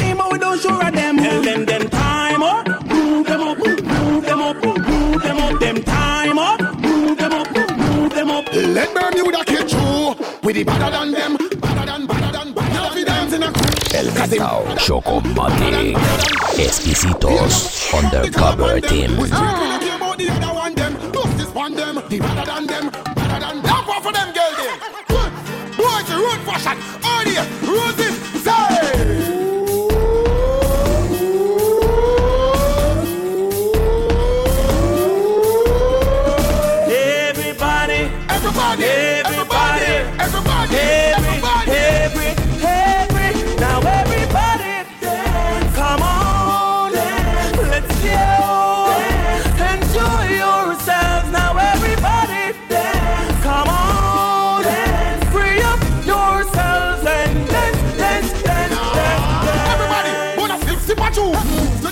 through. 10.53 10.65
We 10.65 10.65
the 10.65 10.65
better 10.65 10.91
than 10.91 11.13
them. 11.13 11.37
Better 11.37 11.87
than, 11.87 12.07
better 12.07 12.33
than, 12.33 12.53
better 12.53 12.95
than 12.95 13.05
dance 13.05 13.33
in 13.35 13.43
a 13.43 13.53
crew. 13.53 13.99
El 13.99 14.07
Mentao 14.11 14.77
Chocomatic. 14.79 15.97
Exquisitos 16.59 17.93
Undercover 17.95 18.81
Team. 18.81 19.17
We 19.17 19.27
still 19.27 19.41
gonna 19.41 19.79
care 19.79 19.97
about 19.97 20.19
the 20.19 20.31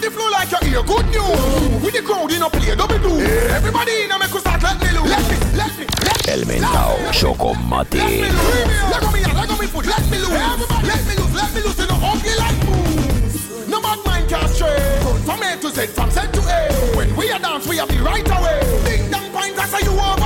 to 0.00 0.08
the 0.08 0.14
floor 0.14 0.30
like 0.30 0.50
you 0.50 0.58
hear 0.68 0.82
good 0.82 1.06
news. 1.06 1.82
With 1.82 1.94
the 1.94 2.02
crowd 2.02 2.30
in 2.30 2.42
a 2.42 2.50
play, 2.50 2.74
double 2.74 2.98
do. 2.98 3.20
Everybody 3.50 4.04
in 4.04 4.10
a 4.10 4.18
make 4.18 4.34
us 4.34 4.40
start 4.40 4.62
let 4.62 4.80
me 4.80 4.90
loose. 4.94 5.10
Let 5.10 5.24
me, 5.30 5.36
let 5.56 5.72
me, 5.78 5.84
let 6.06 6.18
me. 6.26 6.32
El 6.32 6.42
Mentao 6.46 7.12
Chocomatic. 7.12 8.02
Let 8.02 9.00
go 9.02 9.10
me, 9.10 9.22
let 9.24 9.48
go 9.48 9.56
me 9.58 9.66
foot. 9.66 9.86
Let 9.86 10.04
me 10.10 10.18
loose. 10.18 10.30
Everybody, 10.30 10.86
let 10.86 11.02
me 11.06 11.14
loose, 11.16 11.34
let 11.34 11.54
me 11.54 11.60
loose. 11.62 11.78
In 11.78 11.90
a 11.90 11.96
ugly 11.98 12.34
like 12.38 12.60
moves. 12.66 13.68
No 13.68 13.80
bad 13.80 13.98
mind 14.06 14.28
can 14.28 14.48
stray. 14.48 14.78
From 15.24 15.42
A 15.42 15.56
to 15.56 15.68
Z, 15.70 15.86
from 15.96 16.10
Z 16.10 16.20
to 16.32 16.40
A. 16.46 16.60
When 16.96 17.16
we 17.16 17.30
are 17.32 17.38
dance, 17.38 17.66
we 17.66 17.76
have 17.78 17.88
the 17.88 17.98
right 18.02 18.26
away. 18.26 18.58
Ding 18.84 19.10
dong 19.10 19.30
point, 19.32 19.56
that's 19.56 19.72
how 19.72 19.82
you 19.82 19.92
over 19.98 20.17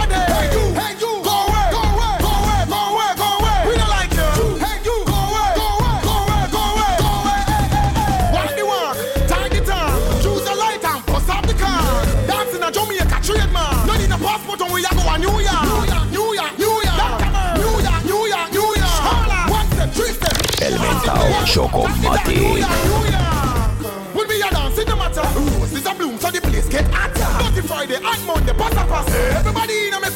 Chocomatic. 21.44 22.62
When 24.14 24.28
we 24.28 24.42
are 24.42 24.50
dancing, 24.50 24.86
no 24.86 24.96
matter. 24.96 25.22
Roses 25.38 25.86
a 25.86 25.94
bloom, 25.94 26.18
so 26.18 26.30
the 26.30 26.40
place 26.40 26.68
get 26.68 26.86
hotter. 26.92 27.52
Dirty 27.54 27.66
Friday 27.66 27.96
and 27.96 28.26
Monday, 28.26 28.52
pass 28.52 28.72
a 28.72 28.86
pass 28.86 29.14
Everybody 29.36 29.88
in 29.88 29.94
a 29.94 30.00
make 30.00 30.14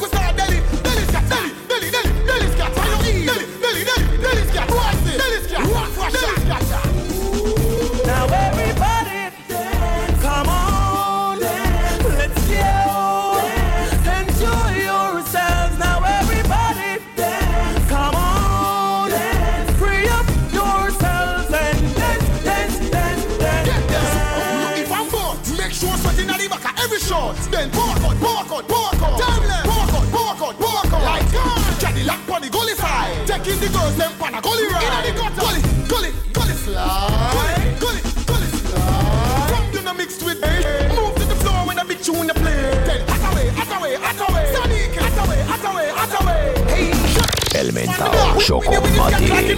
Chocomatic. 48.47 49.57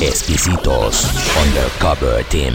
Exquisitos 0.00 1.06
Undercover 1.40 2.24
Team. 2.24 2.52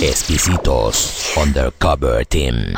Exquisitos 0.00 1.36
Undercover 1.36 2.24
Team. 2.24 2.72